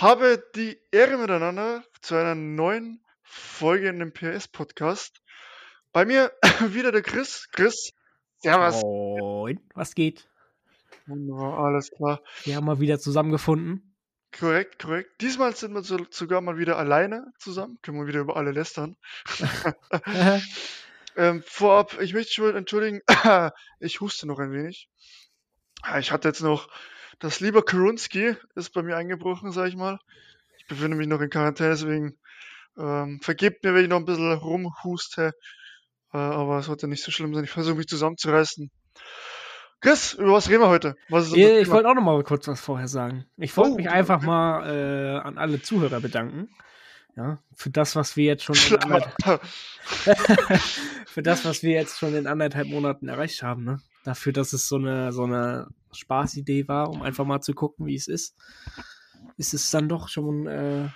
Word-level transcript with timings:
habe 0.00 0.42
die 0.54 0.80
Ehre 0.90 1.18
miteinander 1.18 1.84
zu 2.00 2.14
einer 2.14 2.34
neuen 2.34 3.04
Folge 3.22 3.88
in 3.88 3.98
dem 3.98 4.14
PS-Podcast. 4.14 5.20
Bei 5.92 6.06
mir 6.06 6.32
wieder 6.72 6.90
der 6.90 7.02
Chris. 7.02 7.48
Chris, 7.52 7.92
servus. 8.38 8.80
Moin, 8.82 9.60
was 9.74 9.94
geht? 9.94 10.26
Wunderbar, 11.06 11.58
alles 11.58 11.90
klar. 11.90 12.22
Wir 12.44 12.56
haben 12.56 12.64
mal 12.64 12.80
wieder 12.80 12.98
zusammengefunden. 12.98 13.94
Korrekt, 14.32 14.78
korrekt. 14.78 15.20
Diesmal 15.20 15.54
sind 15.54 15.74
wir 15.74 15.82
sogar 15.82 16.40
mal 16.40 16.56
wieder 16.56 16.78
alleine 16.78 17.32
zusammen. 17.38 17.78
Können 17.82 17.98
wir 17.98 18.06
wieder 18.06 18.20
über 18.20 18.36
alle 18.36 18.52
lästern. 18.52 18.96
ähm, 21.16 21.42
vorab, 21.46 22.00
ich 22.00 22.14
möchte 22.14 22.32
schon 22.32 22.56
entschuldigen, 22.56 23.02
ich 23.80 24.00
huste 24.00 24.26
noch 24.26 24.38
ein 24.38 24.52
wenig. 24.52 24.88
Ich 25.98 26.10
hatte 26.10 26.28
jetzt 26.28 26.40
noch 26.40 26.68
das 27.20 27.40
lieber 27.40 27.62
Karunski 27.62 28.34
ist 28.54 28.72
bei 28.72 28.82
mir 28.82 28.96
eingebrochen, 28.96 29.52
sag 29.52 29.68
ich 29.68 29.76
mal. 29.76 29.98
Ich 30.58 30.66
befinde 30.66 30.96
mich 30.96 31.06
noch 31.06 31.20
in 31.20 31.30
Quarantäne, 31.30 31.70
deswegen 31.70 32.18
ähm, 32.78 33.20
vergebt 33.22 33.62
mir, 33.62 33.74
wenn 33.74 33.84
ich 33.84 33.90
noch 33.90 33.98
ein 33.98 34.04
bisschen 34.04 34.32
rumhuste. 34.32 35.32
Äh, 36.12 36.18
aber 36.18 36.58
es 36.58 36.66
sollte 36.66 36.88
nicht 36.88 37.04
so 37.04 37.10
schlimm 37.10 37.34
sein. 37.34 37.44
Ich 37.44 37.50
versuche 37.50 37.76
mich 37.76 37.86
zusammenzureißen. 37.86 38.70
Chris, 39.80 40.14
über 40.14 40.32
was 40.32 40.48
reden 40.48 40.62
wir 40.62 40.68
heute? 40.68 40.96
ich 41.08 41.70
wollte 41.70 41.88
auch 41.88 41.94
noch 41.94 42.02
mal 42.02 42.22
kurz 42.22 42.46
was 42.48 42.60
vorher 42.60 42.88
sagen. 42.88 43.24
Ich 43.36 43.56
wollte 43.56 43.72
oh, 43.72 43.76
mich 43.76 43.88
einfach 43.88 44.18
okay. 44.18 44.26
mal 44.26 44.66
äh, 44.66 45.18
an 45.20 45.38
alle 45.38 45.62
Zuhörer 45.62 46.00
bedanken. 46.00 46.50
Ja, 47.16 47.42
für 47.54 47.70
das, 47.70 47.96
was 47.96 48.16
wir 48.16 48.24
jetzt 48.24 48.44
schon 48.44 48.56
in 48.56 48.76
anderthalb, 48.82 49.42
für 51.06 51.22
das, 51.22 51.44
was 51.44 51.62
wir 51.62 51.72
jetzt 51.72 51.98
schon 51.98 52.14
in 52.14 52.26
anderthalb 52.26 52.68
Monaten 52.68 53.08
erreicht 53.08 53.42
haben, 53.42 53.64
ne? 53.64 53.80
Dafür, 54.04 54.32
dass 54.32 54.52
es 54.52 54.68
so 54.68 54.76
eine, 54.76 55.12
so 55.12 55.24
eine 55.24 55.68
Spaßidee 55.92 56.68
war, 56.68 56.90
um 56.90 57.02
einfach 57.02 57.24
mal 57.24 57.40
zu 57.40 57.54
gucken, 57.54 57.86
wie 57.86 57.94
es 57.94 58.08
ist, 58.08 58.36
ist 59.36 59.54
es 59.54 59.70
dann 59.70 59.88
doch 59.88 60.08
schon 60.08 60.46
äh, 60.46 60.88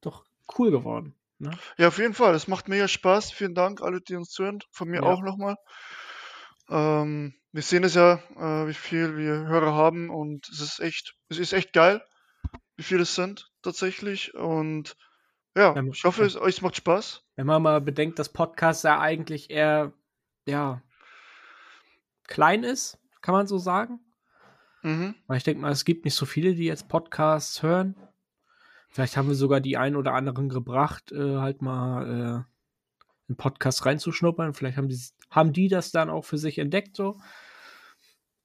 doch 0.00 0.24
cool 0.58 0.70
geworden. 0.70 1.14
Ne? 1.38 1.50
Ja, 1.76 1.88
auf 1.88 1.98
jeden 1.98 2.14
Fall. 2.14 2.34
Es 2.34 2.48
macht 2.48 2.68
mega 2.68 2.88
Spaß. 2.88 3.32
Vielen 3.32 3.54
Dank, 3.54 3.82
alle, 3.82 4.00
die 4.00 4.16
uns 4.16 4.30
zuhören. 4.30 4.60
Von 4.70 4.88
mir 4.88 5.02
ja. 5.02 5.02
auch 5.02 5.22
nochmal. 5.22 5.56
Ähm, 6.68 7.34
wir 7.52 7.62
sehen 7.62 7.84
es 7.84 7.94
ja, 7.94 8.14
äh, 8.36 8.66
wie 8.68 8.74
viel 8.74 9.16
wir 9.16 9.46
Hörer 9.46 9.74
haben 9.74 10.10
und 10.10 10.48
es 10.48 10.60
ist 10.60 10.80
echt, 10.80 11.14
es 11.28 11.38
ist 11.38 11.52
echt 11.52 11.72
geil, 11.72 12.02
wie 12.76 12.82
viele 12.82 13.02
es 13.02 13.14
sind 13.14 13.50
tatsächlich. 13.62 14.34
Und 14.34 14.96
ja, 15.54 15.74
ich 15.92 16.04
hoffe, 16.04 16.24
es 16.24 16.36
euch 16.36 16.62
macht 16.62 16.76
Spaß. 16.76 17.22
Wenn 17.36 17.46
man 17.46 17.62
mal 17.62 17.80
bedenkt, 17.80 18.18
dass 18.18 18.32
Podcast 18.32 18.84
ja 18.84 18.98
eigentlich 18.98 19.50
eher, 19.50 19.92
ja, 20.46 20.82
klein 22.26 22.64
ist, 22.64 22.98
kann 23.20 23.34
man 23.34 23.46
so 23.46 23.58
sagen. 23.58 24.00
Mhm. 24.84 25.16
Weil 25.26 25.38
ich 25.38 25.44
denke 25.44 25.62
mal, 25.62 25.72
es 25.72 25.86
gibt 25.86 26.04
nicht 26.04 26.14
so 26.14 26.26
viele, 26.26 26.54
die 26.54 26.66
jetzt 26.66 26.88
Podcasts 26.88 27.62
hören. 27.62 27.96
Vielleicht 28.90 29.16
haben 29.16 29.28
wir 29.28 29.34
sogar 29.34 29.60
die 29.60 29.78
einen 29.78 29.96
oder 29.96 30.12
anderen 30.12 30.50
gebracht, 30.50 31.10
äh, 31.10 31.38
halt 31.38 31.62
mal 31.62 32.06
äh, 32.06 32.44
einen 33.28 33.36
Podcast 33.36 33.86
reinzuschnuppern. 33.86 34.52
Vielleicht 34.52 34.76
haben 34.76 34.88
die, 34.88 35.00
haben 35.30 35.54
die 35.54 35.68
das 35.68 35.90
dann 35.90 36.10
auch 36.10 36.26
für 36.26 36.36
sich 36.38 36.58
entdeckt 36.58 36.96
so. 36.96 37.18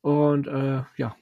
Und 0.02 0.48
äh, 0.48 0.84
ja, 0.96 1.16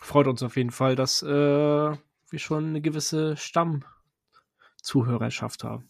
freut 0.00 0.28
uns 0.28 0.44
auf 0.44 0.56
jeden 0.56 0.70
Fall, 0.70 0.94
dass 0.94 1.22
äh, 1.22 1.26
wir 1.26 2.38
schon 2.38 2.68
eine 2.68 2.80
gewisse 2.80 3.36
Stammzuhörerschaft 3.36 5.64
haben. 5.64 5.88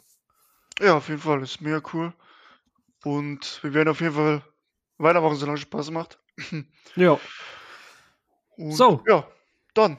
Ja, 0.81 0.97
auf 0.97 1.11
jeden 1.11 1.21
Fall, 1.21 1.43
ist 1.43 1.61
mega 1.61 1.83
cool. 1.93 2.15
Und 3.05 3.63
wir 3.63 3.75
werden 3.75 3.91
auf 3.91 4.01
jeden 4.01 4.15
Fall 4.15 4.43
weitermachen, 4.97 5.37
solange 5.37 5.57
es 5.57 5.63
Spaß 5.63 5.91
macht. 5.91 6.19
ja. 6.97 7.21
Und 8.57 8.73
so. 8.73 9.03
Ja, 9.07 9.27
dann. 9.75 9.99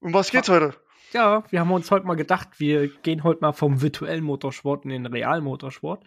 Um 0.00 0.14
was 0.14 0.30
geht's 0.30 0.48
heute? 0.48 0.74
Ja, 1.12 1.42
wir 1.50 1.60
haben 1.60 1.72
uns 1.72 1.90
heute 1.90 2.06
mal 2.06 2.16
gedacht, 2.16 2.60
wir 2.60 2.88
gehen 2.88 3.24
heute 3.24 3.40
mal 3.40 3.52
vom 3.52 3.80
virtuellen 3.80 4.24
Motorsport 4.24 4.84
in 4.84 4.90
den 4.90 5.06
realen 5.06 5.42
Motorsport. 5.42 6.04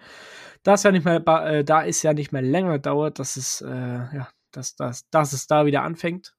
Da 0.63 0.75
es 0.75 0.83
ja 0.83 0.91
nicht 0.91 1.05
mehr, 1.05 1.25
äh, 1.27 1.63
da 1.63 1.81
ist 1.81 2.03
ja 2.03 2.13
nicht 2.13 2.31
mehr 2.31 2.43
länger 2.43 2.77
dauert, 2.77 3.17
dass 3.17 3.35
es, 3.35 3.61
äh, 3.61 3.69
ja, 3.69 4.27
dass, 4.51 4.75
dass, 4.75 5.09
dass 5.09 5.33
es 5.33 5.47
da 5.47 5.65
wieder 5.65 5.81
anfängt. 5.81 6.35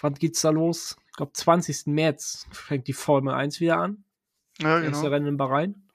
Wann 0.00 0.14
geht's 0.14 0.40
da 0.40 0.50
los? 0.50 0.96
Ich 1.10 1.16
glaube, 1.16 1.32
20. 1.32 1.86
März 1.86 2.48
fängt 2.50 2.88
die 2.88 2.92
Formel 2.92 3.32
1 3.32 3.60
wieder 3.60 3.78
an. 3.78 4.04
Ja, 4.58 4.80
genau. 4.80 4.88
Erste 4.88 5.10
Rennen 5.10 5.28
in 5.28 5.36
Bahrain. 5.36 5.88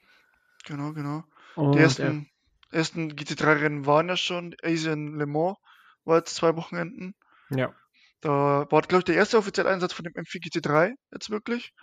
Genau, 0.65 0.93
genau. 0.93 1.23
Und, 1.55 1.73
die 1.73 1.79
ersten, 1.79 2.29
äh, 2.71 2.77
ersten 2.77 3.11
GT3-Rennen 3.11 3.85
waren 3.85 4.07
ja 4.07 4.15
schon. 4.15 4.55
Asian 4.63 5.17
Le 5.17 5.25
Mans 5.25 5.57
war 6.05 6.19
jetzt 6.19 6.35
zwei 6.35 6.55
Wochenenden. 6.55 7.15
Ja. 7.49 7.73
Da 8.21 8.65
war, 8.69 8.81
glaube 8.81 8.99
ich, 8.99 9.05
der 9.05 9.15
erste 9.15 9.37
offizielle 9.37 9.69
Einsatz 9.69 9.93
von 9.93 10.03
dem 10.03 10.13
M4 10.13 10.41
GT3 10.43 10.93
jetzt 11.11 11.29
wirklich. 11.29 11.73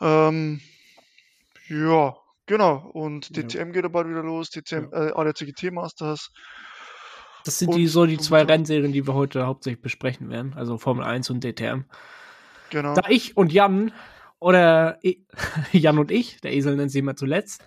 Ähm, 0.00 0.60
ja, 1.68 2.16
genau. 2.46 2.90
Und 2.92 3.36
DTM 3.36 3.74
ja. 3.74 3.80
geht 3.80 3.92
bald 3.92 4.08
wieder 4.08 4.22
los, 4.22 4.50
DTM, 4.50 4.88
ja. 4.92 5.08
äh, 5.08 5.12
ADAC 5.12 5.38
GT 5.46 5.72
Masters. 5.72 6.30
Das 7.44 7.58
sind 7.58 7.70
und, 7.70 7.76
die 7.76 7.86
so 7.86 8.06
die 8.06 8.18
zwei 8.18 8.42
und, 8.42 8.50
Rennserien, 8.50 8.92
die 8.92 9.06
wir 9.06 9.14
heute 9.14 9.46
hauptsächlich 9.46 9.82
besprechen 9.82 10.30
werden. 10.30 10.54
Also 10.54 10.78
Formel 10.78 11.04
1 11.04 11.30
und 11.30 11.42
DTM. 11.44 11.84
Genau. 12.70 12.94
Da 12.94 13.02
ich 13.08 13.36
und 13.36 13.52
Jan 13.52 13.92
oder 14.38 14.98
Jan 15.72 15.98
und 15.98 16.10
ich, 16.10 16.40
der 16.40 16.52
Esel 16.52 16.76
nennt 16.76 16.90
sie 16.90 17.00
immer 17.00 17.16
zuletzt, 17.16 17.64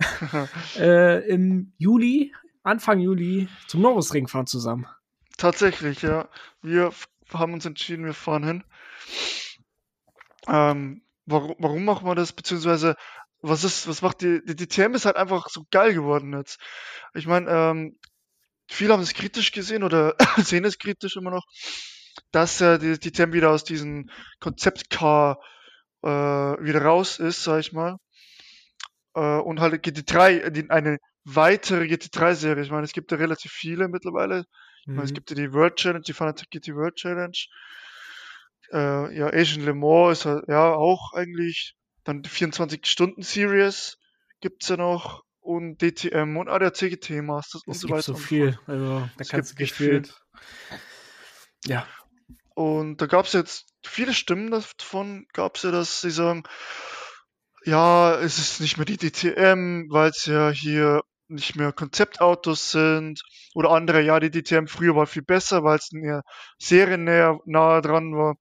äh, 0.78 1.26
im 1.28 1.72
Juli, 1.78 2.32
Anfang 2.62 3.00
Juli 3.00 3.48
zum 3.68 3.82
Norrisring 3.82 4.28
fahren 4.28 4.46
zusammen. 4.46 4.86
Tatsächlich, 5.40 6.02
ja. 6.02 6.28
Wir 6.60 6.92
haben 7.32 7.54
uns 7.54 7.64
entschieden, 7.64 8.04
wir 8.04 8.12
fahren 8.12 8.44
hin. 8.44 8.64
Ähm, 10.46 11.02
warum, 11.24 11.56
warum 11.58 11.84
machen 11.86 12.06
wir 12.06 12.14
das? 12.14 12.34
Beziehungsweise, 12.34 12.94
was 13.40 13.64
ist, 13.64 13.88
was 13.88 14.02
macht 14.02 14.20
die, 14.20 14.42
die, 14.44 14.54
die 14.54 14.66
TM 14.66 14.94
ist 14.94 15.06
halt 15.06 15.16
einfach 15.16 15.48
so 15.48 15.64
geil 15.70 15.94
geworden 15.94 16.36
jetzt. 16.36 16.60
Ich 17.14 17.26
meine, 17.26 17.50
ähm, 17.50 17.98
viele 18.68 18.92
haben 18.92 19.00
es 19.00 19.14
kritisch 19.14 19.50
gesehen 19.52 19.82
oder 19.82 20.14
sehen 20.36 20.66
es 20.66 20.76
kritisch 20.78 21.16
immer 21.16 21.30
noch, 21.30 21.46
dass 22.32 22.60
äh, 22.60 22.78
die, 22.78 22.98
die 23.00 23.10
TM 23.10 23.32
wieder 23.32 23.48
aus 23.50 23.64
diesem 23.64 24.10
Konzeptcar 24.40 25.40
äh, 26.02 26.08
wieder 26.08 26.82
raus 26.82 27.18
ist, 27.18 27.44
sag 27.44 27.60
ich 27.60 27.72
mal. 27.72 27.96
Äh, 29.14 29.38
und 29.38 29.60
halt 29.60 29.82
GT3, 29.82 30.50
die, 30.50 30.68
eine 30.68 30.98
weitere 31.24 31.84
GT3-Serie. 31.84 32.62
Ich 32.62 32.70
meine, 32.70 32.84
es 32.84 32.92
gibt 32.92 33.10
ja 33.10 33.16
relativ 33.16 33.52
viele 33.52 33.88
mittlerweile. 33.88 34.44
Mhm. 34.86 35.00
Es 35.00 35.12
gibt 35.12 35.30
ja 35.30 35.36
die 35.36 35.52
World 35.52 35.76
Challenge, 35.76 36.02
die 36.02 36.12
Fanatec 36.12 36.50
GT 36.50 36.74
World 36.74 36.96
Challenge. 36.96 37.36
Äh, 38.72 39.16
ja, 39.16 39.26
Asian 39.28 39.64
Le 39.64 39.74
Mans 39.74 40.18
ist 40.18 40.26
halt, 40.26 40.44
ja 40.48 40.72
auch 40.72 41.12
eigentlich. 41.14 41.74
Dann 42.04 42.22
die 42.22 42.30
24-Stunden-Series 42.30 43.98
gibt's 44.40 44.68
ja 44.68 44.76
noch. 44.76 45.22
Und 45.42 45.80
DTM 45.80 46.36
und 46.36 46.48
ADAC 46.48 46.90
GT 46.90 47.22
Masters 47.22 47.62
und 47.66 47.74
so 47.74 47.88
weiter. 47.88 48.02
so 48.02 48.14
viel. 48.14 48.58
Also, 48.66 49.00
da 49.00 49.10
es 49.18 49.28
kannst 49.30 49.52
du 49.52 49.56
gefühlt. 49.56 50.14
Ja. 51.64 51.86
Und 52.54 52.98
da 53.00 53.06
gab's 53.06 53.32
jetzt 53.32 53.66
viele 53.82 54.12
Stimmen 54.12 54.50
davon, 54.50 55.26
gab's 55.32 55.62
ja, 55.62 55.70
dass 55.70 56.02
sie 56.02 56.10
sagen, 56.10 56.44
ja, 57.64 58.18
es 58.20 58.38
ist 58.38 58.60
nicht 58.60 58.76
mehr 58.76 58.84
die 58.84 58.98
DTM, 58.98 59.90
weil 59.90 60.10
es 60.10 60.26
ja 60.26 60.50
hier 60.50 61.02
nicht 61.30 61.56
mehr 61.56 61.72
Konzeptautos 61.72 62.70
sind 62.70 63.22
oder 63.54 63.70
andere, 63.70 64.02
ja, 64.02 64.20
die 64.20 64.30
DTM 64.30 64.66
früher 64.66 64.96
war 64.96 65.06
viel 65.06 65.22
besser, 65.22 65.64
weil 65.64 65.78
es 65.78 65.92
näher 65.92 66.22
seriennäher 66.58 67.40
nahe 67.46 67.80
dran 67.82 68.14
war. 68.14 68.36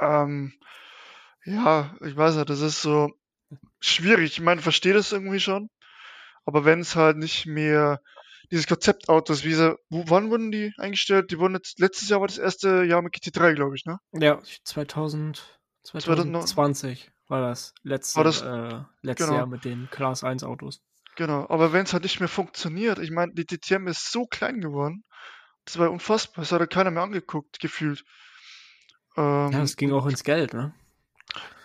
Ähm, 0.00 0.52
ja, 1.44 1.94
ich 2.04 2.16
weiß 2.16 2.36
nicht, 2.36 2.50
das 2.50 2.60
ist 2.60 2.82
so 2.82 3.10
schwierig. 3.80 4.32
Ich 4.32 4.40
meine, 4.40 4.60
verstehe 4.60 4.94
das 4.94 5.12
irgendwie 5.12 5.40
schon. 5.40 5.70
Aber 6.44 6.64
wenn 6.64 6.80
es 6.80 6.96
halt 6.96 7.16
nicht 7.16 7.46
mehr 7.46 8.00
dieses 8.50 8.66
Konzeptautos, 8.66 9.44
wie 9.44 9.54
sie, 9.54 9.76
wo, 9.90 10.04
wann 10.08 10.30
wurden 10.30 10.50
die 10.50 10.72
eingestellt? 10.78 11.30
Die 11.30 11.38
wurden 11.38 11.54
jetzt, 11.54 11.78
letztes 11.78 12.08
Jahr 12.08 12.20
war 12.20 12.28
das 12.28 12.38
erste 12.38 12.84
Jahr 12.84 13.02
mit 13.02 13.14
GT3, 13.14 13.54
glaube 13.54 13.76
ich, 13.76 13.84
ne? 13.84 13.98
Ja, 14.12 14.40
2000, 14.64 15.60
2020 15.84 17.10
war 17.28 17.42
das 17.42 17.74
letzte, 17.82 18.16
war 18.16 18.24
das, 18.24 18.40
äh, 18.40 18.80
letztes 19.02 19.26
genau. 19.26 19.38
Jahr 19.38 19.46
mit 19.46 19.64
den 19.64 19.88
Class 19.90 20.24
1 20.24 20.44
Autos. 20.44 20.82
Genau, 21.18 21.46
aber 21.48 21.72
wenn 21.72 21.82
es 21.82 21.92
halt 21.92 22.04
nicht 22.04 22.20
mehr 22.20 22.28
funktioniert, 22.28 23.00
ich 23.00 23.10
meine, 23.10 23.32
die 23.32 23.44
DTM 23.44 23.88
ist 23.88 24.12
so 24.12 24.26
klein 24.26 24.60
geworden, 24.60 25.02
das 25.64 25.76
war 25.76 25.90
unfassbar, 25.90 26.42
das 26.42 26.52
hat 26.52 26.60
ja 26.60 26.66
keiner 26.68 26.92
mehr 26.92 27.02
angeguckt, 27.02 27.58
gefühlt. 27.58 28.04
Ähm, 29.16 29.50
ja, 29.50 29.62
es 29.62 29.76
ging 29.76 29.90
auch 29.90 30.06
ins 30.06 30.22
Geld, 30.22 30.54
ne? 30.54 30.72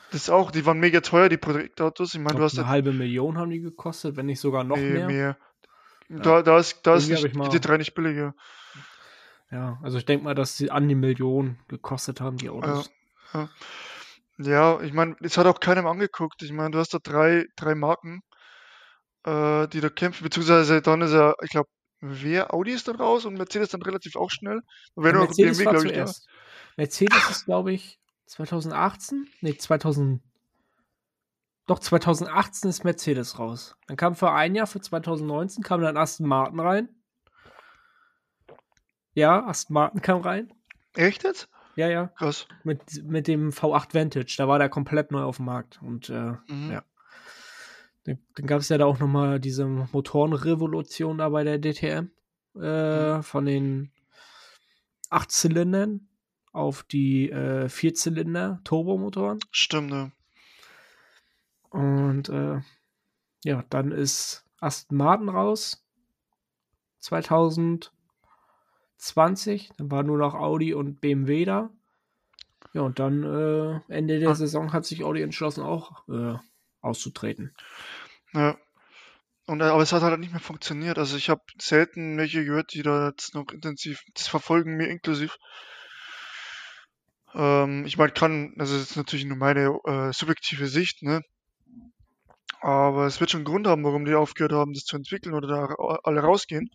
Das 0.10 0.32
auch, 0.32 0.50
die 0.50 0.66
waren 0.66 0.80
mega 0.80 1.02
teuer, 1.02 1.30
die 1.30 1.38
Projektautos. 1.38 2.16
Ich 2.16 2.20
meine, 2.20 2.36
du 2.36 2.44
hast 2.44 2.58
eine 2.58 2.68
halbe 2.68 2.94
Million 2.94 3.38
haben 3.38 3.52
die 3.52 3.60
gekostet, 3.60 4.16
wenn 4.16 4.26
nicht 4.26 4.40
sogar 4.40 4.64
noch 4.64 4.76
mehr. 4.76 5.06
mehr. 5.06 5.38
Ja. 6.10 6.18
Da, 6.18 6.42
da 6.42 6.58
ist, 6.58 6.82
da 6.82 6.96
ist 6.96 7.10
nicht, 7.10 7.36
mal... 7.36 7.48
die 7.50 7.60
D3 7.60 7.78
nicht 7.78 7.94
billiger. 7.94 8.34
Ja, 9.52 9.78
also 9.84 10.00
ich 10.00 10.06
denke 10.06 10.24
mal, 10.24 10.34
dass 10.34 10.58
sie 10.58 10.72
an 10.72 10.88
die 10.88 10.96
Million 10.96 11.60
gekostet 11.68 12.22
haben, 12.22 12.38
die 12.38 12.50
Autos. 12.50 12.90
Ja, 13.36 13.50
ja. 14.40 14.78
ja 14.78 14.82
ich 14.82 14.94
meine, 14.94 15.16
es 15.22 15.38
hat 15.38 15.46
auch 15.46 15.60
keinem 15.60 15.86
angeguckt. 15.86 16.42
Ich 16.42 16.52
meine, 16.52 16.72
du 16.72 16.80
hast 16.80 16.96
da 16.96 16.98
drei, 16.98 17.46
drei 17.56 17.76
Marken 17.76 18.24
äh, 19.26 19.68
die 19.68 19.82
da 19.82 19.90
kämpfen, 19.90 20.24
beziehungsweise 20.24 20.82
dann 20.82 21.02
ist 21.02 21.14
er, 21.14 21.36
ich 21.42 21.52
glaube, 21.52 21.70
wer 22.02 22.54
Audi 22.54 22.72
ist 22.72 22.88
dann 22.88 22.98
raus 22.98 23.26
und 23.26 23.36
Mercedes 23.36 23.70
dann 23.70 23.82
relativ 23.82 24.16
auch 24.16 24.30
schnell. 24.30 24.62
Und 24.96 25.06
ja, 25.06 25.14
Mercedes 25.14 25.58
BMW, 25.58 25.66
war 25.66 25.78
zuerst. 25.78 26.28
Ich, 26.28 26.78
Mercedes 26.78 27.30
ist, 27.30 27.46
glaube 27.46 27.74
ich, 27.74 28.00
2018? 28.26 29.28
Nee, 29.42 29.58
2000. 29.58 30.22
Doch, 31.66 31.80
2018 31.80 32.70
ist 32.70 32.84
Mercedes 32.84 33.40
raus. 33.40 33.78
Dann 33.88 33.96
kam 33.96 34.16
für 34.16 34.32
ein 34.32 34.54
Jahr, 34.54 34.68
für 34.68 34.82
2019, 34.82 35.64
kam 35.64 35.82
dann 35.82 35.96
Aston 35.96 36.28
Martin 36.28 36.60
rein. 36.60 36.90
Ja, 39.14 39.46
Aston 39.46 39.76
Martin 39.76 40.02
kam 40.02 40.22
rein. 40.22 40.52
Echt 40.96 41.24
jetzt? 41.24 41.48
Ja, 41.76 41.88
ja. 41.88 42.08
Krass. 42.18 42.48
Mit, 42.64 43.04
mit 43.04 43.28
dem 43.28 43.50
V8 43.52 43.94
Vantage. 43.94 44.36
Da 44.38 44.48
war 44.48 44.60
der 44.60 44.70
komplett 44.70 45.12
neu 45.12 45.24
auf 45.24 45.38
dem 45.38 45.46
Markt. 45.46 45.80
Und 45.82 46.10
äh, 46.10 46.34
mhm. 46.48 46.72
ja. 46.72 46.84
Dann, 48.06 48.20
dann 48.36 48.48
gab 48.48 48.60
es 48.62 48.70
ja 48.70 48.78
da 48.78 48.86
auch 48.86 49.00
nochmal 49.00 49.40
diese 49.40 49.66
Motorenrevolution 49.66 51.18
da 51.20 51.30
bei 51.30 51.44
der 51.44 51.60
DTM. 51.60 52.12
Äh, 52.60 53.18
mhm. 53.18 53.24
Von 53.24 53.46
den 53.46 53.92
acht 55.10 55.32
Zylindern 55.32 56.10
auf 56.52 56.84
die 56.84 57.32
äh, 57.32 57.70
Vierzylinder 57.70 58.62
Turbomotoren. 58.64 59.40
Stimmt, 59.52 59.90
ne? 59.90 60.12
Und 61.70 62.30
äh, 62.30 62.62
ja, 63.44 63.64
dann 63.70 63.92
ist 63.92 64.46
Aston 64.60 64.98
Martin 64.98 65.30
raus. 65.30 65.84
2000 67.00 67.92
20. 69.04 69.72
Dann 69.78 69.92
war 69.92 70.04
nur 70.04 70.18
noch 70.18 70.34
Audi 70.34 70.74
und 70.74 71.02
BMW 71.02 71.46
da. 71.46 71.70
Ja, 72.74 72.82
und 72.82 73.00
dann 73.00 73.24
äh, 73.24 73.80
Ende 73.94 74.20
der 74.20 74.30
ah. 74.30 74.36
Saison 74.36 74.74
hat 74.74 74.86
sich 74.86 75.04
Audi 75.04 75.22
entschlossen, 75.22 75.62
auch 75.62 76.08
äh, 76.08 76.36
auszutreten. 76.84 77.56
Ja. 78.34 78.58
Und, 79.46 79.62
äh, 79.62 79.66
aber 79.66 79.82
es 79.82 79.92
hat 79.92 80.04
halt 80.04 80.20
nicht 80.20 80.32
mehr 80.32 80.40
funktioniert. 80.40 80.98
Also 80.98 81.18
ich 81.18 81.30
habe 81.30 81.42
selten 81.60 82.18
welche 82.18 82.46
gehört, 82.46 82.74
die 82.74 82.84
da 82.84 83.10
jetzt 83.10 83.34
noch 83.36 83.52
intensiv 83.52 84.02
das 84.14 84.28
verfolgen, 84.28 84.78
mir 84.78 84.88
inklusiv. 84.88 85.38
Ähm, 87.34 87.86
ich 87.86 87.98
meine, 87.98 88.12
kann, 88.12 88.54
also 88.58 88.78
das 88.78 88.92
ist 88.92 88.96
natürlich 88.96 89.26
nur 89.26 89.38
meine 89.38 89.80
äh, 89.86 90.14
subjektive 90.14 90.68
Sicht, 90.68 91.02
ne? 91.02 91.22
Aber 92.62 93.08
es 93.08 93.20
wird 93.20 93.32
schon 93.32 93.40
einen 93.40 93.46
Grund 93.46 93.68
haben, 93.68 93.84
warum 93.84 94.06
die 94.06 94.14
aufgehört 94.14 94.54
haben, 94.54 94.74
das 94.74 94.86
zu 94.86 94.96
entwickeln 94.96 95.34
oder 95.34 95.48
da 95.48 95.76
alle 96.04 96.22
rausgehen. 96.22 96.70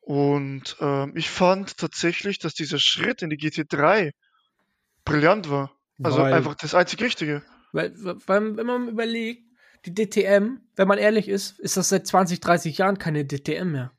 Und 0.00 0.76
ähm, 0.80 1.12
ich 1.14 1.28
fand 1.28 1.76
tatsächlich, 1.76 2.38
dass 2.38 2.54
dieser 2.54 2.78
Schritt 2.78 3.20
in 3.20 3.28
die 3.28 3.36
GT3 3.36 4.12
brillant 5.04 5.50
war. 5.50 5.76
Also 6.02 6.18
weil, 6.18 6.32
einfach 6.32 6.54
das 6.54 6.74
einzig 6.74 7.02
Richtige. 7.02 7.42
Weil, 7.72 7.92
weil, 7.96 8.56
wenn 8.56 8.66
man 8.66 8.88
überlegt, 8.88 9.44
die 9.86 9.94
DTM, 9.94 10.58
wenn 10.76 10.88
man 10.88 10.98
ehrlich 10.98 11.28
ist, 11.28 11.58
ist 11.58 11.76
das 11.76 11.88
seit 11.88 12.06
20, 12.06 12.40
30 12.40 12.78
Jahren 12.78 12.98
keine 12.98 13.24
DTM 13.24 13.72
mehr. 13.72 13.92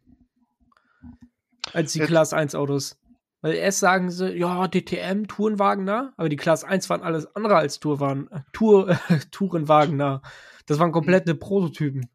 Als 1.73 1.93
die 1.93 1.99
ja. 1.99 2.05
Class 2.05 2.33
1 2.33 2.55
Autos. 2.55 2.99
Weil 3.41 3.55
erst 3.55 3.79
sagen 3.79 4.09
sie, 4.09 4.31
ja, 4.31 4.67
DTM, 4.67 5.27
Tourenwagen 5.27 5.85
da, 5.85 6.13
aber 6.15 6.29
die 6.29 6.37
Class 6.37 6.63
1 6.63 6.89
waren 6.89 7.01
alles 7.01 7.35
andere 7.35 7.57
als 7.57 7.79
Tourwagen, 7.81 8.29
Tour, 8.53 8.89
äh, 9.09 9.19
Tourenwagen 9.31 9.97
da. 9.97 10.21
Das 10.65 10.79
waren 10.79 10.93
komplette 10.93 11.35
Prototypen. 11.35 12.09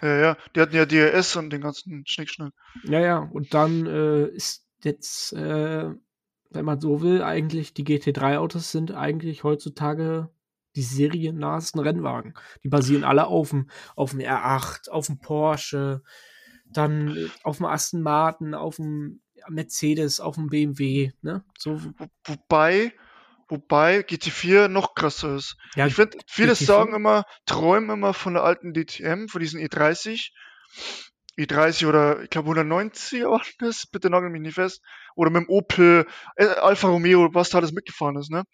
Ja, 0.00 0.16
ja, 0.16 0.36
die 0.56 0.60
hatten 0.60 0.74
ja 0.74 0.86
DRS 0.86 1.36
und 1.36 1.50
den 1.50 1.60
ganzen 1.60 2.06
Schnickschnack. 2.06 2.54
Ja, 2.84 3.00
ja, 3.00 3.18
und 3.18 3.52
dann 3.52 3.84
äh, 3.86 4.26
ist 4.28 4.64
jetzt, 4.82 5.34
äh, 5.34 5.90
wenn 6.50 6.64
man 6.64 6.80
so 6.80 7.02
will, 7.02 7.22
eigentlich 7.22 7.74
die 7.74 7.84
GT3-Autos 7.84 8.72
sind 8.72 8.92
eigentlich 8.92 9.44
heutzutage 9.44 10.30
die 10.76 10.82
seriennahesten 10.82 11.80
Rennwagen. 11.80 12.34
Die 12.62 12.68
basieren 12.68 13.04
alle 13.04 13.26
auf 13.26 13.50
dem, 13.50 13.68
auf 13.96 14.12
dem 14.12 14.20
R8, 14.20 14.88
auf 14.88 15.06
dem 15.06 15.18
Porsche, 15.18 16.02
dann 16.66 17.30
auf 17.42 17.58
dem 17.58 17.66
Aston 17.66 18.02
Martin, 18.02 18.54
auf 18.54 18.76
dem 18.76 19.20
Mercedes, 19.48 20.20
auf 20.20 20.36
dem 20.36 20.48
BMW, 20.48 21.10
ne? 21.20 21.44
So. 21.58 21.80
Wobei, 22.24 22.92
Wobei 23.48 24.00
GT4 24.00 24.68
noch 24.68 24.94
krasser 24.94 25.36
ist. 25.36 25.56
Ja, 25.76 25.86
ich 25.86 25.94
finde, 25.94 26.16
viele 26.26 26.52
GT4? 26.52 26.64
sagen 26.64 26.94
immer, 26.94 27.24
träumen 27.44 27.90
immer 27.90 28.14
von 28.14 28.32
der 28.32 28.44
alten 28.44 28.72
DTM, 28.72 29.28
von 29.28 29.42
diesen 29.42 29.60
E30. 29.60 30.30
E30 31.38 31.86
oder 31.86 32.22
ich 32.22 32.30
glaube 32.30 32.46
190 32.46 33.24
war 33.24 33.42
das, 33.58 33.86
bitte 33.86 34.08
nagel 34.08 34.30
mich 34.30 34.40
nicht 34.40 34.54
fest. 34.54 34.82
Oder 35.16 35.30
mit 35.30 35.42
dem 35.42 35.48
Opel, 35.50 36.06
äh, 36.36 36.46
Alfa 36.46 36.88
Romeo, 36.88 37.28
was 37.34 37.50
da 37.50 37.58
alles 37.58 37.72
mitgefahren 37.72 38.16
ist, 38.16 38.30
ne? 38.30 38.44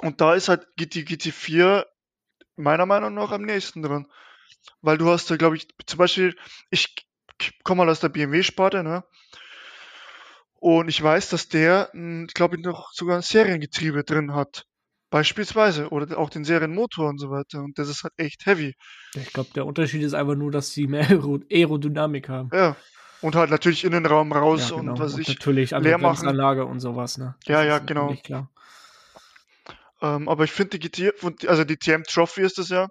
Und 0.00 0.20
da 0.20 0.34
ist 0.34 0.48
halt 0.48 0.66
GT, 0.76 1.06
GT4 1.08 1.84
meiner 2.56 2.86
Meinung 2.86 3.14
nach 3.14 3.30
am 3.30 3.42
nächsten 3.42 3.82
dran. 3.82 4.06
Weil 4.80 4.98
du 4.98 5.08
hast 5.10 5.30
da, 5.30 5.36
glaube 5.36 5.56
ich, 5.56 5.68
zum 5.86 5.98
Beispiel, 5.98 6.36
ich 6.70 6.94
komme 7.62 7.84
mal 7.84 7.90
aus 7.90 8.00
der 8.00 8.08
BMW-Sparte, 8.08 8.82
ne? 8.82 9.04
Und 10.58 10.88
ich 10.88 11.02
weiß, 11.02 11.28
dass 11.28 11.48
der, 11.48 11.90
hm, 11.92 12.26
ich 12.28 12.34
glaube, 12.34 12.60
noch 12.60 12.90
sogar 12.92 13.16
ein 13.16 13.22
Seriengetriebe 13.22 14.04
drin 14.04 14.34
hat. 14.34 14.66
Beispielsweise. 15.10 15.90
Oder 15.90 16.18
auch 16.18 16.30
den 16.30 16.44
Serienmotor 16.44 17.08
und 17.08 17.18
so 17.18 17.30
weiter. 17.30 17.60
Und 17.60 17.78
das 17.78 17.88
ist 17.88 18.02
halt 18.02 18.14
echt 18.16 18.46
heavy. 18.46 18.74
Ich 19.14 19.32
glaube, 19.32 19.50
der 19.54 19.66
Unterschied 19.66 20.02
ist 20.02 20.14
einfach 20.14 20.34
nur, 20.34 20.50
dass 20.50 20.70
sie 20.72 20.86
mehr 20.86 21.08
Aerodynamik 21.08 22.28
haben. 22.28 22.50
Ja. 22.52 22.76
Und 23.20 23.34
halt 23.34 23.50
natürlich 23.50 23.84
Innenraum 23.84 24.32
raus 24.32 24.70
ja, 24.70 24.76
genau. 24.76 24.92
und 24.92 24.98
was 24.98 25.14
und 25.14 25.20
ich. 25.20 25.28
Natürlich 25.28 25.70
leer 25.70 25.98
machen. 25.98 26.28
Anlage 26.28 26.66
und 26.66 26.80
sowas, 26.80 27.18
ne? 27.18 27.34
Das 27.44 27.48
ja, 27.48 27.64
ja, 27.64 27.78
genau. 27.78 28.14
Klar. 28.22 28.50
Ähm, 30.14 30.28
aber 30.28 30.44
ich 30.44 30.52
finde 30.52 30.78
die 30.78 30.90
GT, 30.90 31.12
also 31.48 31.64
die 31.64 31.76
TM 31.76 32.04
Trophy 32.04 32.42
ist 32.42 32.58
das 32.58 32.68
ja. 32.68 32.88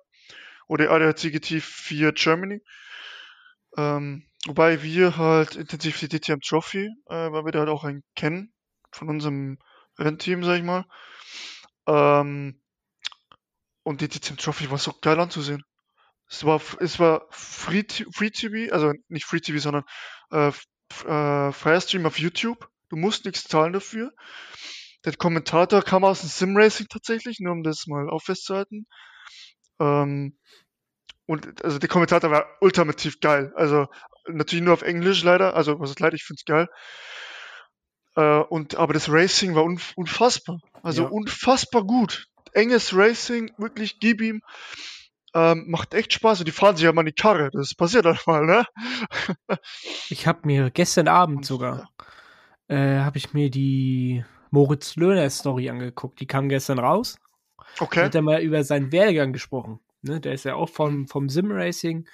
Oder 0.68 0.90
ADAC 0.92 1.18
GT4 1.18 2.12
Germany. 2.14 2.62
Ähm, 3.78 4.26
Wobei 4.46 4.84
wir 4.84 5.18
halt 5.18 5.56
intensiv 5.56 6.00
die 6.00 6.08
DTM 6.08 6.40
Trophy, 6.40 6.86
äh, 7.08 7.32
weil 7.32 7.46
wir 7.46 7.52
da 7.52 7.60
halt 7.60 7.70
auch 7.70 7.84
einen 7.84 8.04
kennen 8.16 8.54
von 8.92 9.10
unserem 9.10 9.58
Rennteam, 9.98 10.44
sag 10.44 10.58
ich 10.58 10.64
mal. 10.64 10.86
Ähm, 11.88 12.62
und 13.82 14.02
die 14.02 14.08
DTM 14.08 14.38
Trophy 14.38 14.70
war 14.70 14.78
so 14.78 14.94
geil 15.02 15.20
anzusehen. 15.20 15.64
Es 16.30 16.46
war, 16.46 16.62
es 16.80 17.00
war 17.00 17.26
Free, 17.32 17.84
Free 18.14 18.30
TV, 18.30 18.72
also 18.72 18.94
nicht 19.08 19.26
Free 19.26 19.40
TV, 19.40 19.58
sondern 19.58 19.84
äh, 20.32 20.50
äh, 20.50 21.52
Freier 21.52 21.82
Stream 21.82 22.06
auf 22.06 22.20
YouTube. 22.20 22.70
Du 22.90 22.98
musst 22.98 23.26
nichts 23.26 23.46
zahlen 23.46 23.74
dafür. 23.74 24.12
Der 25.06 25.16
Kommentator 25.16 25.82
kam 25.82 26.04
aus 26.04 26.22
dem 26.22 26.30
Sim 26.30 26.58
Racing 26.58 26.88
tatsächlich, 26.90 27.40
nur 27.40 27.54
um 27.54 27.64
das 27.64 27.86
mal 27.88 28.10
auch 28.10 28.24
festzuhalten. 28.24 28.88
Ähm, 29.80 30.38
und 31.28 31.64
also 31.64 31.80
der 31.80 31.90
Kommentator 31.90 32.32
war 32.32 32.46
ultimativ 32.62 33.20
geil. 33.20 33.54
Also 33.56 33.88
natürlich 34.28 34.64
nur 34.64 34.74
auf 34.74 34.82
Englisch 34.82 35.24
leider, 35.24 35.56
also 35.56 35.80
was 35.80 35.92
ist 35.92 36.00
leider, 36.00 36.16
ich 36.16 36.24
finde 36.24 36.40
es 36.40 36.46
geil. 36.46 36.70
Äh, 38.16 38.44
und 38.46 38.76
aber 38.76 38.94
das 38.94 39.10
Racing 39.10 39.56
war 39.56 39.64
unf 39.64 39.94
unfassbar. 39.96 40.60
Also 40.84 41.04
ja. 41.04 41.10
unfassbar 41.10 41.84
gut. 41.84 42.28
Enges 42.54 42.96
Racing, 42.96 43.52
wirklich 43.58 44.00
gib 44.00 44.22
ihm. 44.22 44.42
Ähm, 45.34 45.66
macht 45.68 45.94
echt 45.94 46.14
Spaß 46.14 46.40
und 46.40 46.48
die 46.48 46.54
fahren 46.54 46.78
sich 46.78 46.86
ja 46.86 46.94
mal 46.94 47.02
in 47.02 47.08
die 47.08 47.12
Karre. 47.12 47.50
Das 47.52 47.76
passiert 47.76 48.06
dann 48.06 48.18
mal, 48.26 48.46
ne? 48.46 48.66
ich 50.10 50.28
habe 50.28 50.40
mir 50.46 50.72
gestern 50.72 51.10
Abend 51.10 51.46
sogar 51.46 51.90
äh, 52.68 53.00
habe 53.00 53.18
ich 53.18 53.34
mir 53.34 53.50
die 53.50 54.24
Moritz 54.56 54.96
Löhner 54.96 55.30
Story 55.30 55.70
angeguckt. 55.70 56.22
Die 56.22 56.28
kam 56.28 56.48
gestern 56.48 56.80
raus. 56.80 57.18
Okay. 57.78 58.00
Da 58.00 58.06
hat 58.06 58.16
er 58.16 58.22
mal 58.22 58.42
über 58.42 58.64
seinen 58.64 58.94
Werdegang 58.94 59.34
gesprochen. 59.34 59.82
Ne? 60.02 60.22
Der 60.22 60.34
ist 60.34 60.46
ja 60.46 60.56
auch 60.56 60.70
vom, 60.70 61.08
vom 61.08 61.28
Sim 61.28 61.52
Racing 61.52 62.08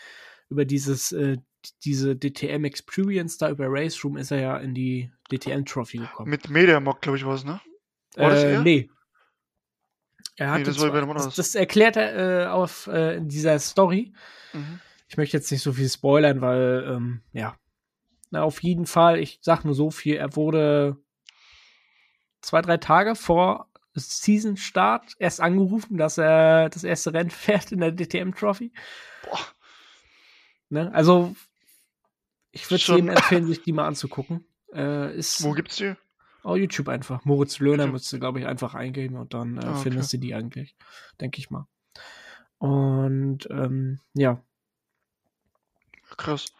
über 0.50 0.66
dieses 0.66 1.12
äh, 1.12 1.38
diese 1.86 2.16
DTM 2.16 2.66
Experience 2.66 3.38
da 3.38 3.52
über 3.52 3.68
Race 3.70 4.04
Room 4.04 4.18
ist 4.18 4.32
er 4.32 4.40
ja 4.40 4.58
in 4.58 4.74
die 4.74 5.12
DTM 5.32 5.64
Trophy 5.64 6.00
gekommen. 6.00 6.32
Mit 6.32 6.50
Mediamarkt, 6.50 7.04
glaube 7.04 7.20
ich, 7.20 7.26
war 7.26 7.36
es, 7.36 7.44
ne? 7.44 7.62
War 8.16 8.34
äh, 8.34 8.54
er? 8.54 8.62
Nee. 8.62 8.90
Er 10.38 10.50
hat 10.50 10.60
nee, 10.60 10.64
das, 10.64 10.78
das, 10.78 11.36
das, 11.36 11.56
erklärt 11.56 11.98
er 11.98 12.46
äh, 12.46 12.48
auf 12.48 12.88
äh, 12.88 13.18
in 13.18 13.30
dieser 13.30 13.60
Story. 13.60 14.12
Mhm. 14.54 14.80
Ich 15.08 15.18
möchte 15.18 15.38
jetzt 15.38 15.52
nicht 15.52 15.62
so 15.62 15.74
viel 15.74 15.88
spoilern, 15.88 16.42
weil, 16.42 16.84
ähm, 16.88 17.22
ja. 17.34 17.56
Na, 18.32 18.42
auf 18.42 18.64
jeden 18.64 18.88
Fall, 18.88 19.20
ich 19.20 19.38
sag 19.42 19.64
nur 19.64 19.76
so 19.76 19.92
viel, 19.92 20.16
er 20.16 20.36
wurde 20.36 20.98
zwei, 22.42 22.62
drei 22.62 22.78
Tage 22.78 23.16
vor 23.16 23.68
Season-Start 23.94 25.16
erst 25.20 25.42
angerufen, 25.42 25.98
dass 25.98 26.18
er 26.18 26.70
das 26.70 26.84
erste 26.84 27.14
Rennen 27.14 27.30
fährt 27.30 27.72
in 27.72 27.80
der 27.80 27.92
DTM 27.92 28.32
Trophy. 28.34 28.72
Boah. 29.24 29.40
Ne? 30.70 30.92
Also 30.94 31.36
ich 32.52 32.70
würde 32.70 32.84
jedem 32.84 33.10
empfehlen, 33.10 33.46
sich 33.46 33.62
die 33.62 33.74
mal 33.74 33.88
anzugucken. 33.88 34.46
Äh, 34.74 35.16
ist, 35.18 35.44
Wo 35.44 35.52
gibt's 35.52 35.78
die? 35.78 35.96
Auf 36.44 36.58
YouTube 36.58 36.90
einfach. 36.90 37.24
Moritz 37.24 37.60
Löhner 37.60 37.88
müsste, 37.88 38.20
glaube 38.20 38.40
ich, 38.40 38.48
einfach 38.48 38.74
eingeben 38.74 39.16
und 39.18 39.34
dann 39.34 39.58
äh, 39.58 39.66
ah, 39.66 39.72
okay. 39.72 39.84
findest 39.84 40.14
du 40.14 40.18
die 40.18 40.34
eigentlich. 40.34 40.76
Denke 41.20 41.40
ich 41.40 41.52
mal. 41.52 41.68
Und 42.58 43.48
ähm, 43.50 44.00
ja. 44.14 44.42
Krass. 46.18 46.54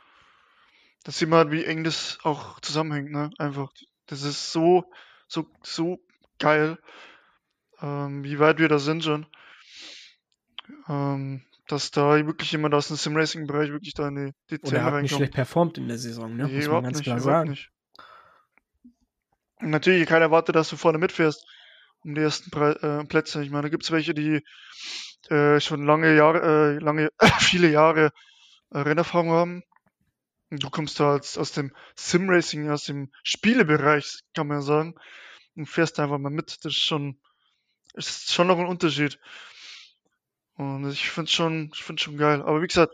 Das 1.04 1.18
sieht 1.18 1.30
man, 1.30 1.52
wie 1.52 1.66
eng 1.66 1.84
das 1.84 2.20
auch 2.24 2.60
zusammenhängt, 2.60 3.12
ne? 3.12 3.32
Einfach. 3.38 3.72
Das 4.06 4.22
ist 4.24 4.52
so, 4.52 4.86
so, 5.32 5.48
so 5.64 6.00
geil, 6.40 6.78
ähm, 7.82 8.24
wie 8.24 8.40
weit 8.40 8.60
wir 8.60 8.68
da 8.68 8.80
sind 8.80 9.04
schon. 9.04 9.26
Ähm, 10.88 11.44
dass 11.68 11.92
da 11.92 12.16
wirklich 12.26 12.52
jemand 12.52 12.74
aus 12.74 12.90
dem 12.90 12.98
Sim-Racing-Bereich 12.98 13.70
wirklich 13.70 13.94
da 13.94 14.10
in 14.10 14.16
die, 14.16 14.34
die 14.50 14.58
Szene 14.58 14.80
reinkommt. 14.80 14.96
hat 14.96 15.02
nicht 15.04 15.16
schlecht 15.16 15.34
performt 15.34 15.78
in 15.78 15.88
der 15.88 15.98
Saison, 15.98 16.36
ne? 16.36 16.48
Nee, 16.48 16.58
Muss 16.58 16.68
man 16.68 16.84
ganz 16.84 16.98
nicht, 16.98 17.06
klar 17.06 17.20
sagen. 17.22 17.52
Nicht. 17.52 17.72
Natürlich, 19.62 20.08
keiner 20.08 20.26
erwartet, 20.26 20.56
dass 20.56 20.70
du 20.70 20.76
vorne 20.76 20.98
mitfährst. 20.98 21.46
um 22.04 22.14
die 22.14 22.22
ersten 22.22 22.52
Pre 22.52 22.82
äh, 22.82 23.06
Plätze. 23.06 23.42
Ich 23.42 23.52
meine, 23.52 23.64
da 23.64 23.70
gibt 23.70 23.84
es 23.84 23.92
welche, 23.92 24.14
die 24.14 24.44
äh, 25.30 25.62
schon 25.62 25.86
lange 25.86 26.14
Jahre, 26.16 26.76
äh, 26.76 26.80
lange, 26.80 27.10
viele 27.40 27.70
Jahre 27.70 28.12
äh, 28.72 28.80
Rennerfahrung 28.80 29.30
haben. 29.32 29.64
Du 30.52 30.70
kommst 30.70 31.00
da 31.00 31.14
als, 31.14 31.38
aus 31.38 31.54
dem 31.54 31.74
Sim-Racing, 31.96 32.70
aus 32.70 32.84
dem 32.84 33.10
Spielebereich, 33.24 34.20
kann 34.34 34.48
man 34.48 34.58
ja 34.58 34.62
sagen, 34.62 34.96
und 35.56 35.66
fährst 35.66 35.98
einfach 36.00 36.18
mal 36.18 36.30
mit. 36.30 36.58
Das 36.66 36.74
ist 36.74 36.84
schon, 36.84 37.20
ist 37.94 38.34
schon 38.34 38.48
noch 38.48 38.60
ein 38.60 38.66
Unterschied. 38.66 39.18
Und 40.56 40.92
ich 40.92 41.10
finde 41.10 41.32
schon, 41.32 41.72
ich 41.74 41.82
finde 41.82 42.02
schon 42.02 42.18
geil. 42.18 42.42
Aber 42.42 42.62
wie 42.62 42.68
gesagt, 42.68 42.94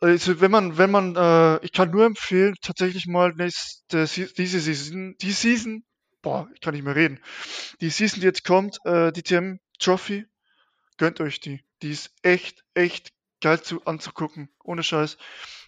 also 0.00 0.40
wenn 0.40 0.50
man, 0.50 0.76
wenn 0.76 0.90
man, 0.90 1.16
äh, 1.16 1.64
ich 1.64 1.72
kann 1.72 1.90
nur 1.90 2.04
empfehlen, 2.04 2.54
tatsächlich 2.60 3.06
mal 3.06 3.32
nächste, 3.34 4.06
diese 4.06 4.60
Season, 4.60 5.16
die 5.20 5.32
Season, 5.32 5.84
boah, 6.20 6.48
ich 6.54 6.60
kann 6.60 6.74
nicht 6.74 6.84
mehr 6.84 6.96
reden. 6.96 7.20
Die 7.80 7.90
Season, 7.90 8.20
die 8.20 8.26
jetzt 8.26 8.44
kommt, 8.44 8.78
äh, 8.84 9.10
die 9.10 9.22
TM 9.22 9.58
Trophy, 9.78 10.26
gönnt 10.98 11.20
euch 11.20 11.40
die. 11.40 11.64
Die 11.82 11.90
ist 11.90 12.14
echt, 12.22 12.62
echt 12.74 13.12
geil 13.40 13.60
zu, 13.60 13.84
anzugucken. 13.84 14.48
Ohne 14.62 14.82
Scheiß. 14.82 15.18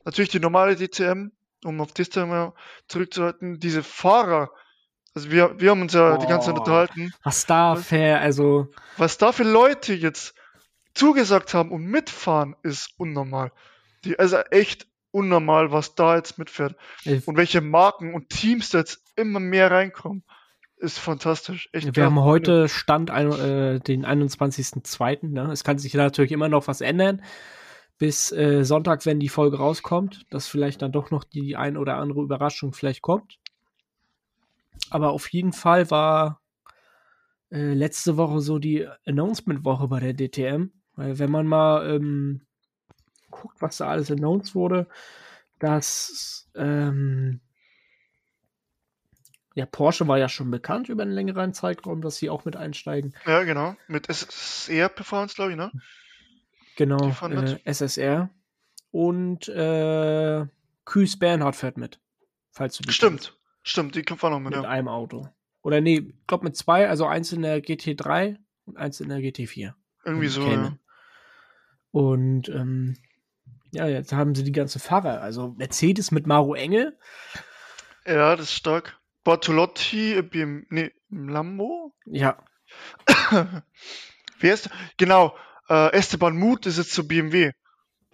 Natürlich 0.04 0.30
die 0.30 0.40
normale 0.40 0.76
DTM, 0.76 1.30
um 1.64 1.80
auf 1.80 1.92
das 1.92 2.08
Thema 2.08 2.54
zurückzuhalten. 2.88 3.60
Diese 3.60 3.82
Fahrer, 3.82 4.50
also 5.14 5.30
wir, 5.30 5.60
wir 5.60 5.70
haben 5.70 5.82
uns 5.82 5.92
ja 5.92 6.10
Boah, 6.10 6.18
die 6.18 6.26
ganze 6.26 6.48
Zeit 6.48 6.58
unterhalten. 6.58 7.12
Was 7.22 7.46
da 7.46 7.76
für, 7.76 8.18
also. 8.18 8.68
Was 8.96 9.18
da 9.18 9.32
für 9.32 9.44
Leute 9.44 9.94
jetzt 9.94 10.34
zugesagt 10.94 11.54
haben 11.54 11.70
und 11.70 11.84
mitfahren, 11.84 12.56
ist 12.62 12.90
unnormal. 12.98 13.52
Die, 14.04 14.18
also 14.18 14.38
echt 14.38 14.86
unnormal, 15.10 15.70
was 15.72 15.94
da 15.94 16.16
jetzt 16.16 16.38
mitfährt. 16.38 16.76
Ich 17.04 17.26
und 17.28 17.36
welche 17.36 17.60
Marken 17.60 18.14
und 18.14 18.30
Teams 18.30 18.70
da 18.70 18.78
jetzt 18.78 19.02
immer 19.16 19.40
mehr 19.40 19.70
reinkommen. 19.70 20.24
Ist 20.78 20.98
fantastisch. 20.98 21.68
Echt 21.72 21.94
wir 21.94 22.04
haben 22.04 22.20
heute 22.20 22.68
Stand 22.68 23.10
äh, 23.10 23.78
den 23.78 24.04
21.02. 24.04 25.28
Ne? 25.28 25.52
Es 25.52 25.62
kann 25.62 25.78
sich 25.78 25.94
natürlich 25.94 26.32
immer 26.32 26.48
noch 26.48 26.66
was 26.66 26.80
ändern. 26.80 27.22
Bis 28.02 28.32
äh, 28.32 28.64
Sonntag, 28.64 29.06
wenn 29.06 29.20
die 29.20 29.28
Folge 29.28 29.58
rauskommt, 29.58 30.26
dass 30.28 30.48
vielleicht 30.48 30.82
dann 30.82 30.90
doch 30.90 31.12
noch 31.12 31.22
die 31.22 31.54
ein 31.54 31.76
oder 31.76 31.98
andere 31.98 32.20
Überraschung 32.20 32.72
vielleicht 32.72 33.00
kommt. 33.00 33.38
Aber 34.90 35.12
auf 35.12 35.28
jeden 35.28 35.52
Fall 35.52 35.88
war 35.92 36.40
äh, 37.52 37.74
letzte 37.74 38.16
Woche 38.16 38.40
so 38.40 38.58
die 38.58 38.88
Announcement-Woche 39.06 39.86
bei 39.86 40.00
der 40.00 40.14
DTM. 40.14 40.72
Weil 40.96 41.20
wenn 41.20 41.30
man 41.30 41.46
mal 41.46 41.94
ähm, 41.94 42.40
guckt, 43.30 43.62
was 43.62 43.76
da 43.76 43.86
alles 43.86 44.10
announced 44.10 44.56
wurde, 44.56 44.88
dass 45.60 46.50
ähm, 46.56 47.40
ja, 49.54 49.64
Porsche 49.64 50.08
war 50.08 50.18
ja 50.18 50.28
schon 50.28 50.50
bekannt 50.50 50.88
über 50.88 51.04
einen 51.04 51.12
längeren 51.12 51.54
Zeitraum, 51.54 52.02
dass 52.02 52.16
sie 52.16 52.30
auch 52.30 52.44
mit 52.44 52.56
einsteigen. 52.56 53.14
Ja, 53.26 53.44
genau. 53.44 53.76
Mit 53.86 54.08
SSR 54.08 54.88
Performance, 54.88 55.36
glaube 55.36 55.52
ich, 55.52 55.56
ne? 55.56 55.70
Genau, 56.76 57.12
äh, 57.22 57.58
SSR. 57.64 58.30
Und 58.90 59.48
äh, 59.48 60.46
Küß 60.84 61.18
Bernhard 61.18 61.56
fährt 61.56 61.76
mit. 61.76 62.00
Falls 62.50 62.76
du 62.76 62.90
Stimmt, 62.90 63.22
kennst. 63.22 63.38
stimmt, 63.62 63.94
die 63.94 64.02
kommt 64.02 64.22
auch 64.24 64.30
noch 64.30 64.40
mit. 64.40 64.54
Mit 64.54 64.64
ja. 64.64 64.68
einem 64.68 64.88
Auto. 64.88 65.28
Oder 65.62 65.80
nee, 65.80 65.98
ich 65.98 66.26
glaube 66.26 66.44
mit 66.44 66.56
zwei, 66.56 66.88
also 66.88 67.06
eins 67.06 67.32
in 67.32 67.42
der 67.42 67.62
GT3 67.62 68.36
und 68.66 68.76
eins 68.76 69.00
in 69.00 69.08
der 69.08 69.18
GT4. 69.18 69.74
Irgendwie 70.04 70.28
so, 70.28 70.46
ja. 70.46 70.76
Und 71.92 72.48
ähm, 72.48 72.96
ja, 73.72 73.86
jetzt 73.86 74.12
haben 74.12 74.34
sie 74.34 74.44
die 74.44 74.52
ganze 74.52 74.78
Fahrer. 74.78 75.22
Also 75.22 75.54
Mercedes 75.56 76.10
mit 76.10 76.26
Maro 76.26 76.54
Engel. 76.54 76.98
Ja, 78.06 78.36
das 78.36 78.46
ist 78.46 78.54
stark. 78.54 78.98
Bartolotti, 79.24 80.20
BM, 80.22 80.66
nee, 80.68 80.92
Lambo? 81.10 81.94
Ja. 82.04 82.42
Wer 84.40 84.54
ist, 84.54 84.68
genau, 84.96 85.36
äh, 85.72 85.92
Esteban 85.92 86.36
Mut 86.36 86.66
ist 86.66 86.76
jetzt 86.76 86.92
zu 86.92 87.08
BMW. 87.08 87.52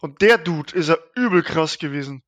Und 0.01 0.23
der 0.23 0.39
Dude 0.39 0.73
ist 0.75 0.89
ja 0.89 0.97
übel 1.17 1.43
krass 1.43 1.79
gewesen. 1.79 2.23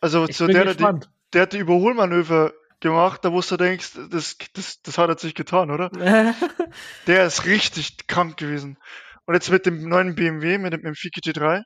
Also 0.00 0.26
so 0.30 0.46
der, 0.46 0.74
der, 0.74 1.00
der 1.32 1.42
hat 1.42 1.52
die 1.52 1.58
Überholmanöver 1.58 2.54
gemacht, 2.80 3.24
da 3.24 3.32
wo 3.32 3.40
du 3.40 3.56
denkst, 3.56 3.92
das, 4.10 4.36
das, 4.54 4.80
das 4.82 4.98
hat 4.98 5.10
er 5.10 5.18
sich 5.18 5.34
getan, 5.34 5.70
oder? 5.70 5.90
der 7.06 7.26
ist 7.26 7.44
richtig 7.44 8.06
krank 8.06 8.38
gewesen. 8.38 8.78
Und 9.26 9.34
jetzt 9.34 9.50
mit 9.50 9.66
dem 9.66 9.86
neuen 9.88 10.14
BMW, 10.14 10.58
mit 10.58 10.72
dem 10.72 10.80
M4 10.80 11.10
GT3, 11.14 11.62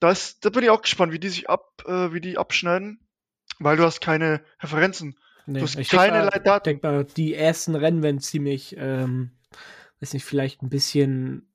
das, 0.00 0.38
da 0.40 0.50
bin 0.50 0.64
ich 0.64 0.70
auch 0.70 0.82
gespannt, 0.82 1.12
wie 1.12 1.18
die 1.18 1.28
sich 1.28 1.48
ab, 1.48 1.82
äh, 1.86 2.12
wie 2.12 2.20
die 2.20 2.38
abschneiden, 2.38 3.00
weil 3.58 3.76
du 3.76 3.84
hast 3.84 4.00
keine 4.00 4.42
Referenzen. 4.60 5.16
Nee, 5.46 5.60
du 5.60 5.64
hast 5.66 5.76
ich 5.76 5.88
keinerlei 5.88 6.30
denk 6.30 6.44
Daten. 6.44 6.68
Ich 6.68 6.80
denke 6.80 6.86
mal, 6.86 7.04
die 7.04 7.34
ersten 7.34 7.74
Rennen 7.74 8.02
werden 8.02 8.20
ziemlich, 8.20 8.76
ähm, 8.78 9.32
weiß 10.00 10.14
nicht, 10.14 10.24
vielleicht 10.24 10.62
ein 10.62 10.70
bisschen 10.70 11.53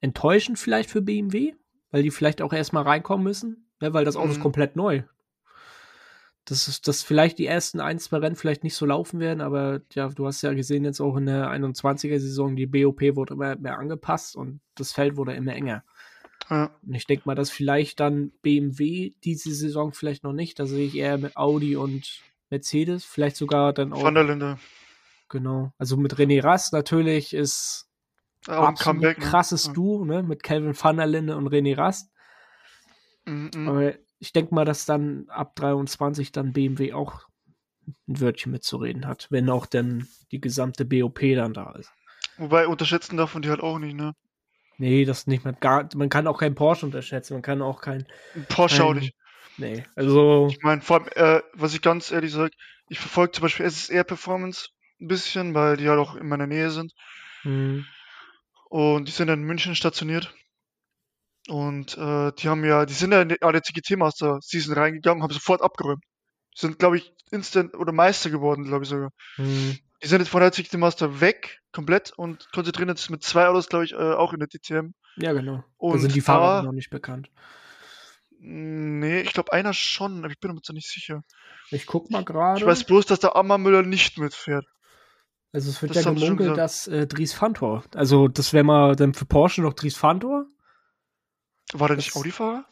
enttäuschend 0.00 0.58
vielleicht 0.58 0.90
für 0.90 1.02
BMW, 1.02 1.54
weil 1.90 2.02
die 2.02 2.10
vielleicht 2.10 2.42
auch 2.42 2.52
erstmal 2.52 2.84
reinkommen 2.84 3.24
müssen, 3.24 3.68
ne, 3.80 3.92
weil 3.92 4.04
das 4.04 4.16
Auto 4.16 4.26
mhm. 4.26 4.32
ist 4.32 4.40
komplett 4.40 4.76
neu. 4.76 5.02
Das 6.44 6.66
ist, 6.66 6.88
dass 6.88 7.02
vielleicht 7.02 7.38
die 7.38 7.46
ersten 7.46 7.78
ein, 7.78 7.98
zwei 7.98 8.18
Rennen 8.18 8.36
vielleicht 8.36 8.64
nicht 8.64 8.74
so 8.74 8.86
laufen 8.86 9.20
werden, 9.20 9.42
aber 9.42 9.82
ja, 9.92 10.08
du 10.08 10.26
hast 10.26 10.40
ja 10.40 10.54
gesehen 10.54 10.84
jetzt 10.84 11.00
auch 11.00 11.16
in 11.16 11.26
der 11.26 11.50
21er 11.50 12.18
Saison, 12.18 12.56
die 12.56 12.66
BOP 12.66 13.02
wurde 13.16 13.34
immer 13.34 13.56
mehr 13.56 13.78
angepasst 13.78 14.34
und 14.34 14.60
das 14.74 14.92
Feld 14.92 15.16
wurde 15.16 15.34
immer 15.34 15.52
enger. 15.52 15.84
Ja. 16.48 16.70
Und 16.86 16.94
ich 16.94 17.06
denke 17.06 17.24
mal, 17.26 17.34
dass 17.34 17.50
vielleicht 17.50 18.00
dann 18.00 18.32
BMW 18.40 19.12
diese 19.24 19.52
Saison 19.52 19.92
vielleicht 19.92 20.24
noch 20.24 20.32
nicht. 20.32 20.58
Da 20.58 20.66
sehe 20.66 20.86
ich 20.86 20.96
eher 20.96 21.18
mit 21.18 21.36
Audi 21.36 21.76
und 21.76 22.22
Mercedes, 22.48 23.04
vielleicht 23.04 23.36
sogar 23.36 23.74
dann 23.74 23.92
auch. 23.92 24.02
Van 24.02 24.14
der 24.14 24.24
Linde. 24.24 24.58
Genau. 25.28 25.72
Also 25.76 25.98
mit 25.98 26.14
René 26.14 26.42
Rast 26.42 26.72
natürlich 26.72 27.34
ist 27.34 27.87
ja, 28.46 28.60
absolut 28.60 29.00
Comeback, 29.00 29.18
ne? 29.18 29.24
krasses 29.24 29.66
ja. 29.66 29.72
Duo, 29.72 30.04
ne? 30.04 30.22
Mit 30.22 30.42
Calvin 30.42 30.74
der 30.96 31.06
Linde 31.06 31.36
und 31.36 31.48
René 31.48 31.76
Rast. 31.76 32.10
Mhm. 33.26 33.68
Aber 33.68 33.94
ich 34.18 34.32
denke 34.32 34.54
mal, 34.54 34.64
dass 34.64 34.86
dann 34.86 35.26
ab 35.28 35.54
23 35.56 36.32
dann 36.32 36.52
BMW 36.52 36.92
auch 36.92 37.28
ein 38.06 38.20
Wörtchen 38.20 38.52
mitzureden 38.52 39.06
hat, 39.06 39.28
wenn 39.30 39.48
auch 39.50 39.66
dann 39.66 40.08
die 40.30 40.40
gesamte 40.40 40.84
BOP 40.84 41.20
dann 41.34 41.54
da 41.54 41.72
ist. 41.72 41.92
Wobei 42.36 42.66
unterschätzen 42.66 43.16
darf 43.16 43.34
man 43.34 43.42
die 43.42 43.50
halt 43.50 43.60
auch 43.60 43.78
nicht, 43.78 43.96
ne? 43.96 44.14
Nee, 44.78 45.04
das 45.04 45.26
nicht. 45.26 45.44
Man, 45.44 45.56
gar, 45.58 45.88
man 45.96 46.08
kann 46.08 46.28
auch 46.28 46.38
keinen 46.38 46.54
Porsche 46.54 46.86
unterschätzen. 46.86 47.34
Man 47.34 47.42
kann 47.42 47.62
auch 47.62 47.80
kein. 47.80 48.06
Porsche 48.48 48.78
kein, 48.78 48.86
auch 48.86 48.94
nicht. 48.94 49.14
Nee, 49.56 49.84
also. 49.96 50.46
Ich 50.50 50.62
meine, 50.62 50.80
vor 50.80 51.00
allem, 51.00 51.08
äh, 51.14 51.42
was 51.52 51.74
ich 51.74 51.82
ganz 51.82 52.12
ehrlich 52.12 52.32
sage, 52.32 52.52
ich 52.88 53.00
verfolge 53.00 53.32
zum 53.32 53.42
Beispiel 53.42 53.66
SSR 53.66 54.04
Performance 54.04 54.68
ein 55.00 55.08
bisschen, 55.08 55.52
weil 55.54 55.76
die 55.76 55.88
halt 55.88 55.98
auch 55.98 56.14
in 56.14 56.28
meiner 56.28 56.46
Nähe 56.46 56.70
sind. 56.70 56.92
Mhm. 57.42 57.86
Und 58.68 59.08
die 59.08 59.12
sind 59.12 59.28
in 59.28 59.42
München 59.42 59.74
stationiert. 59.74 60.34
Und 61.48 61.96
äh, 61.96 62.32
die 62.32 62.48
haben 62.48 62.64
ja, 62.64 62.84
die 62.84 62.92
sind 62.92 63.12
ja 63.12 63.22
in 63.22 63.30
die 63.30 63.42
ADCGT 63.42 63.96
Master 63.96 64.38
Season 64.42 64.74
reingegangen, 64.74 65.22
haben 65.22 65.32
sofort 65.32 65.62
abgeräumt. 65.62 66.04
Sind, 66.54 66.78
glaube 66.78 66.98
ich, 66.98 67.12
Instant 67.30 67.74
oder 67.74 67.92
Meister 67.92 68.30
geworden, 68.30 68.64
glaube 68.64 68.84
ich 68.84 68.90
sogar. 68.90 69.10
Mhm. 69.38 69.78
Die 70.02 70.06
sind 70.06 70.20
jetzt 70.20 70.28
von 70.28 70.40
der 70.40 70.48
ADCGT 70.48 70.74
Master 70.74 71.20
weg, 71.20 71.60
komplett, 71.72 72.12
und 72.16 72.50
konzentrieren 72.52 72.88
jetzt 72.88 73.10
mit 73.10 73.22
zwei 73.22 73.48
Autos, 73.48 73.68
glaube 73.68 73.86
ich, 73.86 73.92
äh, 73.92 73.96
auch 73.96 74.32
in 74.32 74.40
der 74.40 74.48
DTM. 74.48 74.92
Ja, 75.16 75.32
genau. 75.32 75.64
Und 75.78 75.94
da 75.94 75.98
sind 76.00 76.14
die 76.14 76.20
Fahrer 76.20 76.62
noch 76.62 76.72
nicht 76.72 76.90
bekannt. 76.90 77.30
Nee, 78.40 79.22
ich 79.22 79.32
glaube 79.32 79.52
einer 79.52 79.72
schon, 79.72 80.18
aber 80.18 80.30
ich 80.30 80.38
bin 80.38 80.52
mir 80.52 80.58
jetzt 80.58 80.72
nicht 80.72 80.88
sicher. 80.88 81.24
Ich 81.70 81.86
guck 81.86 82.10
mal 82.10 82.24
gerade. 82.24 82.60
Ich 82.60 82.66
weiß 82.66 82.84
bloß, 82.84 83.06
dass 83.06 83.18
der 83.20 83.34
Ammermüller 83.34 83.82
nicht 83.82 84.18
mitfährt. 84.18 84.64
Also 85.52 85.70
es 85.70 85.80
wird 85.80 85.96
das 85.96 86.04
ja 86.04 86.12
gemunkelt, 86.12 86.56
dass 86.56 86.88
äh, 86.88 87.06
Dries 87.06 87.32
Fantor, 87.32 87.84
also 87.94 88.28
das 88.28 88.52
wäre 88.52 88.64
mal 88.64 88.96
dann 88.96 89.14
für 89.14 89.24
Porsche 89.24 89.62
noch 89.62 89.72
Dries 89.72 89.96
Fantor. 89.96 90.46
War 91.72 91.88
der 91.88 91.96
das, 91.96 92.06
nicht 92.06 92.16
Audi-Fahrer? 92.16 92.64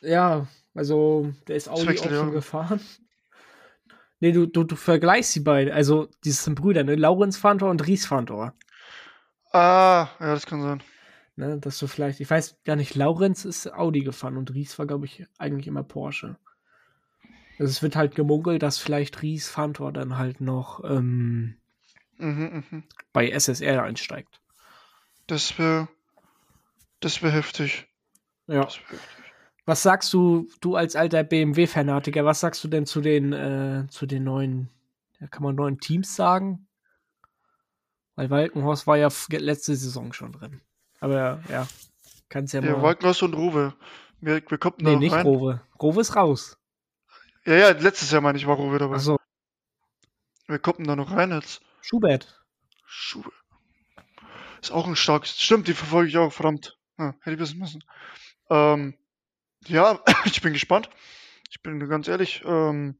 Ja, 0.00 0.46
also 0.74 1.32
der 1.46 1.56
ist 1.56 1.68
Audi 1.68 1.98
auch 1.98 2.10
schon 2.10 2.32
gefahren. 2.32 2.80
Nee, 4.20 4.32
du, 4.32 4.46
du, 4.46 4.62
du 4.62 4.76
vergleichst 4.76 5.34
die 5.34 5.40
beiden. 5.40 5.72
Also, 5.72 6.08
die 6.24 6.30
sind 6.30 6.54
Brüder, 6.54 6.84
ne? 6.84 6.94
Laurenz 6.94 7.36
Fantor 7.36 7.70
und 7.70 7.84
Ries 7.86 8.06
Fantor. 8.06 8.54
Ah, 9.52 10.08
ja, 10.20 10.34
das 10.34 10.46
kann 10.46 10.62
sein. 10.62 10.82
Ne, 11.34 11.58
dass 11.58 11.78
du 11.78 11.86
vielleicht, 11.86 12.20
ich 12.20 12.30
weiß 12.30 12.58
gar 12.62 12.76
nicht, 12.76 12.94
Laurenz 12.94 13.44
ist 13.44 13.72
Audi 13.72 14.02
gefahren 14.02 14.36
und 14.36 14.54
Ries 14.54 14.78
war, 14.78 14.86
glaube 14.86 15.06
ich, 15.06 15.26
eigentlich 15.38 15.66
immer 15.66 15.82
Porsche. 15.82 16.36
Also 17.58 17.70
es 17.70 17.82
wird 17.82 17.96
halt 17.96 18.14
gemunkelt, 18.14 18.62
dass 18.62 18.78
vielleicht 18.78 19.22
Ries 19.22 19.48
Fantor 19.48 19.92
dann 19.92 20.18
halt 20.18 20.40
noch 20.40 20.84
ähm, 20.84 21.56
mhm, 22.18 22.64
mh. 22.70 22.82
bei 23.12 23.30
SSR 23.30 23.82
einsteigt. 23.82 24.40
Das 25.26 25.58
wäre 25.58 25.88
das 27.00 27.22
wäre 27.22 27.32
heftig. 27.32 27.86
Ja. 28.46 28.54
Wär 28.54 28.64
heftig. 28.64 28.98
Was 29.64 29.82
sagst 29.82 30.12
du, 30.12 30.48
du 30.60 30.74
als 30.74 30.96
alter 30.96 31.22
BMW-Fanatiker, 31.22 32.24
was 32.24 32.40
sagst 32.40 32.64
du 32.64 32.68
denn 32.68 32.84
zu 32.84 33.00
den, 33.00 33.32
äh, 33.32 33.86
zu 33.90 34.06
den 34.06 34.24
neuen, 34.24 34.68
kann 35.30 35.42
man 35.42 35.54
neuen 35.54 35.78
Teams 35.78 36.16
sagen? 36.16 36.66
Weil 38.16 38.28
Walkenhorst 38.30 38.86
war 38.86 38.96
ja 38.96 39.08
letzte 39.30 39.76
Saison 39.76 40.12
schon 40.12 40.32
drin. 40.32 40.60
Aber 41.00 41.42
ja, 41.48 41.68
kannst 42.28 42.54
ja, 42.54 42.60
ja 42.60 42.72
mal. 42.72 42.76
Ja, 42.76 42.82
Walkenhorst 42.82 43.22
und 43.22 43.34
Rowe. 43.34 43.74
Wir, 44.20 44.42
wir 44.46 44.58
kommen 44.58 44.76
nee, 44.80 44.96
nicht 44.96 45.12
rein. 45.12 45.26
Rowe. 45.26 45.60
Rowe 45.80 46.00
ist 46.00 46.16
raus. 46.16 46.58
Ja, 47.44 47.54
ja, 47.54 47.70
letztes 47.70 48.10
Jahr 48.10 48.20
meine 48.20 48.38
ich 48.38 48.46
war 48.46 48.56
Rowe 48.56 48.78
dabei. 48.78 48.96
Ach 48.96 49.00
so. 49.00 49.16
Wer 50.48 50.58
kommt 50.58 50.78
denn 50.78 50.86
da 50.86 50.96
noch 50.96 51.12
rein 51.12 51.30
jetzt? 51.30 51.62
Schubert. 51.82 52.42
Schubert. 52.86 53.34
Ist 54.60 54.70
auch 54.70 54.86
ein 54.86 54.96
starkes. 54.96 55.40
Stimmt, 55.40 55.68
die 55.68 55.74
verfolge 55.74 56.08
ich 56.08 56.16
auch, 56.16 56.32
verdammt. 56.32 56.78
Ja, 56.98 57.14
hätte 57.20 57.34
ich 57.34 57.40
wissen 57.40 57.58
müssen. 57.58 57.82
Ähm, 58.48 58.94
ja, 59.66 60.00
ich 60.24 60.40
bin 60.40 60.52
gespannt. 60.52 60.88
Ich 61.50 61.62
bin 61.62 61.86
ganz 61.88 62.08
ehrlich. 62.08 62.42
Ähm, 62.46 62.96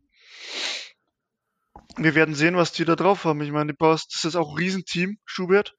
wir 1.96 2.14
werden 2.14 2.34
sehen, 2.34 2.56
was 2.56 2.72
die 2.72 2.84
da 2.84 2.96
drauf 2.96 3.24
haben. 3.24 3.40
Ich 3.42 3.50
meine, 3.50 3.72
die 3.72 3.76
Bass, 3.76 4.08
das 4.08 4.24
ist 4.24 4.36
auch 4.36 4.50
ein 4.50 4.56
Riesenteam, 4.56 5.18
Schubert. 5.24 5.76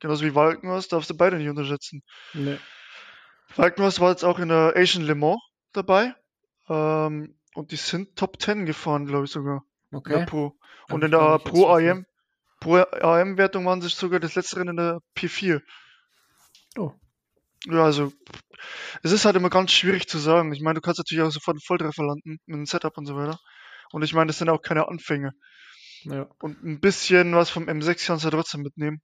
Genauso 0.00 0.24
wie 0.24 0.34
Walkenhorst, 0.34 0.92
darfst 0.92 1.10
du 1.10 1.16
beide 1.16 1.36
nicht 1.36 1.48
unterschätzen. 1.48 2.02
Nee. 2.32 2.58
Walkenhorst 3.56 4.00
war 4.00 4.10
jetzt 4.10 4.24
auch 4.24 4.38
in 4.38 4.48
der 4.48 4.74
Asian 4.76 5.04
Le 5.04 5.14
Mans 5.14 5.40
dabei. 5.72 6.14
Ähm, 6.68 7.38
und 7.54 7.72
die 7.72 7.76
sind 7.76 8.16
Top 8.16 8.40
10 8.40 8.64
gefahren, 8.64 9.06
glaube 9.06 9.26
ich 9.26 9.30
sogar. 9.30 9.64
Okay. 9.92 10.12
In 10.12 10.18
der 10.20 10.26
Pro. 10.26 10.58
Und 10.88 11.04
in 11.04 11.10
der 11.10 11.38
Pro 11.38 11.68
AM, 11.68 12.06
Pro 12.60 12.76
AM-Wertung 12.76 13.64
waren 13.66 13.80
sich 13.80 13.94
sogar 13.94 14.20
das 14.20 14.34
letzte 14.34 14.56
Rennen 14.56 14.70
in 14.70 14.76
der 14.76 14.98
P4. 15.16 15.62
Oh. 16.76 16.92
Ja, 17.66 17.84
also 17.84 18.12
es 19.02 19.12
ist 19.12 19.24
halt 19.24 19.36
immer 19.36 19.50
ganz 19.50 19.72
schwierig 19.72 20.08
zu 20.08 20.18
sagen. 20.18 20.52
Ich 20.52 20.60
meine, 20.60 20.74
du 20.74 20.80
kannst 20.80 20.98
natürlich 20.98 21.24
auch 21.24 21.30
sofort 21.30 21.56
einen 21.56 21.62
Volltreffer 21.62 22.04
landen 22.04 22.38
mit 22.46 22.56
dem 22.56 22.66
Setup 22.66 22.96
und 22.96 23.06
so 23.06 23.16
weiter. 23.16 23.38
Und 23.92 24.02
ich 24.02 24.14
meine, 24.14 24.28
das 24.28 24.38
sind 24.38 24.48
auch 24.48 24.62
keine 24.62 24.88
Anfänge. 24.88 25.32
Ja. 26.02 26.28
Und 26.40 26.62
ein 26.62 26.80
bisschen 26.80 27.34
was 27.34 27.50
vom 27.50 27.64
M6 27.68 28.06
kannst 28.06 28.24
du 28.24 28.28
ja 28.28 28.32
trotzdem 28.32 28.62
mitnehmen. 28.62 29.00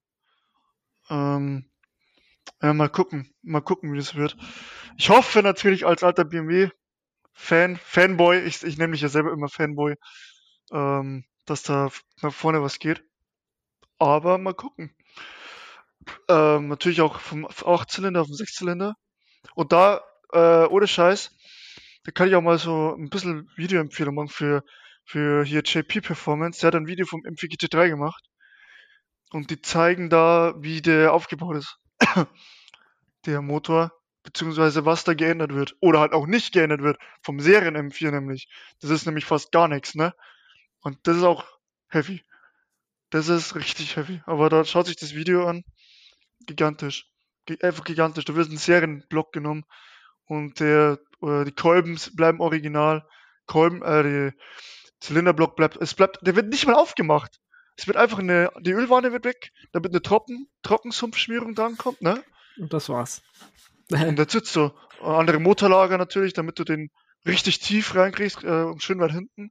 Ähm, 1.11 1.71
ja, 2.63 2.73
mal 2.73 2.89
gucken. 2.89 3.35
Mal 3.43 3.61
gucken, 3.61 3.93
wie 3.93 3.99
das 3.99 4.15
wird. 4.15 4.37
Ich 4.97 5.11
hoffe 5.11 5.43
natürlich 5.43 5.87
als 5.87 6.03
alter 6.03 6.25
BMW-Fan, 6.25 7.77
Fanboy, 7.77 8.41
ich, 8.41 8.63
ich 8.63 8.79
nenne 8.79 8.93
mich 8.93 9.03
ja 9.03 9.09
selber 9.09 9.33
immer 9.33 9.49
Fanboy, 9.49 9.95
ähm, 10.73 11.25
dass 11.45 11.63
da 11.63 11.91
nach 12.23 12.33
vorne 12.33 12.63
was 12.63 12.79
geht. 12.79 13.05
Aber 13.99 14.39
mal 14.39 14.55
gucken. 14.55 14.95
Ähm, 16.29 16.69
natürlich 16.69 17.01
auch 17.01 17.21
vom 17.21 17.47
8-Zylinder 17.47 18.21
auf 18.21 18.29
den 18.29 18.37
6-Zylinder. 18.37 18.95
Und 19.55 19.73
da, 19.73 20.03
äh, 20.33 20.67
ohne 20.67 20.87
Scheiß, 20.87 21.31
da 22.05 22.13
kann 22.13 22.29
ich 22.29 22.35
auch 22.35 22.43
mal 22.43 22.59
so 22.59 22.95
ein 22.95 23.09
bisschen 23.09 23.51
Videoempfehlung 23.57 24.15
machen 24.15 24.29
für, 24.29 24.63
für 25.05 25.45
hier 25.45 25.63
JP 25.63 26.03
Performance. 26.03 26.61
Der 26.61 26.69
hat 26.69 26.75
ein 26.75 26.87
Video 26.87 27.07
vom 27.07 27.23
MV 27.25 27.49
3 27.59 27.89
gemacht. 27.89 28.25
Und 29.31 29.51
die 29.51 29.61
zeigen 29.61 30.09
da, 30.09 30.55
wie 30.59 30.83
der 30.83 31.13
aufgebaut 31.13 31.57
ist. 31.57 31.79
der 33.27 33.43
Motor, 33.43 33.93
beziehungsweise 34.23 34.85
was 34.85 35.05
da 35.05 35.15
geändert 35.15 35.53
wird. 35.53 35.75
Oder 35.81 36.01
halt 36.01 36.13
auch 36.13 36.27
nicht 36.27 36.53
geändert 36.53 36.83
wird. 36.83 36.99
Vom 37.23 37.41
Serien 37.41 37.77
M4 37.77 38.13
nämlich. 38.13 38.49
Das 38.81 38.91
ist 38.91 39.07
nämlich 39.07 39.25
fast 39.25 39.51
gar 39.51 39.67
nichts, 39.67 39.95
ne? 39.95 40.15
Und 40.81 40.99
das 41.09 41.17
ist 41.17 41.25
auch 41.25 41.45
heavy. 41.89 42.23
Das 43.11 43.29
ist 43.29 43.55
richtig 43.55 43.97
heavy. 43.97 44.23
Aber 44.27 44.49
da 44.49 44.65
schaut 44.65 44.87
sich 44.87 44.97
das 44.97 45.15
Video 45.15 45.47
an. 45.47 45.65
Gigantisch. 46.47 47.07
Einfach 47.63 47.85
gigantisch. 47.85 48.25
Da 48.25 48.35
wird 48.35 48.51
ein 48.51 48.59
Serienblock 48.59 49.33
genommen 49.33 49.65
und 50.27 50.61
der, 50.61 50.99
oder 51.21 51.45
die 51.45 51.53
Kolben 51.53 51.99
bleiben 52.15 52.41
original. 52.41 53.07
Kolben, 53.47 53.83
äh, 53.83 54.03
die 54.03 54.37
Zylinderblock 55.01 55.57
bleibt, 55.57 55.77
es 55.77 55.95
bleibt, 55.95 56.19
der 56.27 56.37
wird 56.37 56.49
nicht 56.49 56.67
mal 56.67 56.75
aufgemacht. 56.75 57.39
Es 57.77 57.87
wird 57.87 57.97
einfach 57.97 58.19
eine, 58.19 58.51
die 58.61 58.73
Ölwanne 58.73 59.13
wird 59.13 59.25
weg, 59.25 59.53
damit 59.73 59.93
eine 59.93 60.03
Trocken, 60.03 60.49
Trockensumpfschmierung 60.63 61.55
dran 61.55 61.77
kommt, 61.77 62.01
ne? 62.01 62.23
Und 62.59 62.73
das 62.73 62.89
war's. 62.89 63.23
und 63.91 64.17
der 64.17 64.29
sitzt 64.29 64.53
so. 64.53 64.75
Andere 65.01 65.39
Motorlager 65.39 65.99
natürlich, 65.99 66.33
damit 66.33 66.59
du 66.59 66.65
den 66.65 66.91
richtig 67.27 67.61
tief 67.61 67.95
reinkriegst, 67.95 68.43
äh, 68.45 68.63
und 68.63 68.83
schön 68.83 68.99
weit 68.99 69.13
hinten. 69.13 69.51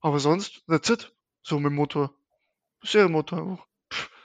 Aber 0.00 0.20
sonst, 0.20 0.62
that's 0.68 0.90
it. 0.90 1.12
So 1.42 1.58
mit 1.58 1.70
dem 1.70 1.76
Motor. 1.76 2.14
Serienmotor 2.86 3.42
auch. 3.42 3.66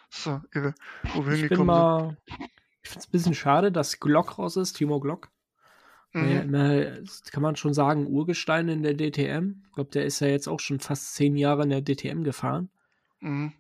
So, 0.10 0.42
irre. 0.54 0.74
Wo 1.14 1.26
wir 1.26 1.34
ich 1.34 1.40
hingekommen 1.42 1.68
mal, 1.68 2.18
sind. 2.28 2.50
Ich 2.84 2.90
finde 2.90 3.00
es 3.00 3.08
ein 3.08 3.12
bisschen 3.12 3.36
schade, 3.36 3.72
dass 3.72 4.00
Glock 4.00 4.38
raus 4.38 4.58
ist, 4.58 4.74
Timo 4.74 5.00
Glock. 5.00 5.30
Mhm. 6.14 6.42
Immer, 6.42 6.86
kann 7.32 7.44
man 7.44 7.56
schon 7.56 7.74
sagen, 7.74 8.08
Urgestein 8.08 8.68
in 8.68 8.84
der 8.84 8.96
DTM. 8.96 9.64
Ich 9.66 9.74
glaube, 9.74 9.92
der 9.92 10.06
ist 10.06 10.20
ja 10.20 10.28
jetzt 10.28 10.48
auch 10.48 10.60
schon 10.60 10.80
fast 10.80 11.16
zehn 11.16 11.38
Jahre 11.38 11.64
in 11.64 11.70
der 11.70 11.82
DTM 11.82 12.24
gefahren. 12.24 12.70
Mhm. 13.22 13.54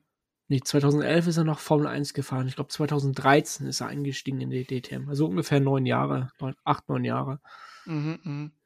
Nee, 0.49 0.59
2011 0.59 1.27
ist 1.27 1.37
er 1.37 1.45
noch 1.45 1.59
Formel 1.59 1.87
1 1.87 2.13
gefahren. 2.13 2.45
Ich 2.49 2.55
glaube, 2.55 2.69
2013 2.69 3.67
ist 3.67 3.79
er 3.79 3.87
eingestiegen 3.87 4.41
in 4.41 4.49
die 4.49 4.65
DTM. 4.65 5.07
Also 5.07 5.25
ungefähr 5.27 5.61
neun 5.61 5.85
Jahre, 5.85 6.31
neun, 6.41 6.55
acht, 6.65 6.89
neun 6.89 7.05
Jahre. 7.05 7.39
Mhm, 7.85 8.19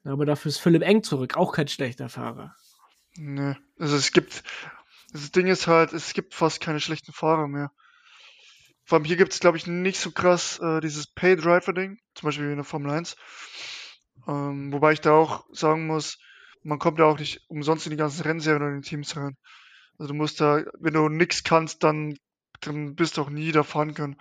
mh. 0.03 0.11
Aber 0.11 0.25
dafür 0.25 0.49
ist 0.49 0.57
Philipp 0.57 0.81
Eng 0.81 1.03
zurück, 1.03 1.37
auch 1.37 1.53
kein 1.53 1.67
schlechter 1.67 2.09
Fahrer. 2.09 2.55
Nee, 3.17 3.55
also 3.77 3.95
es 3.97 4.11
gibt, 4.11 4.43
das 5.15 5.31
Ding 5.31 5.47
ist 5.47 5.67
halt, 5.67 5.93
es 5.93 6.13
gibt 6.13 6.33
fast 6.33 6.59
keine 6.59 6.81
schlechten 6.81 7.13
Fahrer 7.13 7.47
mehr. 7.47 7.71
Vor 8.83 8.97
allem 8.97 9.05
hier 9.05 9.15
gibt 9.15 9.33
es, 9.33 9.39
glaube 9.39 9.57
ich, 9.57 9.65
nicht 9.65 9.97
so 9.97 10.11
krass 10.11 10.59
äh, 10.59 10.81
dieses 10.81 11.07
Pay-Driver-Ding, 11.07 11.97
zum 12.13 12.27
Beispiel 12.27 12.47
wie 12.47 12.51
in 12.51 12.57
der 12.57 12.65
Formel 12.65 12.91
1. 12.91 13.15
Ähm, 14.27 14.73
wobei 14.73 14.91
ich 14.91 15.01
da 15.01 15.13
auch 15.13 15.45
sagen 15.51 15.87
muss, 15.87 16.19
man 16.63 16.79
kommt 16.79 16.99
ja 16.99 17.05
auch 17.05 17.17
nicht 17.17 17.41
umsonst 17.47 17.85
in 17.85 17.91
die 17.91 17.97
ganzen 17.97 18.23
Rennserien 18.23 18.61
oder 18.61 18.73
in 18.73 18.81
die 18.81 18.89
Teams 18.89 19.15
rein. 19.15 19.37
Also 19.97 20.11
du 20.11 20.17
musst 20.17 20.41
da, 20.41 20.63
wenn 20.79 20.93
du 20.93 21.07
nix 21.07 21.43
kannst, 21.43 21.83
dann, 21.83 22.17
dann 22.59 22.95
bist 22.95 23.15
du 23.15 23.21
auch 23.21 23.29
nie 23.29 23.53
da 23.53 23.63
fahren 23.63 23.93
können. 23.93 24.17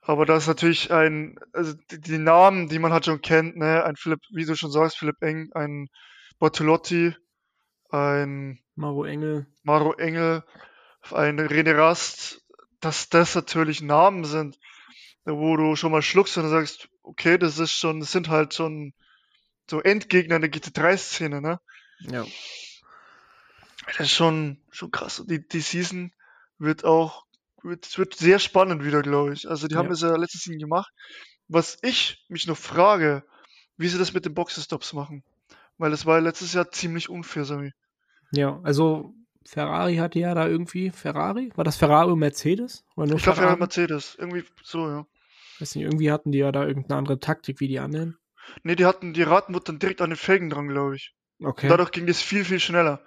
Aber 0.00 0.26
das 0.26 0.44
ist 0.44 0.48
natürlich 0.48 0.92
ein, 0.92 1.40
also 1.52 1.74
die, 1.90 2.00
die, 2.00 2.18
Namen, 2.18 2.68
die 2.68 2.78
man 2.78 2.92
halt 2.92 3.06
schon 3.06 3.20
kennt, 3.20 3.56
ne, 3.56 3.84
ein 3.84 3.96
Philipp, 3.96 4.20
wie 4.30 4.44
du 4.44 4.54
schon 4.54 4.70
sagst, 4.70 4.98
Philipp 4.98 5.20
Eng, 5.22 5.50
ein 5.54 5.88
Bortolotti, 6.38 7.16
ein 7.94 8.58
Maro 8.74 9.04
Engel, 9.04 9.46
Maro 9.62 9.92
Engel, 9.94 10.42
ein 11.12 11.38
René 11.38 11.76
Rast, 11.76 12.42
dass 12.80 13.08
das 13.08 13.34
natürlich 13.34 13.80
Namen 13.80 14.24
sind, 14.24 14.58
wo 15.24 15.56
du 15.56 15.76
schon 15.76 15.92
mal 15.92 16.02
schluckst 16.02 16.36
und 16.36 16.48
sagst, 16.48 16.88
okay, 17.02 17.38
das 17.38 17.58
ist 17.58 17.72
schon, 17.72 18.00
das 18.00 18.10
sind 18.10 18.28
halt 18.28 18.52
schon 18.54 18.94
so 19.70 19.80
Endgegner 19.80 20.40
der 20.40 20.50
GT3-Szene, 20.50 21.40
ne? 21.40 21.60
Ja. 22.00 22.26
Das 23.86 24.00
ist 24.00 24.12
schon, 24.12 24.60
schon 24.70 24.90
krass. 24.90 25.22
Die, 25.26 25.46
die 25.46 25.60
Season 25.60 26.12
wird 26.58 26.84
auch, 26.84 27.24
wird, 27.62 27.96
wird 27.96 28.14
sehr 28.14 28.38
spannend 28.38 28.84
wieder, 28.84 29.02
glaube 29.02 29.34
ich. 29.34 29.48
Also 29.48 29.68
die 29.68 29.74
ja. 29.74 29.78
haben 29.78 29.90
es 29.92 30.00
ja 30.00 30.16
letztes 30.16 30.46
Jahr 30.46 30.58
gemacht. 30.58 30.92
Was 31.46 31.78
ich 31.82 32.24
mich 32.28 32.46
noch 32.46 32.56
frage, 32.56 33.24
wie 33.76 33.88
sie 33.88 33.98
das 33.98 34.12
mit 34.12 34.24
den 34.24 34.34
Boxenstops 34.34 34.94
machen. 34.94 35.22
Weil 35.78 35.92
es 35.92 36.06
war 36.06 36.20
letztes 36.20 36.54
Jahr 36.54 36.70
ziemlich 36.70 37.08
unfair, 37.08 37.44
Sami. 37.44 37.72
Ja, 38.34 38.60
also 38.62 39.14
Ferrari 39.46 39.96
hatte 39.96 40.18
ja 40.18 40.34
da 40.34 40.46
irgendwie, 40.46 40.90
Ferrari? 40.90 41.52
War 41.54 41.64
das 41.64 41.76
Ferrari 41.76 42.12
und 42.12 42.18
Mercedes? 42.18 42.84
Oder 42.96 43.08
nur 43.08 43.16
ich 43.16 43.22
glaube 43.22 43.40
Ferrari 43.40 43.58
Mercedes, 43.58 44.16
irgendwie 44.18 44.44
so, 44.62 44.88
ja. 44.88 45.06
Weiß 45.58 45.74
nicht, 45.74 45.84
irgendwie 45.84 46.10
hatten 46.10 46.32
die 46.32 46.38
ja 46.38 46.50
da 46.50 46.66
irgendeine 46.66 46.98
andere 46.98 47.20
Taktik 47.20 47.60
wie 47.60 47.68
die 47.68 47.78
anderen. 47.78 48.16
Nee, 48.62 48.74
die 48.76 48.86
hatten, 48.86 49.12
die 49.14 49.22
Raten 49.22 49.58
dann 49.64 49.78
direkt 49.78 50.00
an 50.02 50.10
den 50.10 50.16
Felgen 50.16 50.50
dran, 50.50 50.68
glaube 50.68 50.96
ich. 50.96 51.14
Okay. 51.42 51.66
Und 51.66 51.70
dadurch 51.70 51.92
ging 51.92 52.08
es 52.08 52.20
viel, 52.20 52.44
viel 52.44 52.60
schneller. 52.60 53.00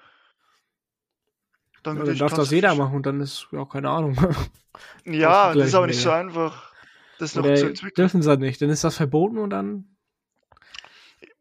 Dann, 1.83 1.97
ja, 1.97 2.03
dann 2.03 2.17
darf 2.17 2.33
das 2.33 2.51
jeder 2.51 2.75
machen 2.75 2.95
und 2.95 3.05
dann 3.05 3.21
ist, 3.21 3.47
ja, 3.51 3.65
keine 3.65 3.89
Ahnung. 3.89 4.15
ja, 5.05 5.53
das 5.53 5.67
ist 5.67 5.75
aber 5.75 5.87
nicht 5.87 6.01
so 6.01 6.09
einfach, 6.09 6.71
das 7.19 7.35
noch 7.35 7.43
zu 7.43 7.67
entwickeln. 7.67 7.93
Dürfen 7.95 8.21
sie 8.21 8.37
nicht, 8.37 8.61
dann 8.61 8.69
ist 8.69 8.83
das 8.83 8.97
verboten 8.97 9.37
und 9.37 9.49
dann 9.49 9.96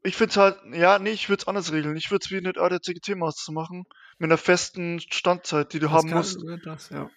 ich 0.07 0.17
finde 0.17 0.31
es 0.31 0.37
halt, 0.37 0.59
ja, 0.73 0.99
nee, 0.99 1.11
ich 1.11 1.29
würde 1.29 1.41
es 1.43 1.49
anders 1.49 1.73
regeln. 1.73 1.97
Ich 1.97 2.11
würde 2.11 2.25
es 2.25 2.31
wie 2.31 2.39
eine 2.39 2.57
ADCGT-Master 2.57 3.53
machen, 3.53 3.85
mit 4.19 4.29
einer 4.29 4.39
festen 4.39 5.01
Standzeit, 5.01 5.73
die 5.73 5.81
du 5.81 5.87
das 5.87 5.95
haben 5.95 6.09
kann, 6.09 6.19
musst. 6.19 6.39
Das, 6.65 6.91
ja. 6.91 7.11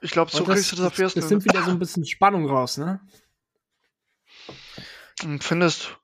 Ich 0.00 0.12
glaube, 0.12 0.30
so 0.30 0.44
kriegst 0.44 0.72
du 0.72 0.76
das 0.76 0.86
auf 0.86 0.98
ersten. 0.98 1.18
Es 1.18 1.30
nimmt 1.30 1.44
wieder 1.44 1.62
so 1.62 1.70
ein 1.70 1.78
bisschen 1.78 2.06
Spannung 2.06 2.48
raus, 2.48 2.78
ne? 2.78 3.00
Hm, 5.22 5.40
findest 5.40 5.98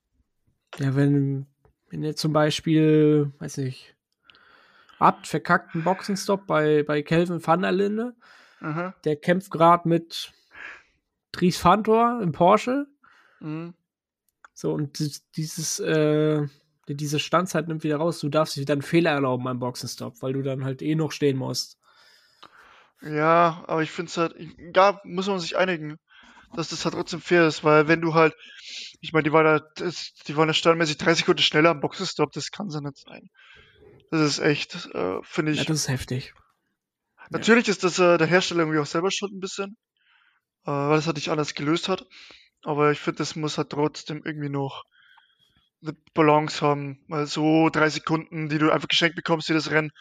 Ja, 0.78 0.96
wenn, 0.96 1.46
wenn 1.90 2.02
ihr 2.02 2.16
zum 2.16 2.32
Beispiel, 2.32 3.30
weiß 3.40 3.58
nicht, 3.58 3.94
habt 4.98 5.26
verkackten 5.26 5.84
Boxenstopp 5.84 6.46
bei, 6.46 6.82
bei 6.82 7.02
Kelvin 7.02 7.46
van 7.46 7.60
der 7.60 7.72
Linde, 7.72 8.16
mhm. 8.60 8.94
der 9.04 9.16
kämpft 9.16 9.50
gerade 9.50 9.86
mit 9.86 10.32
Dries 11.32 11.58
Fantor 11.58 12.22
im 12.22 12.32
Porsche. 12.32 12.86
Mhm. 13.40 13.74
So, 14.62 14.72
und 14.72 14.96
dieses, 15.36 15.80
äh, 15.80 16.46
diese 16.86 17.18
Standzeit 17.18 17.66
nimmt 17.66 17.82
wieder 17.82 17.96
raus. 17.96 18.20
Du 18.20 18.28
darfst 18.28 18.54
dir 18.54 18.64
dann 18.64 18.80
Fehler 18.80 19.10
erlauben 19.10 19.42
beim 19.42 19.58
Boxenstopp, 19.58 20.22
weil 20.22 20.34
du 20.34 20.42
dann 20.42 20.64
halt 20.64 20.82
eh 20.82 20.94
noch 20.94 21.10
stehen 21.10 21.36
musst. 21.36 21.78
Ja, 23.00 23.64
aber 23.66 23.82
ich 23.82 23.90
finde 23.90 24.10
es 24.10 24.16
halt, 24.16 24.36
ja, 24.72 25.00
muss 25.02 25.26
man 25.26 25.40
sich 25.40 25.56
einigen, 25.56 25.98
dass 26.54 26.68
das 26.68 26.84
halt 26.84 26.94
trotzdem 26.94 27.20
fair 27.20 27.48
ist, 27.48 27.64
weil 27.64 27.88
wenn 27.88 28.00
du 28.00 28.14
halt, 28.14 28.34
ich 29.00 29.12
meine, 29.12 29.24
die 29.24 29.32
waren 29.32 29.46
da, 29.46 29.66
das, 29.74 30.12
die 30.28 30.36
waren 30.36 30.46
da 30.46 30.54
standmäßig 30.54 30.96
30 30.96 31.24
Sekunden 31.24 31.42
schneller 31.42 31.70
am 31.70 31.80
Boxenstopp, 31.80 32.30
das 32.30 32.52
kann 32.52 32.70
so 32.70 32.78
nicht 32.78 32.98
sein. 32.98 33.30
Das 34.12 34.20
ist 34.20 34.38
echt, 34.38 34.76
äh, 34.94 35.18
finde 35.24 35.50
ich. 35.50 35.58
Ja, 35.58 35.64
das 35.64 35.78
ist 35.78 35.88
heftig. 35.88 36.34
Natürlich 37.30 37.66
ja. 37.66 37.72
ist 37.72 37.82
das 37.82 37.98
äh, 37.98 38.16
der 38.16 38.28
Hersteller 38.28 38.60
irgendwie 38.60 38.78
auch 38.78 38.86
selber 38.86 39.10
schon 39.10 39.32
ein 39.32 39.40
bisschen, 39.40 39.76
äh, 40.66 40.70
weil 40.70 41.00
es 41.00 41.06
halt 41.06 41.16
nicht 41.16 41.30
anders 41.30 41.54
gelöst 41.54 41.88
hat. 41.88 42.06
Aber 42.64 42.92
ich 42.92 43.00
finde, 43.00 43.18
das 43.18 43.36
muss 43.36 43.58
halt 43.58 43.70
trotzdem 43.70 44.22
irgendwie 44.24 44.48
noch 44.48 44.84
eine 45.82 45.96
Balance 46.14 46.64
haben. 46.64 47.00
Weil 47.08 47.26
so 47.26 47.68
drei 47.70 47.88
Sekunden, 47.88 48.48
die 48.48 48.58
du 48.58 48.70
einfach 48.70 48.88
geschenkt 48.88 49.16
bekommst, 49.16 49.50
das 49.50 49.70
Rennen, 49.70 49.92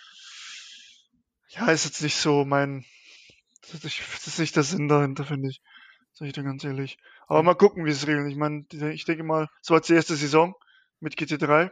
Ja, 1.49 1.67
ist 1.67 1.85
jetzt 1.85 2.01
nicht 2.01 2.17
so 2.17 2.45
mein. 2.45 2.85
Das 3.61 3.73
ist 3.75 3.83
nicht, 3.83 4.01
das 4.13 4.27
ist 4.27 4.39
nicht 4.39 4.55
der 4.55 4.63
Sinn 4.63 4.87
dahinter, 4.87 5.25
finde 5.25 5.49
ich. 5.49 5.61
Sag 6.13 6.27
ich 6.27 6.33
dir 6.33 6.43
ganz 6.43 6.63
ehrlich. 6.63 6.97
Aber 7.27 7.43
mal 7.43 7.55
gucken, 7.55 7.85
wie 7.85 7.91
es 7.91 8.07
regeln. 8.07 8.27
Ich 8.27 8.35
meine, 8.35 8.65
ich 8.91 9.05
denke 9.05 9.23
mal, 9.23 9.47
so 9.61 9.73
als 9.73 9.87
die 9.87 9.93
erste 9.93 10.15
Saison 10.15 10.55
mit 10.99 11.15
GT3. 11.15 11.71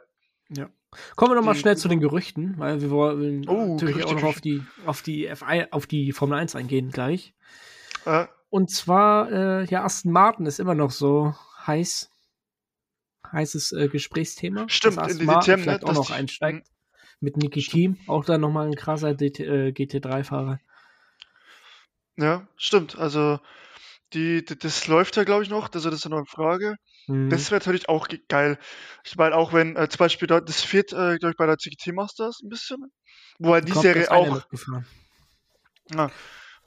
Ja. 0.50 0.70
Kommen 1.16 1.32
wir 1.32 1.36
nochmal 1.36 1.56
schnell 1.56 1.78
zu 1.78 1.88
den 1.88 2.00
Gerüchten, 2.00 2.58
weil 2.58 2.82
wir 2.82 2.90
wollen 2.90 3.48
oh, 3.48 3.74
natürlich 3.74 3.98
Gerüchte, 3.98 4.16
auch 4.16 4.22
noch 4.22 4.30
auf 4.30 4.42
die, 4.42 4.64
auf 4.86 5.02
die 5.02 5.30
F1, 5.30 5.72
auf 5.72 5.86
die 5.86 6.12
Formel 6.12 6.40
1 6.40 6.56
eingehen 6.56 6.90
gleich. 6.90 7.36
Äh. 8.06 8.26
Und 8.50 8.72
zwar, 8.72 9.32
äh, 9.32 9.66
ja, 9.66 9.84
Aston 9.84 10.12
Martin 10.12 10.46
ist 10.46 10.60
immer 10.60 10.76
noch 10.76 10.92
so 10.92 11.36
heiß. 11.66 12.10
Heißes 13.32 13.74
äh, 13.74 13.88
Gesprächsthema. 13.90 14.68
Stimmt, 14.70 14.98
dass 14.98 15.04
Aston 15.04 15.14
in 15.14 15.20
die 15.20 15.26
Martin 15.26 15.54
DTM, 15.54 15.64
vielleicht 15.64 15.84
auch 15.86 15.94
noch 15.94 16.12
einsteigt. 16.12 16.68
Mit 17.20 17.38
Niki 17.38 17.62
Team, 17.62 17.98
auch 18.08 18.24
dann 18.24 18.42
nochmal 18.42 18.68
ein 18.68 18.76
krasser 18.76 19.10
äh, 19.10 19.72
GT3-Fahrer. 19.72 20.60
Ja, 22.16 22.48
stimmt. 22.56 22.98
Also 22.98 23.40
die, 24.14 24.44
die, 24.44 24.58
das 24.58 24.88
läuft 24.88 25.18
ja, 25.18 25.26
glaube 25.26 25.44
ich, 25.44 25.50
noch. 25.50 25.72
Also 25.74 25.90
das 25.90 26.00
ist 26.00 26.06
ja 26.06 26.10
noch 26.10 26.18
eine 26.18 26.26
Frage. 26.26 26.78
Mhm. 27.08 27.30
Das 27.30 27.52
wäre 27.52 27.60
natürlich 27.60 27.90
auch 27.90 28.08
geil. 28.30 28.58
Ich 29.04 29.16
meine, 29.18 29.36
auch 29.36 29.54
wenn 29.54 29.76
äh, 29.76 29.90
zum 29.90 30.00
Beispiel 30.00 30.28
das 30.28 30.62
fehlt, 30.62 30.94
äh, 30.94 31.18
glaube 31.18 31.32
ich, 31.32 31.38
bei 31.38 31.46
der 31.46 31.58
CGT 31.58 31.92
Masters 31.92 32.42
ein 32.42 32.50
bisschen. 32.50 32.92
Wobei 33.38 33.62
die 33.62 33.74
Serie 33.74 34.12
auch. 34.12 34.46
Ja, 35.92 36.10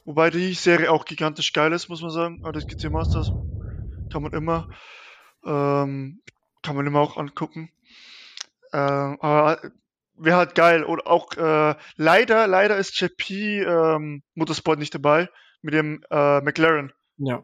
wobei 0.04 0.30
die 0.30 0.54
Serie 0.54 0.90
auch 0.90 1.04
gigantisch 1.04 1.52
geil 1.52 1.72
ist, 1.72 1.88
muss 1.88 2.02
man 2.02 2.10
sagen. 2.10 2.40
Aber 2.42 2.52
das 2.52 2.66
GT 2.66 2.90
Masters 2.90 3.32
kann 4.10 4.22
man 4.22 4.32
immer, 4.32 4.68
ähm, 5.44 6.22
kann 6.62 6.76
man 6.76 6.86
immer 6.86 7.00
auch 7.00 7.16
angucken. 7.16 7.70
Ähm, 8.72 9.18
aber 9.20 9.60
wäre 10.14 10.36
halt 10.36 10.54
geil. 10.54 10.84
Und 10.84 11.06
auch 11.06 11.32
äh, 11.36 11.74
leider, 11.96 12.46
leider 12.46 12.76
ist 12.76 12.98
JP 13.00 13.62
ähm, 13.62 14.22
Motorsport 14.34 14.78
nicht 14.78 14.94
dabei 14.94 15.28
mit 15.62 15.74
dem 15.74 16.02
äh, 16.10 16.40
McLaren. 16.40 16.92
Ja. 17.18 17.42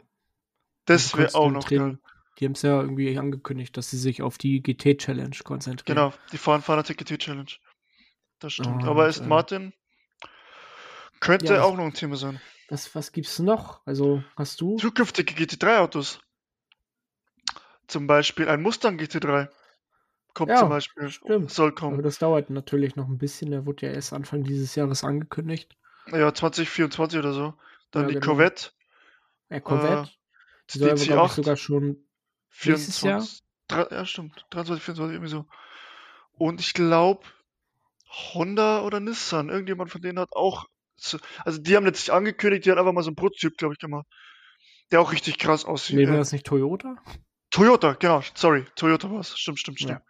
Das 0.85 1.17
wäre 1.17 1.35
auch 1.35 1.51
noch 1.51 1.69
geil. 1.69 1.99
Die 2.39 2.45
haben 2.45 2.53
es 2.53 2.63
ja 2.63 2.81
irgendwie 2.81 3.19
angekündigt, 3.19 3.77
dass 3.77 3.91
sie 3.91 3.99
sich 3.99 4.23
auf 4.23 4.39
die 4.39 4.63
GT-Challenge 4.63 5.37
konzentrieren. 5.43 5.97
Genau, 5.97 6.13
die 6.33 6.39
fahren 6.39 6.63
Fanatic 6.63 6.99
GT-Challenge. 6.99 7.51
Das 8.39 8.53
stimmt. 8.53 8.83
Und, 8.83 8.89
Aber 8.89 9.09
ist 9.09 9.21
äh, 9.21 9.27
Martin 9.27 9.73
könnte 11.21 11.55
ja, 11.55 11.63
auch 11.63 11.77
noch 11.77 11.85
ein 11.85 11.95
Thema 11.95 12.17
sein. 12.17 12.41
Was, 12.69 12.95
was 12.95 13.13
gibt's 13.13 13.39
noch? 13.39 13.81
Also, 13.87 14.23
hast 14.37 14.61
du? 14.61 14.77
Zukünftige 14.77 15.35
GT3-Autos. 15.35 16.21
Zum 17.87 18.07
Beispiel 18.07 18.49
ein 18.49 18.61
Mustang 18.61 18.99
GT3. 18.99 19.49
Kommt 20.35 20.51
ja, 20.51 20.59
zum 20.59 20.69
Beispiel. 20.69 21.09
Stimmt. 21.09 21.51
Soll 21.51 21.73
kommen. 21.73 21.95
Aber 21.95 22.03
das 22.03 22.19
dauert 22.19 22.51
natürlich 22.51 22.97
noch 22.97 23.09
ein 23.09 23.19
bisschen. 23.19 23.51
Der 23.51 23.65
wurde 23.65 23.87
ja 23.87 23.93
erst 23.93 24.13
Anfang 24.13 24.45
dieses 24.45 24.75
Jahres 24.75 25.03
angekündigt. 25.03 25.77
Ja, 26.13 26.33
2024 26.33 27.19
oder 27.19 27.33
so. 27.33 27.55
Dann 27.91 28.03
ja, 28.03 28.09
die 28.09 28.15
genau. 28.15 28.27
Corvette. 28.27 28.71
Ja, 29.51 29.61
Corvette. 29.61 30.03
Äh, 30.03 30.73
die 30.73 30.79
soll 30.79 30.91
aber, 30.91 31.05
glaube 31.05 31.27
ich, 31.27 31.33
sogar 31.33 31.57
schon 31.57 32.05
24, 32.51 33.03
Jahr? 33.03 33.91
ja, 33.91 34.05
stimmt. 34.05 34.47
23, 34.51 34.85
24, 34.85 35.15
irgendwie 35.15 35.31
so. 35.31 35.47
Und 36.33 36.61
ich 36.61 36.75
glaube, 36.75 37.25
Honda 38.33 38.83
oder 38.83 39.01
Nissan, 39.01 39.49
irgendjemand 39.49 39.91
von 39.91 40.01
denen 40.01 40.19
hat 40.19 40.33
auch, 40.35 40.67
also 41.45 41.61
die 41.61 41.77
haben 41.77 41.85
letztlich 41.85 42.13
angekündigt, 42.13 42.65
die 42.65 42.71
hat 42.71 42.79
einfach 42.79 42.93
mal 42.93 43.03
so 43.03 43.11
einen 43.11 43.17
Prototyp, 43.17 43.57
glaube 43.57 43.75
ich, 43.75 43.79
gemacht. 43.79 44.07
Der 44.91 45.01
auch 45.01 45.13
richtig 45.13 45.39
krass 45.39 45.65
aussieht. 45.65 45.97
Nee, 45.97 46.09
war 46.09 46.17
das 46.17 46.33
nicht 46.33 46.47
Toyota? 46.47 46.97
Toyota, 47.51 47.95
genau, 47.95 48.23
sorry, 48.35 48.65
Toyota 48.75 49.11
war 49.11 49.21
es. 49.21 49.39
Stimmt, 49.39 49.59
stimmt, 49.59 49.79
stimmt. 49.79 49.91
Ja. 49.91 50.03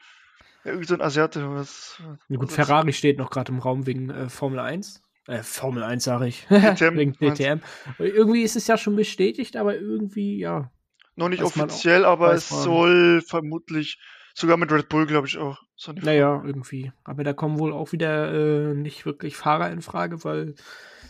irgendwie 0.65 0.87
so 0.87 0.95
ein 0.95 1.01
Asiate. 1.01 1.49
Was, 1.51 2.01
ja, 2.29 2.37
gut, 2.37 2.49
was 2.49 2.55
Ferrari 2.55 2.93
steht 2.93 3.19
noch 3.19 3.31
gerade 3.31 3.53
im 3.53 3.59
Raum 3.59 3.87
wegen 3.87 4.11
äh, 4.11 4.29
Formel 4.29 4.61
1. 4.61 5.03
Äh, 5.27 5.43
Formel 5.43 5.83
1 5.83 6.05
sage 6.05 6.27
ich. 6.27 6.47
DTM, 6.49 6.97
wegen 6.97 7.13
DTM. 7.15 7.61
Irgendwie 7.99 8.43
ist 8.43 8.57
es 8.57 8.67
ja 8.67 8.77
schon 8.77 8.97
bestätigt, 8.97 9.57
aber 9.57 9.77
irgendwie, 9.77 10.39
ja, 10.39 10.71
noch 11.17 11.29
nicht 11.29 11.43
offiziell, 11.43 12.05
auch, 12.05 12.13
aber 12.13 12.33
es 12.33 12.49
soll 12.49 13.23
vermutlich 13.23 13.99
sogar 14.39 14.57
mit 14.57 14.71
Red 14.73 14.89
Bull, 14.89 15.07
glaube 15.07 15.27
ich, 15.27 15.39
auch. 15.39 15.63
So 15.77 15.93
naja, 15.93 16.43
irgendwie. 16.45 16.93
Aber 17.05 17.25
da 17.25 17.33
kommen 17.33 17.59
wohl 17.59 17.73
auch 17.73 17.93
wieder 17.93 18.33
äh, 18.33 18.75
nicht 18.75 19.07
wirklich 19.07 19.37
Fahrer 19.37 19.71
in 19.71 19.83
Frage, 19.83 20.25
weil 20.25 20.55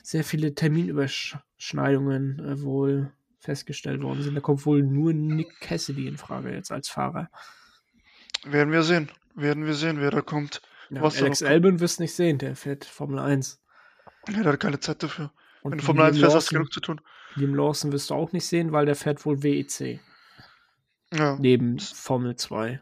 sehr 0.02 0.24
viele 0.24 0.54
Terminüberschneidungen 0.54 2.38
äh, 2.38 2.62
wohl 2.62 3.12
festgestellt 3.38 4.02
worden 4.02 4.22
sind. 4.22 4.34
Da 4.34 4.40
kommt 4.40 4.66
wohl 4.66 4.82
nur 4.82 5.12
Nick 5.12 5.60
Cassidy 5.60 6.08
in 6.08 6.16
Frage 6.16 6.52
jetzt 6.52 6.72
als 6.72 6.88
Fahrer. 6.88 7.30
Werden 8.44 8.72
wir 8.72 8.82
sehen. 8.82 9.10
Werden 9.34 9.66
wir 9.66 9.74
sehen, 9.74 10.00
wer 10.00 10.10
da 10.10 10.20
kommt. 10.20 10.62
Ja, 10.90 11.02
Alex 11.02 11.42
Albon 11.42 11.80
wirst 11.80 12.00
nicht 12.00 12.14
sehen, 12.14 12.38
der 12.38 12.56
fährt 12.56 12.84
Formel 12.84 13.18
1. 13.18 13.60
Ja, 14.28 14.42
der 14.42 14.52
hat 14.54 14.60
keine 14.60 14.80
Zeit 14.80 15.02
dafür. 15.02 15.30
Und 15.62 15.72
Wenn 15.72 15.78
du 15.78 15.84
Formel 15.84 16.04
1 16.04 16.18
fährst, 16.18 16.34
hast 16.34 16.50
du 16.50 16.54
genug 16.54 16.72
zu 16.72 16.80
tun. 16.80 17.00
Liam 17.34 17.54
Lawson 17.54 17.92
wirst 17.92 18.10
du 18.10 18.14
auch 18.14 18.32
nicht 18.32 18.46
sehen, 18.46 18.72
weil 18.72 18.86
der 18.86 18.96
fährt 18.96 19.24
wohl 19.26 19.42
WEC. 19.42 20.00
Ja. 21.12 21.36
Neben 21.38 21.78
Formel 21.78 22.36
2. 22.36 22.80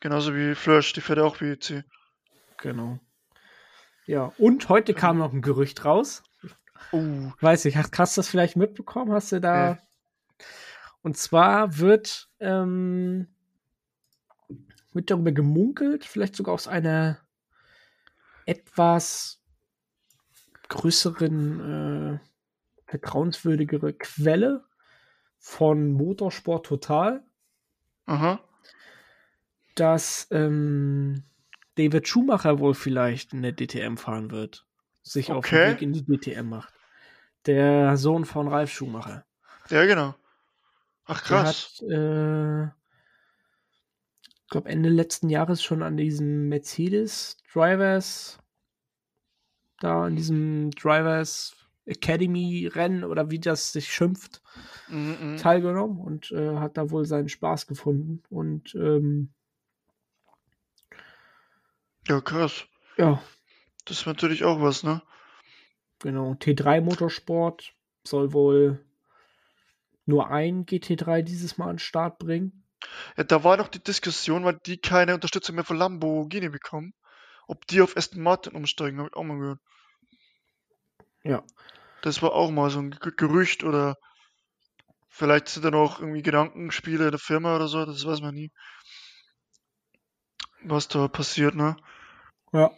Genauso 0.00 0.34
wie 0.34 0.54
Flash, 0.54 0.92
die 0.92 1.00
fährt 1.00 1.18
auch 1.18 1.40
WEC. 1.40 1.84
Genau. 2.58 2.98
Ja, 4.06 4.32
und 4.38 4.68
heute 4.68 4.94
kam 4.94 5.18
noch 5.18 5.32
ein 5.32 5.42
Gerücht 5.42 5.84
raus. 5.84 6.22
Uh. 6.92 7.32
Weiß 7.40 7.64
ich, 7.64 7.76
hast, 7.76 7.98
hast 7.98 8.16
du 8.16 8.20
das 8.20 8.28
vielleicht 8.28 8.56
mitbekommen? 8.56 9.12
Hast 9.12 9.32
du 9.32 9.40
da. 9.40 9.70
Ja. 9.70 9.78
Und 11.02 11.16
zwar 11.16 11.78
wird, 11.78 12.28
ähm, 12.40 13.28
wird 14.92 15.10
darüber 15.10 15.32
gemunkelt, 15.32 16.04
vielleicht 16.04 16.36
sogar 16.36 16.54
aus 16.54 16.68
einer 16.68 17.18
etwas 18.46 19.42
größeren, 20.68 22.18
äh, 22.18 22.18
vertrauenswürdigere 22.86 23.94
Quelle 23.94 24.64
von 25.38 25.92
Motorsport 25.92 26.66
Total, 26.66 27.22
Aha. 28.06 28.40
Dass 29.74 30.28
ähm, 30.30 31.24
David 31.76 32.08
Schumacher 32.08 32.58
wohl 32.58 32.74
vielleicht 32.74 33.32
in 33.32 33.42
der 33.42 33.52
DTM 33.52 33.96
fahren 33.96 34.30
wird. 34.30 34.66
Sich 35.02 35.30
okay. 35.30 35.36
auf 35.36 35.48
den 35.48 35.72
Weg 35.72 35.82
in 35.82 35.92
die 35.92 36.04
DTM 36.04 36.48
macht. 36.48 36.72
Der 37.46 37.96
Sohn 37.96 38.24
von 38.24 38.48
Ralf 38.48 38.70
Schumacher. 38.70 39.24
Ja, 39.68 39.84
genau. 39.84 40.14
Ach 41.04 41.22
krass. 41.22 41.82
Der 41.82 41.98
hat, 41.98 42.02
äh, 42.02 42.64
ich 44.44 44.48
glaube, 44.48 44.68
Ende 44.70 44.88
letzten 44.88 45.28
Jahres 45.28 45.62
schon 45.62 45.82
an 45.82 45.96
diesem 45.96 46.48
Mercedes 46.48 47.36
Drivers 47.52 48.38
da 49.84 50.06
in 50.06 50.16
diesem 50.16 50.70
Drivers 50.70 51.54
Academy 51.86 52.66
Rennen 52.72 53.04
oder 53.04 53.30
wie 53.30 53.38
das 53.38 53.72
sich 53.72 53.92
schimpft, 53.92 54.42
mm 54.88 55.36
teilgenommen 55.36 55.98
und 55.98 56.30
äh, 56.32 56.56
hat 56.56 56.76
da 56.76 56.90
wohl 56.90 57.04
seinen 57.04 57.28
Spaß 57.28 57.66
gefunden. 57.66 58.22
Und 58.30 58.74
ähm, 58.74 59.30
ja, 62.08 62.20
krass. 62.20 62.66
Ja. 62.96 63.22
Das 63.84 64.00
ist 64.00 64.06
natürlich 64.06 64.44
auch 64.44 64.60
was, 64.60 64.82
ne? 64.82 65.02
Genau. 66.00 66.32
T3 66.32 66.80
Motorsport 66.80 67.74
soll 68.02 68.32
wohl 68.32 68.84
nur 70.06 70.30
ein 70.30 70.66
GT3 70.66 71.22
dieses 71.22 71.58
Mal 71.58 71.66
an 71.66 71.76
den 71.76 71.78
Start 71.78 72.18
bringen. 72.18 72.64
Ja, 73.16 73.24
da 73.24 73.44
war 73.44 73.56
noch 73.56 73.68
die 73.68 73.82
Diskussion, 73.82 74.44
weil 74.44 74.58
die 74.66 74.78
keine 74.78 75.14
Unterstützung 75.14 75.54
mehr 75.54 75.64
von 75.64 75.78
Lamborghini 75.78 76.50
bekommen, 76.50 76.92
ob 77.46 77.66
die 77.66 77.80
auf 77.80 77.96
Aston 77.96 78.22
Martin 78.22 78.54
umsteigen, 78.54 78.98
habe 78.98 79.08
ich 79.10 79.16
auch 79.16 79.24
mal 79.24 79.38
gehört. 79.38 79.60
Ja. 81.22 81.42
Das 82.02 82.20
war 82.20 82.32
auch 82.32 82.50
mal 82.50 82.68
so 82.68 82.80
ein 82.80 82.90
Gerücht 82.90 83.64
oder 83.64 83.96
vielleicht 85.08 85.48
sind 85.48 85.64
da 85.64 85.70
noch 85.70 86.00
irgendwie 86.00 86.22
Gedankenspiele 86.22 87.10
der 87.10 87.18
Firma 87.18 87.56
oder 87.56 87.68
so, 87.68 87.84
das 87.86 88.04
weiß 88.04 88.20
man 88.20 88.34
nie. 88.34 88.50
Was 90.62 90.88
da 90.88 91.08
passiert, 91.08 91.54
ne? 91.54 91.76
Ja. 92.54 92.70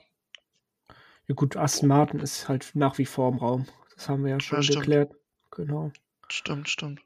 Ja 1.29 1.35
gut, 1.35 1.57
Aston 1.57 1.89
Martin 1.89 2.21
ist 2.21 2.49
halt 2.49 2.71
nach 2.75 2.99
wie 2.99 3.05
vor 3.05 3.31
im 3.31 3.39
Raum. 3.39 3.67
Das 3.95 4.09
haben 4.09 4.25
wir 4.25 4.31
ja 4.31 4.41
schon 4.41 4.63
ja, 4.63 4.75
geklärt. 4.75 5.15
Genau. 5.51 5.93
Stimmt, 6.29 6.69
stimmt. 6.69 7.01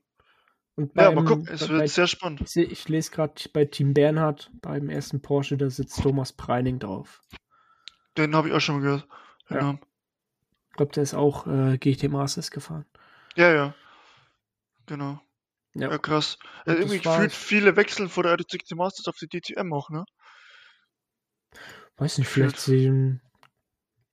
Und 0.77 0.95
beim, 0.95 1.05
ja, 1.05 1.11
mal 1.11 1.25
gucken, 1.25 1.49
es 1.51 1.69
wird 1.69 1.81
bei, 1.81 1.87
sehr 1.87 2.07
spannend. 2.07 2.43
Ich, 2.43 2.57
ich 2.57 2.89
lese 2.89 3.11
gerade 3.11 3.35
bei 3.53 3.65
Team 3.65 3.93
Bernhard, 3.93 4.51
beim 4.63 4.89
ersten 4.89 5.21
Porsche, 5.21 5.57
da 5.57 5.69
sitzt 5.69 6.01
Thomas 6.03 6.33
Preining 6.33 6.79
drauf. 6.79 7.23
Den 8.17 8.35
habe 8.37 8.49
ich 8.49 8.55
auch 8.55 8.61
schon 8.61 8.83
gehört. 8.83 9.07
Ja. 9.49 9.79
Ich 10.71 10.77
glaube, 10.77 10.93
der 10.93 11.03
ist 11.03 11.15
auch 11.15 11.47
äh, 11.47 11.77
GT 11.77 12.09
Masters 12.09 12.51
gefahren. 12.51 12.87
Ja, 13.37 13.53
ja. 13.53 13.75
Genau. 14.87 15.21
Ja, 15.75 15.91
ja 15.91 15.99
krass. 15.99 16.39
Ja, 16.67 16.75
irgendwie 16.75 17.01
gefühlt 17.01 17.33
viele 17.33 17.77
wechseln 17.77 18.09
vor 18.09 18.23
der 18.23 18.37
GT 18.37 18.73
Masters 18.77 19.09
auf 19.09 19.17
die 19.17 19.29
DTM 19.29 19.73
auch, 19.73 19.91
ne? 19.91 20.05
Weiß 22.01 22.19
nicht, 22.19 22.29
vielleicht 22.29 22.59
sehen. 22.59 23.21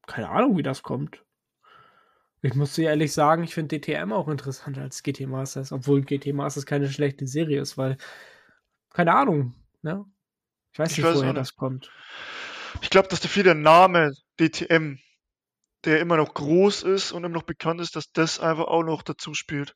Keine 0.05 0.29
Ahnung, 0.29 0.57
wie 0.57 0.63
das 0.63 0.83
kommt. 0.83 1.23
Ich 2.41 2.53
muss 2.53 2.75
dir 2.75 2.89
ehrlich 2.89 3.13
sagen, 3.13 3.43
ich 3.43 3.53
finde 3.53 3.79
DTM 3.79 4.13
auch 4.13 4.27
interessanter 4.27 4.81
als 4.81 5.01
GT 5.03 5.21
Masters, 5.21 5.71
obwohl 5.71 6.01
GT 6.01 6.33
Masters 6.33 6.65
keine 6.65 6.89
schlechte 6.89 7.25
Serie 7.25 7.61
ist, 7.61 7.77
weil. 7.77 7.97
Keine 8.93 9.15
Ahnung, 9.15 9.53
ne? 9.81 10.05
Ich 10.71 10.79
weiß 10.79 10.91
ich 10.91 10.97
nicht, 10.97 11.07
weiß 11.07 11.17
woher 11.17 11.33
das 11.33 11.55
kommt. 11.55 11.91
Ich 12.81 12.89
glaube, 12.89 13.07
dass 13.07 13.19
da 13.19 13.27
viel 13.27 13.43
der 13.43 13.55
Name 13.55 14.13
DTM 14.39 14.97
der 15.83 16.01
immer 16.01 16.17
noch 16.17 16.33
groß 16.33 16.83
ist 16.83 17.11
und 17.11 17.23
immer 17.23 17.35
noch 17.35 17.43
bekannt 17.43 17.79
ist, 17.79 17.95
dass 17.95 18.11
das 18.11 18.39
einfach 18.39 18.65
auch 18.65 18.83
noch 18.83 19.03
dazu 19.03 19.33
spielt. 19.33 19.75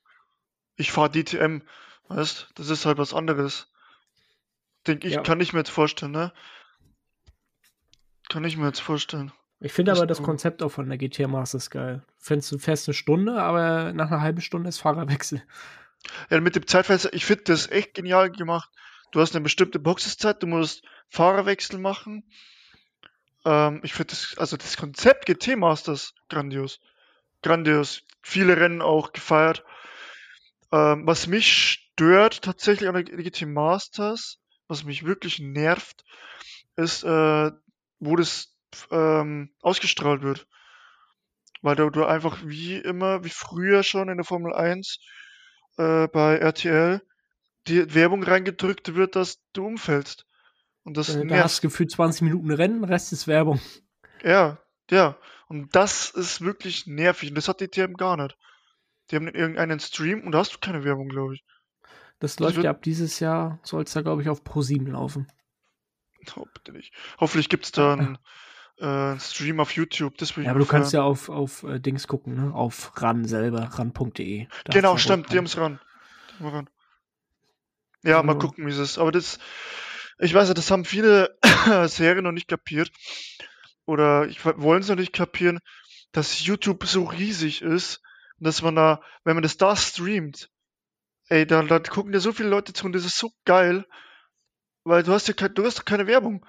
Ich 0.76 0.91
fahre 0.91 1.12
DTM, 1.12 1.62
weißt, 2.10 2.50
das 2.56 2.69
ist 2.69 2.86
halt 2.86 2.97
was 2.97 3.13
anderes. 3.13 3.71
Denke 4.88 5.08
ich, 5.08 5.13
ja. 5.13 5.21
kann 5.21 5.39
ich 5.39 5.54
mir 5.54 5.60
jetzt 5.60 5.69
vorstellen, 5.69 6.12
ne? 6.12 6.34
Kann 8.32 8.46
ich 8.46 8.56
mir 8.56 8.67
jetzt 8.67 8.80
vorstellen. 8.80 9.34
Ich 9.60 9.74
finde 9.74 9.91
aber 9.91 10.08
das 10.08 10.24
Konzept 10.24 10.63
auch 10.63 10.70
von 10.70 10.88
der 10.88 10.98
GT 10.98 11.28
Masters 11.28 11.70
geil. 11.70 12.02
Findest 12.17 12.50
du 12.54 12.60
fest 12.60 12.88
eine 12.88 12.94
Stunde, 12.94 13.41
aber 13.41 13.91
nach 13.91 14.10
einer 14.10 14.22
halben 14.22 14.39
Stunde 14.39 14.70
ist 14.70 14.78
Fahrerwechsel. 14.78 15.44
Ja, 16.30 16.39
mit 16.39 16.56
dem 16.56 16.65
Zeitfenster, 16.65 17.13
ich 17.13 17.26
finde 17.26 17.44
das 17.44 17.70
echt 17.70 17.94
genial 17.94 18.32
gemacht. 18.32 18.70
Du 19.12 19.20
hast 19.20 19.36
eine 19.36 19.44
bestimmte 19.44 19.80
Boxeszeit, 19.80 20.41
du 20.41 20.48
musst 20.48 20.84
Fahrerwechsel 21.10 21.78
machen. 21.78 22.24
Ähm, 23.44 23.82
ich 23.84 23.91
finde 23.91 24.12
das, 24.12 24.36
also 24.38 24.56
das 24.56 24.78
Konzept 24.78 25.26
GT 25.26 25.58
Masters 25.58 26.13
grandios. 26.30 26.80
Grandios. 27.41 28.04
Viele 28.22 28.56
Rennen 28.56 28.82
auch 28.82 29.12
gefeiert. 29.12 29.65
Ähm, 30.72 31.06
was 31.06 31.28
mich 31.28 31.52
stört 31.52 32.44
tatsächlich 32.44 32.88
an 32.88 32.96
der 32.96 33.04
GT 33.04 33.41
Masters, 33.41 34.39
was 34.70 34.86
mich 34.86 35.06
wirklich 35.06 35.39
nervt, 35.39 36.06
ist, 36.78 37.04
äh, 37.04 37.52
wo 38.02 38.18
das 38.18 38.54
ähm, 38.90 39.52
ausgestrahlt 39.62 40.24
wird. 40.24 40.48
Weil 41.62 41.76
du, 41.76 41.90
du 41.90 42.04
einfach 42.06 42.40
wie 42.44 42.76
immer, 42.76 43.24
wie 43.24 43.30
früher 43.30 43.84
schon 43.84 44.10
in 44.10 44.18
der 44.18 44.26
Formel 44.26 44.54
1 44.54 45.00
äh, 45.78 46.08
bei 46.08 46.38
RTL, 46.38 47.02
die 47.68 47.94
Werbung 47.94 48.24
reingedrückt 48.24 48.96
wird, 48.96 49.16
dass 49.16 49.40
du 49.54 49.66
umfällst. 49.66 50.26
Und 50.84 50.98
das 50.98 51.16
äh, 51.16 51.26
da 51.26 51.44
hast 51.44 51.60
du 51.60 51.68
gefühlt 51.68 51.92
20 51.92 52.24
Minuten 52.24 52.52
Rennen, 52.52 52.84
Rest 52.84 53.14
ist 53.14 53.28
Werbung. 53.28 53.62
Ja, 54.24 54.60
ja. 54.90 55.18
Und 55.48 55.76
das 55.76 56.10
ist 56.10 56.42
wirklich 56.42 56.88
nervig. 56.88 57.30
Und 57.30 57.36
das 57.36 57.48
hat 57.48 57.60
die 57.60 57.68
TM 57.68 57.94
gar 57.94 58.18
nicht. 58.18 58.38
Die 59.10 59.16
haben 59.16 59.28
irgendeinen 59.28 59.80
Stream 59.80 60.22
und 60.22 60.32
da 60.32 60.40
hast 60.40 60.54
du 60.54 60.60
keine 60.60 60.84
Werbung, 60.84 61.10
glaube 61.10 61.36
ich. 61.36 61.44
Das, 62.20 62.36
das 62.36 62.40
läuft 62.40 62.64
ja 62.64 62.70
ab 62.70 62.82
dieses 62.84 63.20
Jahr, 63.20 63.60
soll 63.64 63.84
es 63.84 63.94
da, 63.94 64.02
glaube 64.02 64.22
ich, 64.22 64.30
auf 64.30 64.44
Pro 64.44 64.62
7 64.62 64.88
laufen. 64.88 65.28
Oh, 66.36 66.46
bitte 66.54 66.72
nicht. 66.72 66.94
Hoffentlich 67.20 67.50
gibt 67.50 67.66
es 67.66 67.72
da 67.72 67.94
einen, 67.94 68.18
äh, 68.82 69.20
Stream 69.20 69.60
auf 69.60 69.72
YouTube. 69.72 70.18
Das 70.18 70.36
ja, 70.36 70.50
aber 70.50 70.60
du 70.60 70.66
kannst 70.66 70.94
ja 70.94 71.04
auf, 71.04 71.30
auf 71.30 71.64
äh, 71.64 71.80
Dings 71.80 72.08
gucken, 72.08 72.36
ne? 72.36 72.54
Auf 72.54 72.92
ran 73.02 73.26
selber, 73.26 73.64
ran.de. 73.64 74.48
Genau, 74.66 74.98
stimmt, 74.98 75.32
die 75.32 75.38
haben 75.38 75.46
es 75.46 75.58
ran. 75.58 75.80
ran. 76.40 76.70
Ja, 78.04 78.22
genau. 78.22 78.34
mal 78.34 78.40
gucken, 78.40 78.66
wie 78.66 78.72
es 78.72 78.80
ist. 78.80 78.98
Aber 78.98 79.12
das, 79.12 79.38
ich 80.18 80.34
weiß 80.34 80.48
ja, 80.48 80.54
das 80.54 80.72
haben 80.72 80.86
viele 80.86 81.38
Serien 81.88 82.24
noch 82.24 82.32
nicht 82.32 82.48
kapiert. 82.48 82.92
Oder 83.86 84.28
wollen 84.58 84.82
es 84.82 84.90
noch 84.90 84.96
nicht 84.96 85.14
kapieren, 85.14 85.60
dass 86.12 86.46
YouTube 86.46 86.86
so 86.86 87.04
riesig 87.04 87.62
ist, 87.62 88.02
dass 88.40 88.62
man 88.62 88.76
da, 88.76 89.02
wenn 89.24 89.36
man 89.36 89.44
das 89.44 89.58
da 89.58 89.76
streamt, 89.76 90.50
ey, 91.30 91.46
da, 91.46 91.62
da 91.64 91.80
gucken 91.80 92.12
dir 92.12 92.20
so 92.20 92.32
viele 92.34 92.50
Leute 92.50 92.74
zu 92.74 92.86
und 92.86 92.94
das 92.94 93.06
ist 93.06 93.18
so 93.18 93.32
geil, 93.46 93.86
weil 94.84 95.04
du 95.04 95.12
hast 95.12 95.28
ja 95.28 95.34
kein, 95.34 95.54
du 95.54 95.65
hast 95.65 95.86
keine 95.86 96.08
Werbung. 96.08 96.46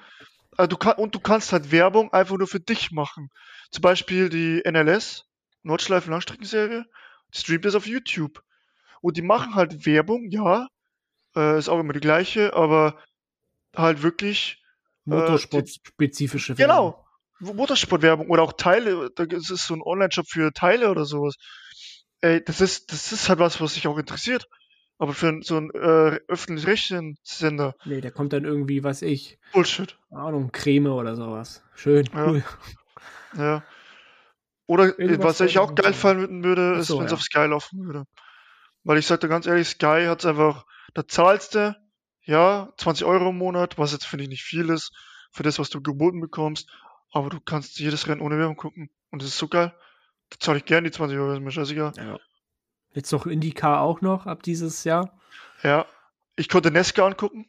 Also 0.57 0.68
du 0.68 0.77
kann, 0.77 0.97
und 0.97 1.14
du 1.14 1.21
kannst 1.21 1.53
halt 1.53 1.73
Werbung 1.73 2.12
einfach 2.12 2.37
nur 2.37 2.47
für 2.47 2.61
dich 2.61 2.90
machen. 2.90 3.31
Zum 3.71 3.83
Beispiel 3.83 4.29
die 4.29 4.62
NLS, 4.68 5.25
Nordschleifen 5.62 6.11
Langstreckenserie, 6.11 6.85
streamt 7.31 7.64
das 7.64 7.75
auf 7.75 7.87
YouTube. 7.87 8.42
Und 9.01 9.16
die 9.16 9.23
machen 9.23 9.55
halt 9.55 9.87
Werbung, 9.87 10.29
ja, 10.31 10.68
äh, 11.35 11.59
ist 11.59 11.68
auch 11.68 11.81
immer 11.81 11.92
die 11.92 12.01
gleiche, 12.01 12.55
aber 12.55 12.99
halt 13.75 14.03
wirklich 14.03 14.62
äh, 15.07 15.11
Motorsport-spezifische 15.11 16.59
Werbung. 16.59 16.92
Genau, 17.40 17.55
Motorsportwerbung 17.55 18.29
oder 18.29 18.42
auch 18.42 18.53
Teile, 18.53 19.11
da 19.14 19.25
ist 19.25 19.51
es 19.51 19.66
so 19.66 19.75
ein 19.75 19.83
Online-Shop 19.83 20.27
für 20.29 20.53
Teile 20.53 20.90
oder 20.90 21.05
sowas. 21.05 21.35
Ey, 22.21 22.45
das 22.45 22.61
ist, 22.61 22.92
das 22.92 23.11
ist 23.11 23.29
halt 23.29 23.40
was, 23.40 23.61
was 23.61 23.75
sich 23.75 23.88
auch 23.88 23.99
interessiert. 23.99 24.49
Aber 25.03 25.15
für 25.15 25.41
so 25.43 25.57
einen 25.57 25.71
äh, 25.71 26.21
öffentlich-rechtlichen 26.29 27.19
Sender. 27.25 27.75
Nee, 27.85 28.01
der 28.01 28.12
kommt 28.12 28.33
dann 28.33 28.45
irgendwie, 28.45 28.85
was 28.85 29.03
ich. 29.03 29.37
Bullshit. 29.53 29.99
Ahnung, 30.12 30.53
Creme 30.53 30.93
oder 30.93 31.17
sowas. 31.17 31.65
Schön, 31.75 32.09
ja. 32.15 32.25
cool. 32.29 32.45
Ja. 33.37 33.65
Oder 34.67 34.97
Irgendwas 35.01 35.41
was 35.41 35.51
ich 35.51 35.59
auch 35.59 35.75
geil 35.75 35.93
fallen 35.93 36.45
würde, 36.45 36.75
ist, 36.75 36.87
so, 36.87 36.99
wenn 36.99 37.07
es 37.07 37.11
ja. 37.11 37.17
auf 37.17 37.23
Sky 37.25 37.47
laufen 37.47 37.85
würde. 37.85 38.05
Weil 38.85 38.99
ich 38.99 39.07
sagte 39.09 39.27
ganz 39.27 39.49
ehrlich, 39.49 39.67
Sky 39.67 40.05
hat 40.07 40.21
es 40.21 40.27
einfach, 40.27 40.67
da 40.95 41.05
zahlst 41.09 41.57
du, 41.57 41.77
ja, 42.23 42.73
20 42.77 43.05
Euro 43.05 43.31
im 43.31 43.38
Monat, 43.38 43.79
was 43.79 43.91
jetzt 43.91 44.07
finde 44.07 44.23
ich 44.23 44.29
nicht 44.29 44.45
viel 44.45 44.71
ist, 44.71 44.93
für 45.33 45.43
das, 45.43 45.59
was 45.59 45.69
du 45.69 45.83
geboten 45.83 46.21
bekommst, 46.21 46.71
aber 47.11 47.29
du 47.29 47.41
kannst 47.41 47.81
jedes 47.81 48.07
Rennen 48.07 48.21
ohne 48.21 48.38
Werbung 48.38 48.55
gucken. 48.55 48.88
Und 49.11 49.21
das 49.21 49.31
ist 49.31 49.38
so 49.38 49.49
geil. 49.49 49.75
Da 50.31 50.37
zahle 50.38 50.59
ich 50.59 50.65
gerne 50.65 50.88
die 50.88 50.95
20 50.95 51.19
Euro, 51.19 51.33
ist 51.33 51.41
mir 51.41 51.51
scheißegal. 51.51 51.93
Ja. 51.97 52.21
Jetzt 52.94 53.12
noch 53.12 53.26
IndyCar 53.26 53.81
auch 53.81 54.00
noch 54.00 54.26
ab 54.26 54.42
dieses 54.42 54.85
Jahr. 54.85 55.18
Ja. 55.62 55.87
Ich 56.37 56.48
konnte 56.48 56.70
Nesca 56.70 57.07
angucken. 57.07 57.46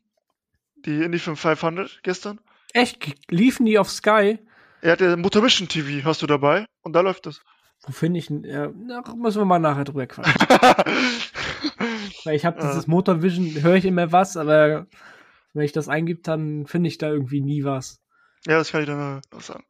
Die 0.86 1.04
Indy 1.04 1.20
500 1.20 2.02
gestern. 2.04 2.40
Echt? 2.74 3.16
Liefen 3.32 3.66
die 3.66 3.80
auf 3.80 3.90
Sky? 3.90 4.40
Er 4.82 4.92
hat 4.92 5.02
ja 5.02 5.16
Motorvision 5.16 5.70
TV, 5.70 6.06
hast 6.06 6.22
du 6.22 6.28
dabei? 6.28 6.66
Und 6.82 6.94
da 6.94 7.02
läuft 7.02 7.26
das. 7.26 7.42
Wo 7.86 7.92
finde 7.92 8.20
ich 8.20 8.30
ja, 8.30 8.72
na, 8.76 9.04
müssen 9.16 9.42
wir 9.42 9.46
mal 9.46 9.60
nachher 9.60 9.84
drüber 9.84 10.08
quatschen. 10.08 10.36
Weil 12.24 12.36
ich 12.36 12.46
habe 12.46 12.62
dieses 12.62 12.88
Motorvision, 12.88 13.62
höre 13.62 13.76
ich 13.76 13.86
immer 13.86 14.12
was, 14.12 14.38
aber 14.38 14.88
wenn 15.54 15.64
ich 15.64 15.74
das 15.74 15.90
eingebe, 15.90 16.22
dann 16.22 16.66
finde 16.66 16.88
ich 16.88 16.98
da 16.98 17.10
irgendwie 17.10 17.42
nie 17.42 17.64
was. 17.64 18.02
Ja, 18.46 18.58
das 18.58 18.72
kann 18.72 18.82
ich 18.82 18.88
dann 18.88 19.22
noch 19.32 19.42
sagen. 19.42 19.66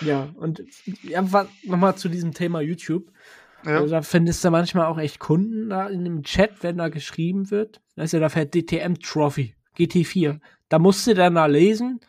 Ja, 0.00 0.28
und 0.34 0.62
ja, 1.02 1.24
nochmal 1.64 1.96
zu 1.96 2.08
diesem 2.08 2.34
Thema 2.34 2.60
YouTube. 2.60 3.10
Ja. 3.64 3.78
Also 3.78 3.94
da 3.94 4.02
findest 4.02 4.44
du 4.44 4.50
manchmal 4.50 4.86
auch 4.86 4.98
echt 4.98 5.18
Kunden 5.18 5.70
da 5.70 5.88
in 5.88 6.04
dem 6.04 6.22
Chat, 6.22 6.62
wenn 6.62 6.78
da 6.78 6.88
geschrieben 6.88 7.50
wird. 7.50 7.80
Also 7.96 8.20
da 8.20 8.28
fährt 8.28 8.54
DTM 8.54 8.94
Trophy, 8.94 9.54
GT4. 9.76 10.40
Da 10.68 10.78
musst 10.78 11.06
du 11.06 11.14
dann 11.14 11.34
da 11.34 11.46
lesen, 11.46 12.00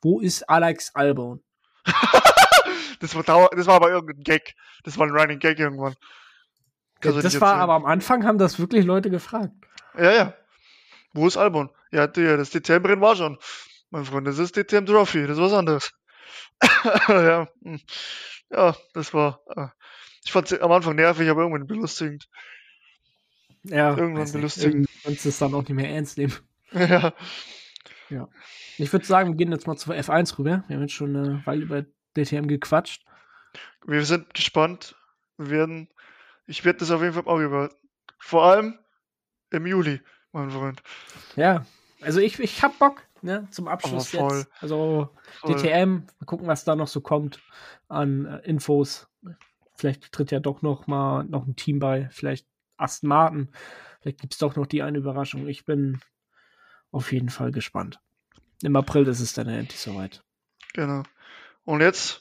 wo 0.00 0.20
ist 0.20 0.48
Alex 0.48 0.94
Albon? 0.94 1.42
das, 3.00 3.14
war 3.14 3.50
das 3.50 3.66
war 3.66 3.74
aber 3.74 3.90
irgendein 3.90 4.22
Gag. 4.22 4.54
Das 4.84 4.98
war 4.98 5.06
ein 5.06 5.12
Running 5.12 5.38
Gag 5.38 5.58
irgendwann. 5.58 5.94
Also 7.04 7.20
das 7.20 7.40
war 7.40 7.56
aber 7.56 7.74
am 7.74 7.84
Anfang 7.84 8.24
haben 8.24 8.38
das 8.38 8.60
wirklich 8.60 8.84
Leute 8.84 9.10
gefragt. 9.10 9.52
Ja, 9.96 10.12
ja. 10.12 10.34
Wo 11.12 11.26
ist 11.26 11.36
Albon? 11.36 11.70
Ja, 11.90 12.06
das 12.06 12.50
DTM-Rennen 12.50 13.00
war 13.00 13.16
schon. 13.16 13.38
Mein 13.90 14.04
Freund, 14.04 14.26
das 14.26 14.38
ist 14.38 14.56
DTM 14.56 14.86
Trophy, 14.86 15.26
das 15.26 15.36
ist 15.36 15.42
was 15.42 15.52
anderes. 15.52 15.92
ja, 17.08 17.48
hm. 17.62 17.80
ja, 18.50 18.76
das 18.94 19.12
war. 19.12 19.40
Ich 20.24 20.32
fand 20.32 20.50
es 20.50 20.60
am 20.60 20.72
Anfang 20.72 20.96
nervig, 20.96 21.28
aber 21.28 21.42
irgendwann 21.42 21.66
belustigend. 21.66 22.28
Ja, 23.64 23.96
irgendwann 23.96 24.30
belustigend. 24.30 24.88
Kannst 25.02 25.26
es 25.26 25.38
dann 25.38 25.54
auch 25.54 25.62
nicht 25.62 25.72
mehr 25.72 25.90
ernst 25.90 26.18
nehmen. 26.18 26.34
Ja. 26.74 27.12
Ja. 28.08 28.28
Ich 28.78 28.90
würde 28.92 29.04
sagen, 29.04 29.30
wir 29.30 29.36
gehen 29.36 29.52
jetzt 29.52 29.66
mal 29.66 29.76
zur 29.76 29.94
F1 29.94 30.38
rüber. 30.38 30.64
Wir 30.66 30.76
haben 30.76 30.82
jetzt 30.82 30.94
schon 30.94 31.14
eine 31.14 31.42
Weile 31.44 31.62
über 31.62 31.84
DTM 32.16 32.46
gequatscht. 32.46 33.04
Wir 33.86 34.04
sind 34.06 34.32
gespannt. 34.32 34.96
Wir 35.36 35.50
werden, 35.50 35.88
ich 36.46 36.64
werde 36.64 36.78
das 36.78 36.90
auf 36.90 37.02
jeden 37.02 37.12
Fall 37.12 37.26
auch 37.26 37.40
über. 37.40 37.70
Vor 38.18 38.44
allem 38.44 38.78
im 39.50 39.66
Juli, 39.66 40.00
mein 40.32 40.50
Freund. 40.50 40.82
Ja, 41.36 41.66
also 42.00 42.20
ich, 42.20 42.38
ich 42.38 42.62
hab 42.62 42.78
Bock, 42.78 43.02
ne, 43.20 43.48
zum 43.50 43.68
Abschluss 43.68 44.14
oh, 44.14 44.30
jetzt. 44.30 44.48
Also 44.60 45.10
voll. 45.40 45.54
DTM, 45.56 46.06
mal 46.20 46.26
gucken, 46.26 46.46
was 46.46 46.64
da 46.64 46.74
noch 46.74 46.88
so 46.88 47.00
kommt 47.00 47.40
an 47.88 48.26
äh, 48.26 48.38
Infos. 48.48 49.08
Vielleicht 49.82 50.12
tritt 50.12 50.30
ja 50.30 50.38
doch 50.38 50.62
noch 50.62 50.86
mal 50.86 51.24
noch 51.24 51.44
ein 51.44 51.56
Team 51.56 51.80
bei, 51.80 52.08
vielleicht 52.12 52.46
Aston 52.76 53.08
Martin. 53.08 53.48
Vielleicht 54.00 54.20
gibt 54.20 54.32
es 54.32 54.38
doch 54.38 54.54
noch 54.54 54.64
die 54.64 54.80
eine 54.80 54.98
Überraschung. 54.98 55.48
Ich 55.48 55.64
bin 55.64 56.00
auf 56.92 57.10
jeden 57.10 57.30
Fall 57.30 57.50
gespannt. 57.50 57.98
Im 58.62 58.76
April 58.76 59.08
ist 59.08 59.18
es 59.18 59.32
dann 59.32 59.48
endlich 59.48 59.80
soweit. 59.80 60.22
Genau. 60.72 61.02
Und 61.64 61.80
jetzt 61.80 62.20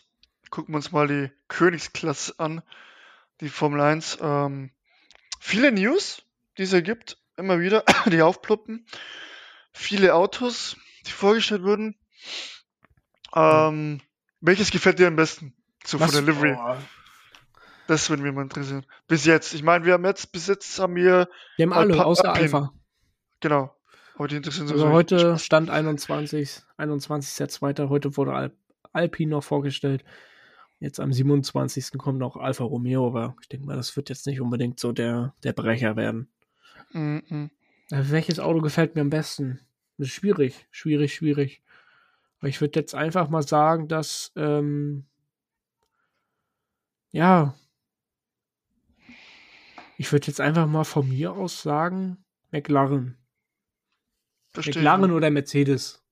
gucken 0.50 0.74
wir 0.74 0.78
uns 0.78 0.91
mal 0.91 1.08
die 1.08 1.30
Königsklasse 1.50 2.39
an, 2.39 2.63
die 3.41 3.50
Formel 3.50 3.80
1. 3.80 4.17
Ähm, 4.19 4.71
viele 5.39 5.71
News, 5.71 6.24
die 6.58 6.63
es 6.63 6.74
ergibt, 6.74 7.19
immer 7.38 7.60
wieder, 7.60 7.84
die 8.12 8.24
aufploppen. 8.24 8.88
Viele 9.71 10.15
Autos, 10.15 10.78
die 11.06 11.12
vorgestellt 11.12 11.62
wurden. 11.62 11.95
Ähm, 13.36 14.02
welches 14.39 14.71
gefällt 14.71 14.97
dir 14.97 15.06
am 15.06 15.15
besten? 15.15 15.54
So 15.86 16.00
Was? 16.00 16.12
von 16.12 16.26
der 16.26 16.34
Livery. 16.34 16.58
Oh. 16.60 16.78
Das 17.91 18.10
würde 18.10 18.23
mich 18.23 18.34
mal 18.34 18.43
interessieren. 18.43 18.86
Bis 19.10 19.25
jetzt. 19.25 19.54
Ich 19.54 19.63
meine, 19.63 19.84
wir 19.84 19.91
haben 19.91 20.06
jetzt, 20.06 20.32
bis 20.32 20.47
jetzt 20.47 20.80
haben 20.80 20.95
wir. 20.95 21.27
Wir 21.58 21.65
haben 21.65 21.73
alle, 21.73 22.06
außer. 22.06 22.34
Alpha. 22.34 22.71
Genau. 23.41 23.75
Aber 24.15 24.30
die 24.30 24.38
interessieren 24.38 24.67
sich 24.67 24.77
Also 24.77 24.91
heute 24.91 25.38
Stand 25.38 25.69
21, 25.69 26.62
21.02. 26.77 27.89
Heute 27.89 28.15
wurde 28.15 28.32
Al 28.32 28.56
Alpine 28.93 29.32
noch 29.32 29.43
vorgestellt. 29.43 30.06
Jetzt 30.80 31.01
am 31.01 31.12
27. 31.12 31.97
kommt 31.97 32.17
noch 32.17 32.38
Alfa 32.38 32.63
Romeo, 32.63 33.08
aber 33.08 33.36
ich 33.41 33.49
denke 33.49 33.65
mal, 33.65 33.75
das 33.75 33.93
wird 33.97 34.08
jetzt 34.08 34.25
nicht 34.25 34.39
unbedingt 34.39 34.80
so 34.80 34.93
der, 34.93 35.34
der 35.43 35.51
Brecher 35.51 35.97
werden. 35.97 36.30
Mhm. 36.93 37.51
Welches 37.89 38.39
Auto 38.39 38.62
gefällt 38.62 38.95
mir 38.95 39.01
am 39.01 39.10
besten? 39.10 39.60
Das 39.97 40.08
ist 40.08 40.13
schwierig, 40.13 40.65
schwierig, 40.71 41.13
schwierig. 41.13 41.62
Aber 42.39 42.47
ich 42.47 42.62
würde 42.62 42.80
jetzt 42.80 42.95
einfach 42.95 43.27
mal 43.27 43.45
sagen, 43.45 43.89
dass 43.89 44.32
ähm, 44.38 45.08
Ja. 47.12 47.54
Ich 49.97 50.12
würde 50.12 50.27
jetzt 50.27 50.41
einfach 50.41 50.67
mal 50.67 50.84
von 50.84 51.08
mir 51.08 51.34
aus 51.34 51.62
sagen, 51.62 52.23
McLaren. 52.51 53.17
Verstehe 54.51 54.75
McLaren 54.75 55.12
oder 55.12 55.30
Mercedes. 55.30 56.04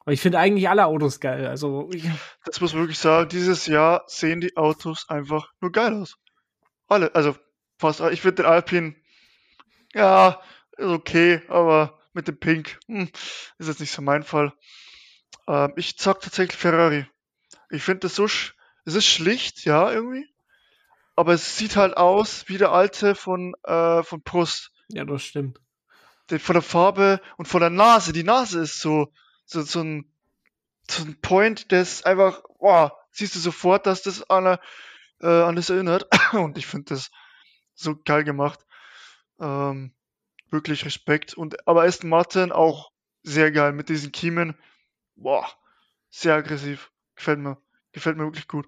Aber 0.00 0.12
ich 0.12 0.20
finde 0.20 0.38
eigentlich 0.38 0.68
alle 0.68 0.86
Autos 0.86 1.18
geil. 1.20 1.46
Also 1.46 1.90
ich, 1.92 2.04
das 2.44 2.60
muss 2.60 2.74
man 2.74 2.82
wirklich 2.82 2.98
sagen. 2.98 3.28
Dieses 3.30 3.66
Jahr 3.66 4.04
sehen 4.06 4.40
die 4.40 4.56
Autos 4.56 5.08
einfach 5.08 5.52
nur 5.60 5.72
geil 5.72 5.94
aus. 5.94 6.18
Alle, 6.88 7.14
also 7.14 7.36
fast. 7.78 8.00
Ich 8.00 8.20
finde 8.20 8.42
den 8.42 8.46
Alpine, 8.46 8.94
ja, 9.94 10.40
ist 10.76 10.86
okay, 10.86 11.40
aber 11.48 11.98
mit 12.12 12.28
dem 12.28 12.38
Pink 12.38 12.78
hm, 12.86 13.10
ist 13.58 13.68
jetzt 13.68 13.80
nicht 13.80 13.92
so 13.92 14.02
mein 14.02 14.22
Fall. 14.22 14.52
Ähm, 15.48 15.72
ich 15.76 15.96
zock 15.96 16.20
tatsächlich 16.20 16.58
Ferrari. 16.58 17.06
Ich 17.70 17.82
finde 17.82 18.00
das 18.00 18.14
so, 18.14 18.24
es 18.24 18.54
ist 18.84 19.06
schlicht, 19.06 19.64
ja, 19.64 19.90
irgendwie. 19.90 20.28
Aber 21.16 21.34
es 21.34 21.56
sieht 21.56 21.76
halt 21.76 21.96
aus 21.96 22.48
wie 22.48 22.58
der 22.58 22.72
alte 22.72 23.14
von, 23.14 23.54
äh, 23.64 24.02
von 24.02 24.22
Prost. 24.22 24.72
Ja, 24.88 25.04
das 25.04 25.22
stimmt. 25.22 25.60
von 26.28 26.54
der 26.54 26.62
Farbe 26.62 27.20
und 27.36 27.46
von 27.46 27.60
der 27.60 27.70
Nase. 27.70 28.12
Die 28.12 28.24
Nase 28.24 28.60
ist 28.60 28.80
so, 28.80 29.12
so, 29.44 29.62
so 29.62 29.80
ein, 29.80 30.10
so 30.90 31.04
ein 31.04 31.20
Point, 31.20 31.72
ist 31.72 32.06
einfach, 32.06 32.42
wow, 32.58 32.92
siehst 33.10 33.34
du 33.36 33.38
sofort, 33.38 33.86
dass 33.86 34.02
das 34.02 34.28
an, 34.28 34.58
äh, 35.20 35.26
an 35.26 35.56
das 35.56 35.70
erinnert. 35.70 36.08
Und 36.32 36.58
ich 36.58 36.66
finde 36.66 36.94
das 36.94 37.10
so 37.74 37.96
geil 37.96 38.24
gemacht. 38.24 38.60
Ähm, 39.40 39.94
wirklich 40.50 40.84
Respekt. 40.84 41.34
Und 41.34 41.66
aber 41.66 41.84
Aston 41.84 42.10
Martin 42.10 42.52
auch 42.52 42.90
sehr 43.22 43.52
geil 43.52 43.72
mit 43.72 43.88
diesen 43.88 44.12
Kiemen. 44.12 44.56
Boah, 45.16 45.48
sehr 46.10 46.34
aggressiv. 46.34 46.90
Gefällt 47.16 47.38
mir. 47.38 47.58
Gefällt 47.92 48.16
mir 48.16 48.24
wirklich 48.24 48.48
gut. 48.48 48.66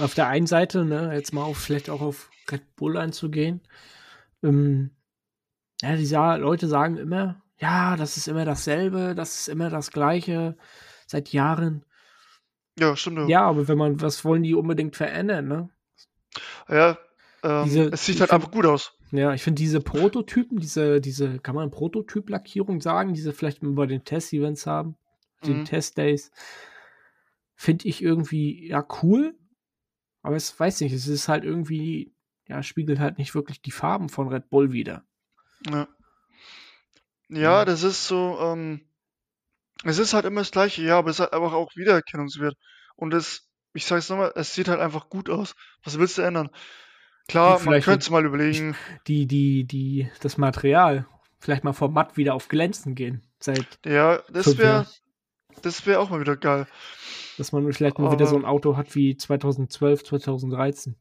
Auf 0.00 0.14
der 0.14 0.28
einen 0.28 0.46
Seite, 0.46 0.84
ne, 0.84 1.12
jetzt 1.14 1.32
mal 1.32 1.42
auf, 1.42 1.58
vielleicht 1.58 1.90
auch 1.90 2.00
auf 2.00 2.30
Red 2.50 2.76
Bull 2.76 2.96
einzugehen. 2.96 3.60
Ähm, 4.42 4.90
ja, 5.82 5.96
die 5.96 6.40
Leute 6.40 6.68
sagen 6.68 6.96
immer, 6.96 7.42
ja, 7.58 7.96
das 7.96 8.16
ist 8.16 8.28
immer 8.28 8.44
dasselbe, 8.44 9.14
das 9.14 9.40
ist 9.40 9.48
immer 9.48 9.70
das 9.70 9.90
Gleiche 9.90 10.56
seit 11.06 11.32
Jahren. 11.32 11.84
Ja, 12.78 12.96
stimmt. 12.96 13.28
Ja, 13.28 13.42
aber 13.42 13.68
wenn 13.68 13.78
man, 13.78 14.00
was 14.00 14.24
wollen 14.24 14.42
die 14.42 14.54
unbedingt 14.54 14.96
verändern, 14.96 15.48
ne? 15.48 15.70
Ja, 16.68 16.98
ähm, 17.42 17.64
diese, 17.64 17.88
es 17.92 18.06
sieht 18.06 18.20
halt 18.20 18.30
find, 18.30 18.40
einfach 18.40 18.52
gut 18.52 18.66
aus. 18.66 18.94
Ja, 19.10 19.34
ich 19.34 19.42
finde 19.42 19.60
diese 19.60 19.80
Prototypen, 19.80 20.58
diese, 20.58 21.00
diese, 21.00 21.38
kann 21.40 21.54
man 21.54 21.70
Prototyp-Lackierung 21.70 22.80
sagen, 22.80 23.12
diese 23.12 23.32
vielleicht 23.32 23.58
bei 23.62 23.86
den 23.86 24.04
Test-Events 24.04 24.66
haben, 24.66 24.96
den 25.44 25.60
mhm. 25.60 25.64
Test-Days, 25.64 26.30
finde 27.54 27.88
ich 27.88 28.02
irgendwie, 28.02 28.68
ja, 28.68 28.86
cool. 29.02 29.34
Aber 30.22 30.36
es 30.36 30.58
weiß 30.58 30.80
nicht, 30.80 30.92
es 30.92 31.06
ist 31.06 31.28
halt 31.28 31.44
irgendwie, 31.44 32.12
ja, 32.46 32.62
spiegelt 32.62 32.98
halt 32.98 33.18
nicht 33.18 33.34
wirklich 33.34 33.62
die 33.62 33.70
Farben 33.70 34.08
von 34.08 34.28
Red 34.28 34.50
Bull 34.50 34.72
wieder. 34.72 35.04
Ja. 35.70 35.88
Ja, 37.28 37.64
das 37.64 37.84
ist 37.84 38.08
so, 38.08 38.38
ähm, 38.40 38.80
es 39.84 39.98
ist 39.98 40.14
halt 40.14 40.24
immer 40.24 40.40
das 40.40 40.50
Gleiche, 40.50 40.82
ja, 40.82 40.98
aber 40.98 41.10
es 41.10 41.16
ist 41.16 41.20
halt 41.20 41.32
einfach 41.32 41.52
auch 41.52 41.74
Wiedererkennungswert. 41.76 42.56
Und 42.96 43.14
es, 43.14 43.48
ich 43.72 43.86
sag's 43.86 44.08
nochmal, 44.08 44.32
es 44.34 44.54
sieht 44.54 44.68
halt 44.68 44.80
einfach 44.80 45.08
gut 45.08 45.30
aus. 45.30 45.54
Was 45.84 45.98
willst 45.98 46.18
du 46.18 46.22
ändern? 46.22 46.50
Klar, 47.28 47.60
man 47.60 47.80
könnte 47.80 48.02
es 48.02 48.10
mal 48.10 48.24
überlegen. 48.24 48.76
Die, 49.06 49.26
die, 49.26 49.64
die, 49.64 50.10
das 50.20 50.36
Material. 50.36 51.06
Vielleicht 51.38 51.64
mal 51.64 51.72
vom 51.72 51.94
matt 51.94 52.16
wieder 52.16 52.34
auf 52.34 52.48
glänzen 52.48 52.94
gehen. 52.94 53.22
Seit 53.38 53.78
ja, 53.86 54.20
das 54.28 54.58
wäre, 54.58 54.86
das 55.62 55.86
wäre 55.86 56.00
auch 56.00 56.10
mal 56.10 56.20
wieder 56.20 56.36
geil. 56.36 56.66
Dass 57.38 57.52
man 57.52 57.70
vielleicht 57.72 57.98
mal 57.98 58.06
aber, 58.06 58.14
wieder 58.14 58.26
so 58.26 58.36
ein 58.36 58.44
Auto 58.44 58.76
hat 58.76 58.94
wie 58.94 59.16
2012, 59.16 60.04
2013. 60.04 60.96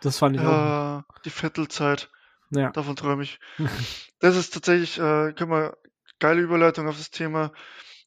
Das 0.00 0.18
fand 0.18 0.36
ich 0.36 0.42
ja, 0.42 1.04
auch. 1.08 1.18
Die 1.22 1.30
Viertelzeit. 1.30 2.10
Ja. 2.50 2.70
Davon 2.70 2.96
träume 2.96 3.22
ich. 3.22 3.38
das 4.20 4.36
ist 4.36 4.54
tatsächlich, 4.54 4.98
äh, 4.98 5.32
können 5.32 5.50
wir, 5.50 5.76
geile 6.18 6.40
Überleitung 6.40 6.88
auf 6.88 6.96
das 6.96 7.10
Thema. 7.10 7.52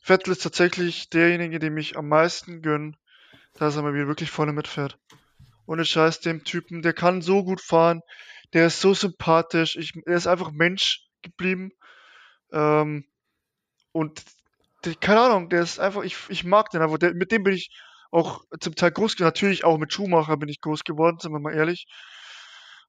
Vettel 0.01 0.31
ist 0.31 0.43
tatsächlich 0.43 1.09
derjenige, 1.09 1.59
dem 1.59 1.77
ich 1.77 1.97
am 1.97 2.07
meisten 2.07 2.61
gönne, 2.61 2.93
dass 3.53 3.75
er 3.75 3.83
mal 3.83 3.93
wieder 3.93 4.07
wirklich 4.07 4.31
vorne 4.31 4.53
mitfährt. 4.53 4.97
Ohne 5.65 5.85
Scheiß, 5.85 6.19
dem 6.21 6.43
Typen, 6.43 6.81
der 6.81 6.93
kann 6.93 7.21
so 7.21 7.43
gut 7.43 7.61
fahren, 7.61 8.01
der 8.53 8.67
ist 8.67 8.81
so 8.81 8.93
sympathisch, 8.93 9.77
ich, 9.77 9.93
er 10.05 10.15
ist 10.15 10.27
einfach 10.27 10.51
Mensch 10.51 11.07
geblieben. 11.21 11.71
Ähm, 12.51 13.05
und 13.91 14.23
der, 14.85 14.95
keine 14.95 15.21
Ahnung, 15.21 15.49
der 15.49 15.61
ist 15.61 15.79
einfach, 15.79 16.03
ich, 16.03 16.17
ich 16.29 16.43
mag 16.43 16.69
den 16.71 16.81
einfach, 16.81 16.97
der, 16.97 17.13
mit 17.13 17.31
dem 17.31 17.43
bin 17.43 17.53
ich 17.53 17.71
auch 18.11 18.43
zum 18.59 18.75
Teil 18.75 18.91
groß 18.91 19.15
geworden. 19.15 19.27
Natürlich 19.27 19.63
auch 19.63 19.77
mit 19.77 19.93
Schumacher 19.93 20.37
bin 20.37 20.49
ich 20.49 20.61
groß 20.61 20.83
geworden, 20.83 21.17
sind 21.19 21.31
wir 21.31 21.39
mal 21.39 21.53
ehrlich. 21.53 21.87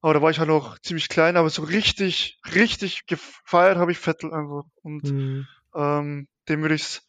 Aber 0.00 0.14
da 0.14 0.22
war 0.22 0.30
ich 0.30 0.40
halt 0.40 0.48
noch 0.48 0.78
ziemlich 0.80 1.08
klein, 1.08 1.36
aber 1.36 1.48
so 1.48 1.62
richtig, 1.62 2.40
richtig 2.54 3.06
gefeiert 3.06 3.78
habe 3.78 3.92
ich 3.92 3.98
Vettel 3.98 4.34
einfach. 4.34 4.64
Und 4.82 5.04
mhm. 5.04 5.46
ähm, 5.74 6.28
dem 6.48 6.62
würde 6.62 6.74
ich's, 6.74 7.02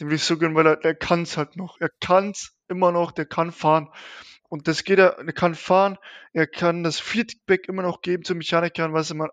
dem 0.00 0.08
würde 0.08 0.16
ich 0.16 0.24
so 0.24 0.36
gönnen, 0.36 0.56
weil 0.56 0.66
er, 0.66 0.76
der 0.76 0.96
kann's 0.96 1.36
halt 1.36 1.56
noch. 1.56 1.80
Er 1.80 1.90
kann's 2.00 2.52
immer 2.68 2.90
noch, 2.90 3.12
der 3.12 3.26
kann 3.26 3.52
fahren. 3.52 3.88
Und 4.48 4.66
das 4.66 4.82
geht 4.82 4.98
er, 4.98 5.18
er 5.18 5.32
kann 5.32 5.54
fahren, 5.54 5.98
er 6.32 6.48
kann 6.48 6.82
das 6.82 6.98
Feedback 6.98 7.68
immer 7.68 7.82
noch 7.82 8.02
geben 8.02 8.24
zu 8.24 8.34
Mechanikern, 8.34 8.92
was 8.92 9.10
immer 9.10 9.28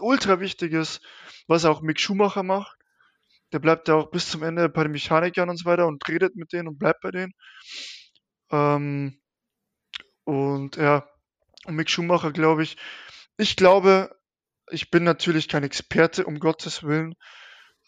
ultra 0.00 0.40
wichtig 0.40 0.72
ist, 0.72 1.02
was 1.46 1.66
auch 1.66 1.82
Mick 1.82 2.00
Schumacher 2.00 2.42
macht. 2.42 2.76
Der 3.52 3.58
bleibt 3.58 3.88
ja 3.88 3.94
auch 3.94 4.10
bis 4.10 4.30
zum 4.30 4.42
Ende 4.42 4.68
bei 4.68 4.82
den 4.84 4.92
Mechanikern 4.92 5.50
und 5.50 5.58
so 5.58 5.64
weiter 5.66 5.86
und 5.86 6.06
redet 6.08 6.36
mit 6.36 6.52
denen 6.52 6.68
und 6.68 6.78
bleibt 6.78 7.00
bei 7.02 7.10
denen. 7.10 7.32
Ähm, 8.50 9.20
und 10.24 10.76
ja, 10.76 11.06
und 11.66 11.76
Mick 11.76 11.90
Schumacher, 11.90 12.32
glaube 12.32 12.62
ich. 12.62 12.76
Ich 13.36 13.56
glaube, 13.56 14.14
ich 14.70 14.90
bin 14.90 15.04
natürlich 15.04 15.48
kein 15.48 15.64
Experte, 15.64 16.24
um 16.24 16.38
Gottes 16.38 16.82
Willen, 16.82 17.14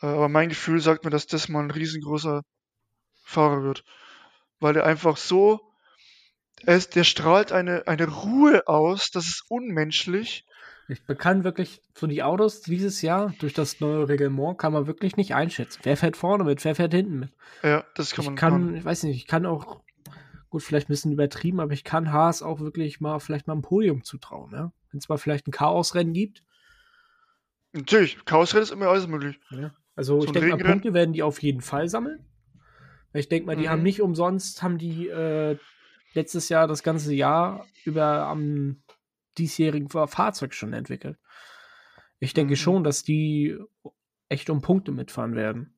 äh, 0.02 0.06
aber 0.06 0.28
mein 0.28 0.48
Gefühl 0.48 0.80
sagt 0.80 1.04
mir, 1.04 1.10
dass 1.10 1.26
das 1.26 1.48
mal 1.48 1.62
ein 1.62 1.70
riesengroßer 1.70 2.42
Fahrer 3.24 3.62
wird. 3.62 3.84
Weil 4.60 4.76
er 4.76 4.86
einfach 4.86 5.16
so, 5.16 5.60
er 6.62 6.76
ist, 6.76 6.94
der 6.94 7.04
strahlt 7.04 7.52
eine, 7.52 7.86
eine 7.86 8.08
Ruhe 8.08 8.66
aus, 8.68 9.10
das 9.10 9.26
ist 9.26 9.44
unmenschlich. 9.48 10.44
Ich 10.88 11.00
kann 11.18 11.44
wirklich 11.44 11.80
so 11.94 12.06
die 12.06 12.22
Autos 12.22 12.60
dieses 12.60 13.00
Jahr 13.00 13.32
durch 13.38 13.54
das 13.54 13.80
neue 13.80 14.08
Reglement 14.08 14.58
kann 14.58 14.72
man 14.72 14.86
wirklich 14.86 15.16
nicht 15.16 15.34
einschätzen. 15.34 15.80
Wer 15.82 15.96
fährt 15.96 16.16
vorne 16.16 16.44
mit, 16.44 16.62
wer 16.64 16.74
fährt 16.74 16.92
hinten 16.92 17.20
mit. 17.20 17.32
Ja, 17.62 17.84
das 17.94 18.10
kann 18.10 18.22
ich 18.22 18.28
man. 18.28 18.36
Kann, 18.36 18.74
ich 18.76 18.84
weiß 18.84 19.04
nicht, 19.04 19.16
ich 19.16 19.26
kann 19.26 19.46
auch 19.46 19.80
gut, 20.50 20.62
vielleicht 20.62 20.88
ein 20.88 20.92
bisschen 20.92 21.12
übertrieben, 21.12 21.60
aber 21.60 21.72
ich 21.72 21.84
kann 21.84 22.12
Haas 22.12 22.42
auch 22.42 22.60
wirklich 22.60 23.00
mal 23.00 23.18
vielleicht 23.18 23.46
mal 23.46 23.54
ein 23.54 23.62
Podium 23.62 24.04
zutrauen, 24.04 24.52
ja? 24.52 24.72
Wenn 24.90 24.98
es 24.98 25.08
mal 25.08 25.16
vielleicht 25.16 25.48
ein 25.48 25.52
Chaosrennen 25.52 26.12
gibt. 26.12 26.42
Natürlich, 27.72 28.24
Chaosrennen 28.24 28.62
ist 28.62 28.70
immer 28.70 28.86
alles 28.86 29.08
möglich. 29.08 29.40
Ja. 29.50 29.74
Also 29.96 30.20
so 30.20 30.26
ich 30.26 30.32
denke 30.32 30.50
mal, 30.50 30.58
Punkte 30.58 30.94
werden 30.94 31.12
die 31.12 31.22
auf 31.22 31.42
jeden 31.42 31.60
Fall 31.60 31.88
sammeln. 31.88 32.24
Ich 33.14 33.28
denke 33.28 33.46
mal, 33.46 33.56
die 33.56 33.64
mhm. 33.64 33.70
haben 33.70 33.82
nicht 33.82 34.02
umsonst, 34.02 34.62
haben 34.62 34.78
die 34.78 35.08
äh, 35.08 35.56
letztes 36.14 36.48
Jahr 36.48 36.68
das 36.68 36.82
ganze 36.82 37.14
Jahr 37.14 37.66
über 37.84 38.26
am 38.26 38.82
diesjährigen 39.38 39.88
Fahrzeug 39.88 40.54
schon 40.54 40.72
entwickelt. 40.72 41.18
Ich 42.18 42.34
denke 42.34 42.52
mhm. 42.52 42.58
schon, 42.58 42.84
dass 42.84 43.02
die 43.02 43.58
echt 44.28 44.50
um 44.50 44.62
Punkte 44.62 44.92
mitfahren 44.92 45.34
werden. 45.34 45.74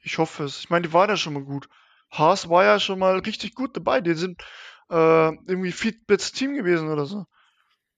Ich 0.00 0.18
hoffe 0.18 0.44
es. 0.44 0.60
Ich 0.60 0.70
meine, 0.70 0.86
die 0.86 0.92
waren 0.92 1.08
ja 1.08 1.16
schon 1.16 1.34
mal 1.34 1.42
gut. 1.42 1.68
Haas 2.10 2.48
war 2.48 2.64
ja 2.64 2.80
schon 2.80 2.98
mal 2.98 3.18
richtig 3.18 3.54
gut 3.54 3.76
dabei. 3.76 4.00
Die 4.00 4.14
sind 4.14 4.42
äh, 4.90 5.28
irgendwie 5.28 5.72
Feedbits 5.72 6.32
Team 6.32 6.54
gewesen 6.54 6.88
oder 6.88 7.04
so. 7.04 7.26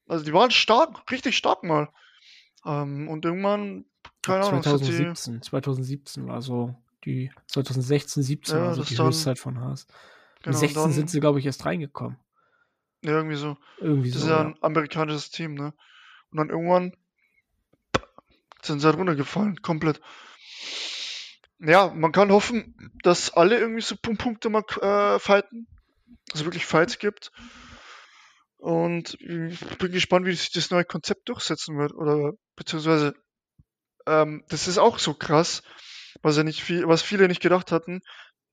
Also 0.09 0.25
die 0.25 0.33
waren 0.33 0.51
stark, 0.51 1.11
richtig 1.11 1.37
stark 1.37 1.63
mal. 1.63 1.89
Ähm, 2.65 3.09
und 3.09 3.25
irgendwann, 3.25 3.85
keine 4.23 4.45
Ahnung. 4.45 4.63
2017, 4.63 5.43
2017 5.43 6.27
war 6.27 6.43
so 6.43 6.75
die 7.05 7.31
2016, 7.47 8.23
17 8.23 8.57
ja, 8.57 8.65
war 8.65 8.75
so 8.75 8.83
die 8.83 8.97
dann, 8.97 9.07
Höchstzeit 9.07 9.39
von 9.39 9.61
Haas. 9.61 9.87
Genau, 10.43 10.57
16 10.57 10.83
dann, 10.83 10.93
sind 10.93 11.11
sie, 11.11 11.21
glaube 11.21 11.39
ich, 11.39 11.47
erst 11.47 11.65
reingekommen. 11.65 12.19
Ja, 13.03 13.13
irgendwie 13.13 13.37
so. 13.37 13.57
Irgendwie 13.79 14.11
das 14.11 14.21
so, 14.21 14.27
ist 14.27 14.31
ja, 14.31 14.43
ja 14.43 14.49
ein 14.49 14.57
amerikanisches 14.61 15.31
Team, 15.31 15.55
ne? 15.55 15.73
Und 16.31 16.39
dann 16.39 16.51
irgendwann 16.51 16.97
sind 18.63 18.81
sie 18.81 18.87
halt 18.87 18.97
runtergefallen, 18.99 19.63
komplett 19.63 20.01
ja, 21.61 21.89
man 21.89 22.13
kann 22.13 22.33
hoffen, 22.33 22.75
dass 23.03 23.31
alle 23.31 23.59
irgendwie 23.59 23.83
so 23.83 23.95
Punkte 23.97 24.49
mal 24.49 24.65
äh, 24.81 25.19
fighten. 25.19 25.67
Dass 26.29 26.41
es 26.41 26.45
wirklich 26.45 26.67
Fights 26.67 26.99
gibt. 26.99 27.33
Und 28.57 29.15
ich 29.21 29.61
bin 29.79 29.93
gespannt, 29.93 30.27
wie 30.27 30.33
sich 30.33 30.53
das 30.53 30.71
neue 30.71 30.85
Konzept 30.85 31.29
durchsetzen 31.29 31.79
wird. 31.79 31.93
Oder 31.95 32.33
beziehungsweise 32.57 33.15
ähm, 34.07 34.45
das 34.49 34.69
ist 34.69 34.79
auch 34.79 34.99
so 34.99 35.15
krass, 35.15 35.63
was 36.23 36.37
ja 36.37 36.45
nicht 36.45 36.63
viel, 36.63 36.87
was 36.87 37.03
viele 37.03 37.29
nicht 37.29 37.43
gedacht 37.43 37.73
hatten. 37.73 38.01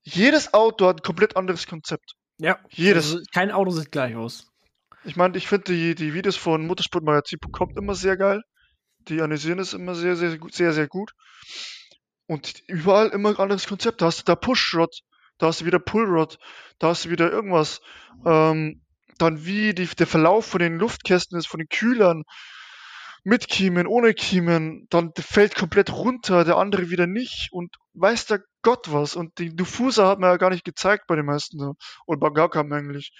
Jedes 0.02 0.54
Auto 0.54 0.86
hat 0.86 0.98
ein 0.98 1.02
komplett 1.02 1.36
anderes 1.36 1.66
Konzept. 1.66 2.14
Ja. 2.38 2.58
Jedes. 2.70 3.12
Also 3.12 3.24
kein 3.32 3.50
Auto 3.50 3.70
sieht 3.70 3.92
gleich 3.92 4.16
aus. 4.16 4.46
Ich 5.04 5.16
meine, 5.16 5.36
ich 5.36 5.46
finde 5.48 5.72
die, 5.72 5.94
die 5.94 6.14
Videos 6.14 6.36
von 6.36 6.66
Motorsportmagazin 6.66 7.38
kommt 7.52 7.76
immer 7.76 7.94
sehr 7.94 8.16
geil. 8.16 8.42
Die 9.08 9.20
analysieren 9.20 9.58
es 9.58 9.72
immer 9.72 9.94
sehr, 9.94 10.16
sehr, 10.16 10.38
sehr, 10.50 10.72
sehr 10.72 10.88
gut. 10.88 11.12
Und 12.26 12.62
überall 12.66 13.08
immer 13.08 13.30
ein 13.30 13.36
anderes 13.36 13.66
Konzept. 13.66 14.02
Da 14.02 14.06
hast 14.06 14.20
du 14.20 14.24
da 14.24 14.34
Push-Shot, 14.36 15.00
da 15.38 15.46
hast 15.46 15.62
du 15.62 15.64
wieder 15.64 15.78
Pullrod, 15.78 16.38
da 16.78 16.88
hast 16.88 17.06
du 17.06 17.10
wieder 17.10 17.30
irgendwas. 17.30 17.80
Ähm, 18.26 18.82
dann 19.16 19.44
wie 19.44 19.74
die, 19.74 19.86
der 19.86 20.06
Verlauf 20.06 20.46
von 20.46 20.60
den 20.60 20.78
Luftkästen 20.78 21.38
ist, 21.38 21.46
von 21.48 21.58
den 21.58 21.68
Kühlern, 21.68 22.24
mit 23.24 23.48
Kiemen, 23.48 23.86
ohne 23.86 24.14
Kiemen, 24.14 24.86
dann 24.90 25.12
fällt 25.18 25.54
komplett 25.54 25.92
runter, 25.92 26.44
der 26.44 26.56
andere 26.56 26.90
wieder 26.90 27.06
nicht 27.06 27.48
und 27.50 27.74
weiß 27.94 28.26
der 28.26 28.40
Gott 28.68 28.92
was. 28.92 29.16
Und 29.16 29.38
die 29.38 29.56
Diffuser 29.56 30.06
hat 30.06 30.18
man 30.18 30.28
ja 30.28 30.36
gar 30.36 30.50
nicht 30.50 30.62
gezeigt 30.62 31.06
bei 31.06 31.16
den 31.16 31.24
meisten, 31.24 31.58
so. 31.58 31.74
oder 32.06 32.20
bei 32.20 32.28
gar 32.28 32.50
keinem 32.50 32.70
eigentlich. 32.74 33.12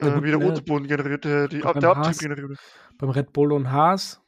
Ja, 0.00 0.16
äh, 0.16 0.24
wie 0.24 0.30
der 0.30 0.40
Unterboden 0.40 0.88
generiert, 0.88 1.24
äh, 1.26 1.46
die, 1.46 1.60
der 1.60 1.90
Abtrieb 1.90 2.18
generiert. 2.18 2.58
Beim 2.98 3.10
Red 3.10 3.32
Bull 3.32 3.52
und 3.52 3.70
Haas. 3.70 4.20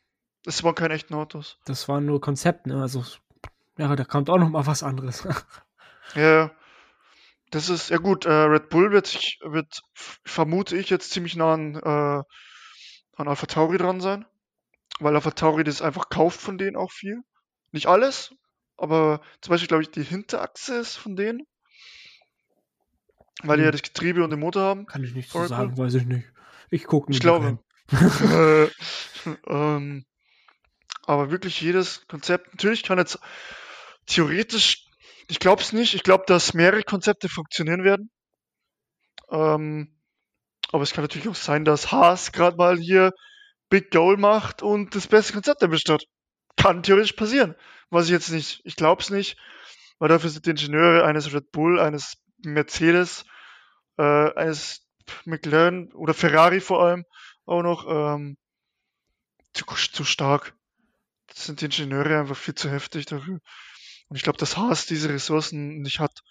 Das 0.45 0.63
waren 0.63 0.77
keine 0.77 0.95
echten 0.95 1.15
Autos. 1.15 1.59
Das 1.65 1.89
waren 1.89 2.07
nur 2.07 2.21
Konzepte, 2.21 2.69
ne? 2.69 2.81
Also, 2.81 3.05
ja, 3.77 3.97
da 3.97 4.05
kommt 4.05 4.31
auch 4.31 4.39
noch 4.39 4.51
mal 4.51 4.69
was 4.69 4.85
anderes. 4.85 5.27
ja, 6.15 6.53
das 7.51 7.69
ist, 7.69 7.91
ja 7.91 7.99
gut, 7.99 8.25
äh, 8.25 8.31
Red 8.31 8.69
Bull 8.69 8.93
wird 8.93 9.39
wird, 9.43 9.83
vermute 9.95 10.77
ich, 10.77 10.91
jetzt 10.91 11.11
ziemlich 11.11 11.35
nah 11.35 11.55
an, 11.55 11.75
äh, 11.75 12.23
an 13.17 13.29
Alpha 13.29 13.47
Tauri 13.47 13.79
dran 13.79 14.01
sein. 14.01 14.27
Weil 15.01 15.17
Alpha 15.17 15.33
Tauri 15.33 15.65
das 15.65 15.83
einfach 15.83 16.09
kauft 16.09 16.41
von 16.41 16.57
denen 16.57 16.77
auch 16.77 16.93
viel. 16.93 17.23
Nicht 17.73 17.87
alles, 17.87 18.33
aber 18.77 19.21
zum 19.41 19.53
Beispiel, 19.53 19.69
glaube 19.69 19.83
ich, 19.83 19.91
die 19.91 20.03
Hinterachse 20.03 20.77
ist 20.77 20.97
von 20.97 21.17
denen. 21.17 21.47
Weil 23.43 23.57
hm. 23.57 23.61
die 23.61 23.65
ja 23.65 23.71
das 23.71 23.83
Getriebe 23.83 24.23
und 24.23 24.31
den 24.31 24.41
Motor 24.41 24.63
haben. 24.63 24.87
Kann 24.87 25.05
ich 25.05 25.15
nicht 25.15 25.31
so 25.31 25.45
sagen, 25.47 25.77
weiß 25.77 25.95
ich 25.95 26.07
nicht. 26.07 26.27
Ich 26.71 26.85
gucke 26.85 27.11
nicht. 27.11 27.19
Ich 27.19 27.23
glaube. 27.23 27.59
äh, 27.93 28.69
ähm, 29.47 30.05
aber 31.05 31.31
wirklich 31.31 31.61
jedes 31.61 32.07
Konzept, 32.07 32.53
natürlich 32.53 32.83
kann 32.83 32.99
jetzt 32.99 33.19
theoretisch, 34.07 34.87
ich 35.29 35.41
glaube 35.41 35.63
es 35.63 35.73
nicht, 35.73 35.95
ich 35.95 36.03
glaube, 36.03 36.25
dass 36.27 36.55
mehrere 36.55 36.83
Konzepte 36.83 37.29
funktionieren 37.29 37.85
werden. 37.85 38.11
Ähm, 39.31 39.97
aber 40.71 40.83
es 40.83 40.93
kann 40.93 41.05
natürlich 41.05 41.29
auch 41.29 41.35
sein, 41.35 41.65
dass 41.65 41.93
Haas 41.93 42.33
gerade 42.33 42.57
mal 42.57 42.79
hier 42.79 43.13
Big 43.69 43.91
Goal 43.91 44.17
macht 44.17 44.63
und 44.63 44.95
das 44.95 45.07
beste 45.07 45.33
Konzept 45.33 45.63
erwischt 45.63 45.89
hat. 45.89 46.05
Kann 46.57 46.83
theoretisch 46.83 47.13
passieren. 47.13 47.55
Was 47.93 48.07
ich 48.07 48.13
jetzt 48.13 48.31
nicht, 48.31 48.63
ich 48.65 48.77
glaube 48.77 49.03
es 49.03 49.11
nicht, 49.11 49.37
weil 49.99 50.09
dafür 50.09 50.31
sind 50.31 50.47
die 50.47 50.51
Ingenieure 50.51 51.05
eines 51.05 51.35
Red 51.35 51.53
Bull, 51.53 51.79
eines 51.79 52.17
Mercedes, 52.39 53.27
äh, 53.99 54.33
eines 54.35 54.89
McLaren 55.27 55.93
oder 55.93 56.15
Ferrari 56.15 56.61
vor 56.61 56.83
allem 56.83 57.05
auch 57.45 57.63
noch 57.63 57.87
ähm, 57.87 58.39
zu, 59.53 59.67
zu 59.67 60.05
stark. 60.05 60.55
Das 61.27 61.45
sind 61.45 61.61
die 61.61 61.67
Ingenieure 61.67 62.19
einfach 62.19 62.37
viel 62.37 62.55
zu 62.55 62.71
heftig 62.71 63.05
dafür. 63.05 63.41
Und 64.09 64.17
ich 64.17 64.23
glaube, 64.23 64.39
dass 64.39 64.57
Haas 64.57 64.87
diese 64.87 65.11
Ressourcen 65.11 65.83
nicht 65.83 66.01
hat. 66.01 66.23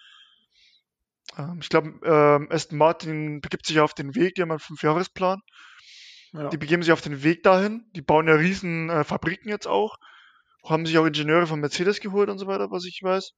Ähm, 1.38 1.60
ich 1.62 1.70
glaube, 1.70 2.00
ähm, 2.04 2.48
Aston 2.52 2.80
Martin 2.80 3.40
begibt 3.40 3.68
sich 3.68 3.80
auf 3.80 3.94
den 3.94 4.16
Weg, 4.16 4.34
die 4.34 4.42
haben 4.42 4.50
einen 4.50 4.60
Fünfjahresplan. 4.60 5.42
Ja. 6.34 6.50
Die 6.50 6.58
begeben 6.58 6.82
sich 6.82 6.92
auf 6.92 7.02
den 7.02 7.22
Weg 7.22 7.44
dahin. 7.44 7.86
Die 7.94 8.02
bauen 8.02 8.28
ja 8.28 8.34
riesen 8.34 8.90
äh, 8.90 9.04
Fabriken 9.04 9.50
jetzt 9.50 9.68
auch. 9.68 9.98
Haben 10.64 10.86
sich 10.86 10.98
auch 10.98 11.06
Ingenieure 11.06 11.48
von 11.48 11.60
Mercedes 11.60 12.00
geholt 12.00 12.30
und 12.30 12.38
so 12.38 12.48
weiter, 12.48 12.70
was 12.72 12.86
ich 12.86 13.00
weiß. 13.02 13.32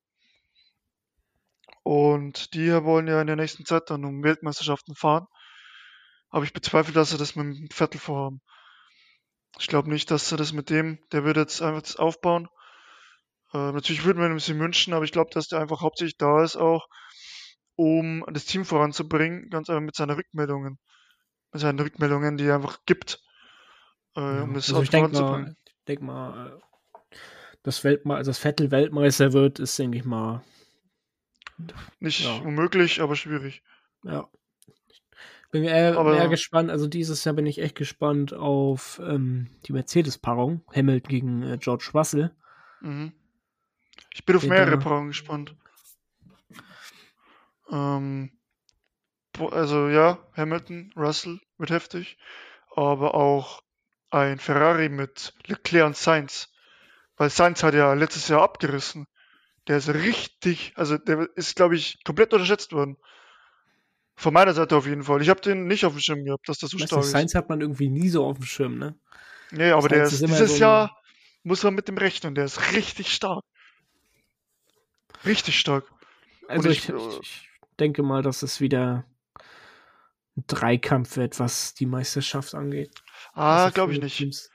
Und 1.84 2.54
die 2.54 2.72
wollen 2.84 3.08
ja 3.08 3.22
in 3.22 3.28
der 3.28 3.36
nächsten 3.36 3.66
Zeit 3.66 3.90
dann 3.90 4.06
um 4.06 4.24
Weltmeisterschaften 4.24 4.96
fahren. 4.96 5.28
Aber 6.30 6.46
ich 6.46 6.54
bezweifle, 6.54 6.94
dass 6.94 7.12
sie 7.12 7.18
das 7.18 7.36
mit 7.36 7.46
dem 7.46 7.70
Vettel 7.70 8.00
vorhaben. 8.00 8.42
Ich 9.60 9.68
glaube 9.68 9.90
nicht, 9.90 10.10
dass 10.10 10.30
sie 10.30 10.38
das 10.38 10.54
mit 10.54 10.70
dem, 10.70 11.00
der 11.12 11.24
wird 11.24 11.38
jetzt 11.38 11.62
einfach 11.62 11.84
das 11.84 11.96
aufbauen. 11.98 12.48
Äh, 13.54 13.72
natürlich 13.72 14.04
würden 14.04 14.20
wir 14.20 14.28
ihm 14.28 14.40
sie 14.40 14.58
wünschen, 14.58 14.94
aber 14.94 15.06
ich 15.06 15.12
glaube, 15.12 15.30
dass 15.32 15.48
der 15.48 15.60
einfach 15.60 15.82
hauptsächlich 15.82 16.18
da 16.18 16.44
ist 16.44 16.56
auch, 16.56 16.88
um 17.76 18.26
das 18.32 18.46
Team 18.46 18.66
voranzubringen, 18.66 19.50
ganz 19.50 19.70
einfach 19.70 19.84
mit 19.84 19.96
seinen 19.96 20.16
Rückmeldungen. 20.16 20.80
Mit 21.52 21.62
seinen 21.62 21.80
Rückmeldungen, 21.80 22.38
die 22.38 22.46
er 22.46 22.56
einfach 22.56 22.80
gibt. 22.86 23.20
Äh, 24.16 24.42
um 24.42 24.54
das 24.54 24.70
also 24.70 24.82
ich 24.82 24.90
denke 24.90 25.12
mal, 25.12 25.56
denk 25.88 26.02
mal, 26.02 26.48
äh, 26.48 26.62
das, 27.64 27.84
Weltme 27.84 28.22
das 28.24 28.38
Vettel 28.38 28.72
Weltmeister 28.72 29.34
wird, 29.34 29.60
ist, 29.60 29.78
denke 29.80 29.98
ich 29.98 30.06
mal. 30.06 30.44
Nicht 32.00 32.26
ja. 32.26 32.38
unmöglich, 32.38 33.02
aber 33.02 33.16
schwierig. 33.16 33.64
Ja. 34.04 34.30
Bin 35.52 35.64
eher, 35.64 35.98
aber, 35.98 36.14
mehr 36.14 36.30
gespannt, 36.30 36.72
also 36.72 36.88
dieses 36.88 37.24
Jahr 37.24 37.36
bin 37.36 37.46
ich 37.46 37.60
echt 37.60 37.76
gespannt 37.76 38.34
auf 38.34 39.00
ähm, 39.04 39.50
die 39.66 39.74
Mercedes-Paarung. 39.74 40.64
Hamilton 40.76 41.10
gegen 41.10 41.44
äh, 41.44 41.58
George 41.60 41.92
Russell. 41.94 42.32
Mhm. 42.82 43.14
Ich 44.14 44.26
bin 44.26 44.36
auf 44.36 44.44
mehrere 44.44 44.78
Paarungen 44.78 45.10
gespannt. 45.10 45.56
Ähm, 47.72 48.32
also 49.40 49.90
ja, 49.90 50.20
Hamilton, 50.36 50.92
Russell 50.96 51.40
wird 51.58 51.72
heftig, 51.72 52.18
aber 52.76 53.16
auch 53.16 53.64
ein 54.10 54.40
Ferrari 54.40 54.90
mit 54.90 55.34
Leclerc 55.46 55.88
und 55.88 55.98
Sainz. 55.98 56.53
Weil 57.24 57.30
Sainz 57.30 57.64
hat 57.64 57.74
ja 57.74 57.94
letztes 57.94 58.28
Jahr 58.28 58.42
abgerissen. 58.42 59.08
Der 59.70 59.78
ist 59.78 59.88
richtig, 59.88 60.74
also 60.76 60.98
der 60.98 61.30
ist, 61.38 61.56
glaube 61.56 61.78
ich, 61.78 62.04
komplett 62.04 62.34
unterschätzt 62.34 62.74
worden. 62.74 62.98
Von 64.18 64.34
meiner 64.34 64.54
Seite 64.54 64.76
auf 64.76 64.86
jeden 64.86 65.04
Fall. 65.04 65.22
Ich 65.22 65.30
habe 65.30 65.40
den 65.40 65.68
nicht 65.68 65.86
auf 65.86 65.94
dem 65.94 66.02
Schirm 66.02 66.26
gehabt, 66.26 66.50
dass 66.50 66.58
das 66.58 66.72
so 66.72 66.78
weißt 66.78 66.88
stark 66.88 67.04
ist. 67.06 67.12
Sainz 67.12 67.34
hat 67.34 67.48
man 67.48 67.62
irgendwie 67.62 67.88
nie 67.88 68.10
so 68.10 68.26
auf 68.26 68.36
dem 68.36 68.46
Schirm, 68.46 68.78
ne? 68.78 69.00
Nee, 69.52 69.72
aber 69.72 69.88
der 69.88 70.04
ist, 70.04 70.12
ist 70.12 70.26
dieses 70.26 70.52
so 70.52 70.58
Jahr 70.58 71.02
muss 71.44 71.64
man 71.64 71.76
mit 71.76 71.88
dem 71.88 71.98
rechnen. 71.98 72.36
Der 72.36 72.44
ist 72.44 72.74
richtig 72.74 73.14
stark. 73.14 73.46
Richtig 75.24 75.58
stark. 75.58 75.90
Also 76.50 76.68
ich, 76.68 76.90
ich, 76.90 77.20
ich, 77.22 77.50
denke 77.80 78.04
mal, 78.04 78.22
dass 78.22 78.44
es 78.44 78.60
wieder 78.60 79.06
ein 80.36 80.44
Dreikampf 80.48 81.16
wird, 81.16 81.40
was 81.40 81.74
die 81.74 81.86
Meisterschaft 81.86 82.54
angeht. 82.54 83.02
Ah, 83.32 83.64
also 83.64 83.74
glaube 83.76 83.94
ich 83.94 84.02
nicht. 84.02 84.18
Teams. 84.18 84.50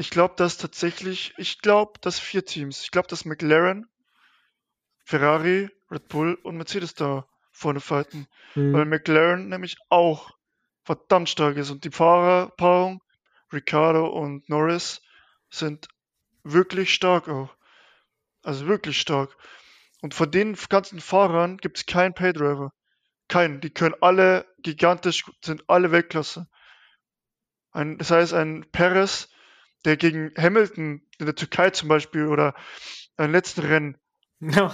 Ich 0.00 0.08
glaube, 0.08 0.32
dass 0.34 0.56
tatsächlich, 0.56 1.34
ich 1.36 1.60
glaube, 1.60 1.92
dass 2.00 2.18
vier 2.18 2.42
Teams. 2.46 2.80
Ich 2.84 2.90
glaube, 2.90 3.08
dass 3.08 3.26
McLaren, 3.26 3.86
Ferrari, 5.04 5.68
Red 5.90 6.08
Bull 6.08 6.38
und 6.42 6.56
Mercedes 6.56 6.94
da 6.94 7.28
vorne 7.52 7.80
fighten. 7.80 8.26
Mhm. 8.54 8.72
Weil 8.72 8.86
McLaren 8.86 9.50
nämlich 9.50 9.76
auch 9.90 10.30
verdammt 10.84 11.28
stark 11.28 11.58
ist 11.58 11.68
und 11.68 11.84
die 11.84 11.90
Fahrerpaarung, 11.90 13.02
Ricardo 13.52 14.06
und 14.06 14.48
Norris, 14.48 15.02
sind 15.50 15.88
wirklich 16.44 16.94
stark 16.94 17.28
auch. 17.28 17.54
Also 18.42 18.66
wirklich 18.68 18.98
stark. 18.98 19.36
Und 20.00 20.14
von 20.14 20.30
den 20.30 20.56
ganzen 20.70 21.00
Fahrern 21.00 21.58
gibt 21.58 21.76
es 21.76 21.84
keinen 21.84 22.14
Paydriver. 22.14 22.72
Keinen. 23.28 23.60
Die 23.60 23.68
können 23.68 23.96
alle 24.00 24.46
gigantisch, 24.62 25.26
sind 25.44 25.68
alle 25.68 25.92
Weltklasse. 25.92 26.48
Ein, 27.72 27.98
das 27.98 28.10
heißt, 28.10 28.32
ein 28.32 28.64
Perez, 28.72 29.28
der 29.84 29.96
gegen 29.96 30.32
Hamilton 30.36 31.02
in 31.18 31.26
der 31.26 31.34
Türkei 31.34 31.70
zum 31.70 31.88
Beispiel 31.88 32.26
oder 32.26 32.54
ein 33.16 33.32
letzten 33.32 33.62
Rennen, 33.62 33.98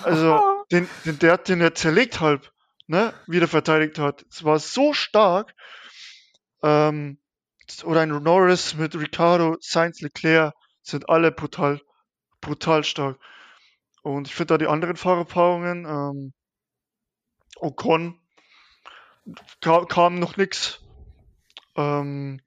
also 0.05 0.41
den, 0.71 0.89
den, 1.05 1.19
der 1.19 1.33
hat 1.33 1.49
den 1.49 1.61
ja 1.61 1.75
zerlegt 1.75 2.21
halb, 2.21 2.53
ne, 2.87 3.13
wieder 3.27 3.49
verteidigt 3.49 3.99
hat. 3.99 4.25
Es 4.31 4.45
war 4.45 4.59
so 4.59 4.93
stark. 4.93 5.55
Ähm, 6.63 7.19
oder 7.85 8.01
ein 8.01 8.11
Norris 8.11 8.75
mit 8.75 8.95
Ricardo, 8.95 9.57
Sainz, 9.61 10.01
Leclerc 10.01 10.55
sind 10.83 11.09
alle 11.09 11.33
brutal, 11.33 11.81
brutal 12.41 12.85
stark. 12.85 13.19
Und 14.03 14.29
ich 14.29 14.35
finde 14.35 14.55
da 14.55 14.59
die 14.59 14.69
anderen 14.69 14.97
Fahrerpaarungen, 14.97 15.85
ähm, 15.85 16.33
Ocon, 17.57 18.21
kam, 19.61 19.89
kam 19.89 20.19
noch 20.21 20.37
nichts. 20.37 20.81
Ähm, 21.75 22.41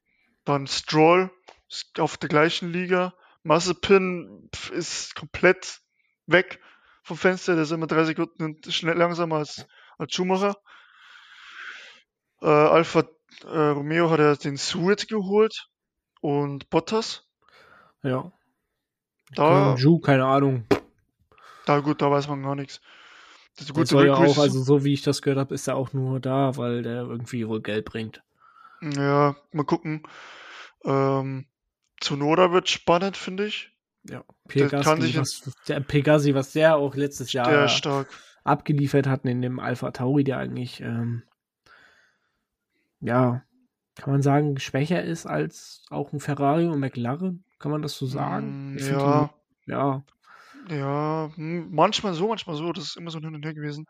dann 0.45 0.67
Stroll 0.67 1.29
ist 1.69 1.99
auf 1.99 2.17
der 2.17 2.29
gleichen 2.29 2.71
Liga. 2.71 3.13
Mazepin 3.43 4.49
ist 4.71 5.15
komplett 5.15 5.81
weg 6.27 6.59
vom 7.03 7.17
Fenster. 7.17 7.53
Der 7.53 7.63
ist 7.63 7.71
immer 7.71 7.87
drei 7.87 8.03
Sekunden 8.03 8.59
schnell 8.71 8.97
langsamer 8.97 9.37
als, 9.37 9.65
als 9.97 10.13
Schumacher. 10.13 10.57
Äh, 12.41 12.47
Alpha 12.47 13.03
äh, 13.45 13.57
Romeo 13.57 14.09
hat 14.09 14.19
ja 14.19 14.35
den 14.35 14.57
Suet 14.57 15.07
geholt 15.07 15.69
und 16.21 16.69
Bottas. 16.69 17.27
Ja. 18.03 18.31
Da, 19.35 19.75
Ju, 19.75 19.99
keine 19.99 20.25
Ahnung. 20.25 20.65
Da 21.65 21.79
gut, 21.79 22.01
da 22.01 22.09
weiß 22.09 22.27
man 22.27 22.41
gar 22.41 22.55
nichts. 22.55 22.81
Das 23.57 23.73
gute 23.73 24.05
ja 24.05 24.15
auch, 24.15 24.37
also 24.37 24.63
so 24.63 24.83
wie 24.83 24.93
ich 24.93 25.01
das 25.01 25.21
gehört 25.21 25.39
habe, 25.39 25.53
ist 25.53 25.67
er 25.67 25.75
auch 25.75 25.93
nur 25.93 26.19
da, 26.19 26.55
weil 26.57 26.81
der 26.81 27.01
irgendwie 27.01 27.47
wohl 27.47 27.61
Geld 27.61 27.85
bringt. 27.85 28.23
Ja, 28.81 29.35
mal 29.51 29.65
gucken. 29.65 30.03
Ähm, 30.85 31.45
Zunoda 32.01 32.51
wird 32.51 32.69
spannend, 32.69 33.17
finde 33.17 33.45
ich. 33.45 33.71
Ja, 34.03 34.23
Pegasi, 34.47 35.17
was, 35.17 35.41
der 35.67 35.81
Pegasi, 35.81 36.33
was 36.33 36.53
der 36.53 36.77
auch 36.77 36.95
letztes 36.95 37.33
Jahr 37.33 37.69
abgeliefert 38.43 39.07
hat 39.07 39.25
in 39.25 39.41
dem 39.41 39.59
Alpha 39.59 39.91
Tauri, 39.91 40.23
der 40.23 40.37
eigentlich, 40.37 40.81
ähm, 40.81 41.23
ja, 43.01 43.43
kann 43.95 44.13
man 44.13 44.21
sagen, 44.21 44.57
schwächer 44.59 45.03
ist 45.03 45.25
als 45.25 45.83
auch 45.89 46.13
ein 46.13 46.19
Ferrari 46.19 46.67
und 46.67 46.79
McLaren. 46.79 47.43
Kann 47.59 47.71
man 47.71 47.81
das 47.81 47.97
so 47.97 48.05
sagen? 48.05 48.75
Mm, 48.75 48.77
ja. 48.77 49.29
Die, 49.65 49.71
ja. 49.71 50.03
Ja, 50.69 51.31
hm, 51.35 51.69
manchmal 51.71 52.13
so, 52.13 52.29
manchmal 52.29 52.55
so. 52.55 52.71
Das 52.71 52.85
ist 52.85 52.97
immer 52.97 53.11
so 53.11 53.19
hin 53.19 53.35
und 53.35 53.45
her 53.45 53.53
gewesen. 53.53 53.85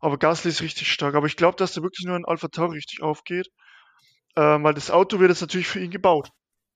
Aber 0.00 0.18
Gasly 0.18 0.50
ist 0.50 0.62
richtig 0.62 0.90
stark. 0.92 1.14
Aber 1.14 1.26
ich 1.26 1.36
glaube, 1.36 1.56
dass 1.56 1.72
der 1.72 1.82
wirklich 1.82 2.06
nur 2.06 2.16
in 2.16 2.24
Alpha 2.24 2.48
Tauri 2.48 2.76
richtig 2.76 3.02
aufgeht. 3.02 3.48
Ähm, 4.36 4.64
weil 4.64 4.74
das 4.74 4.90
Auto 4.90 5.20
wird 5.20 5.30
jetzt 5.30 5.40
natürlich 5.40 5.68
für 5.68 5.80
ihn 5.80 5.90
gebaut. 5.90 6.30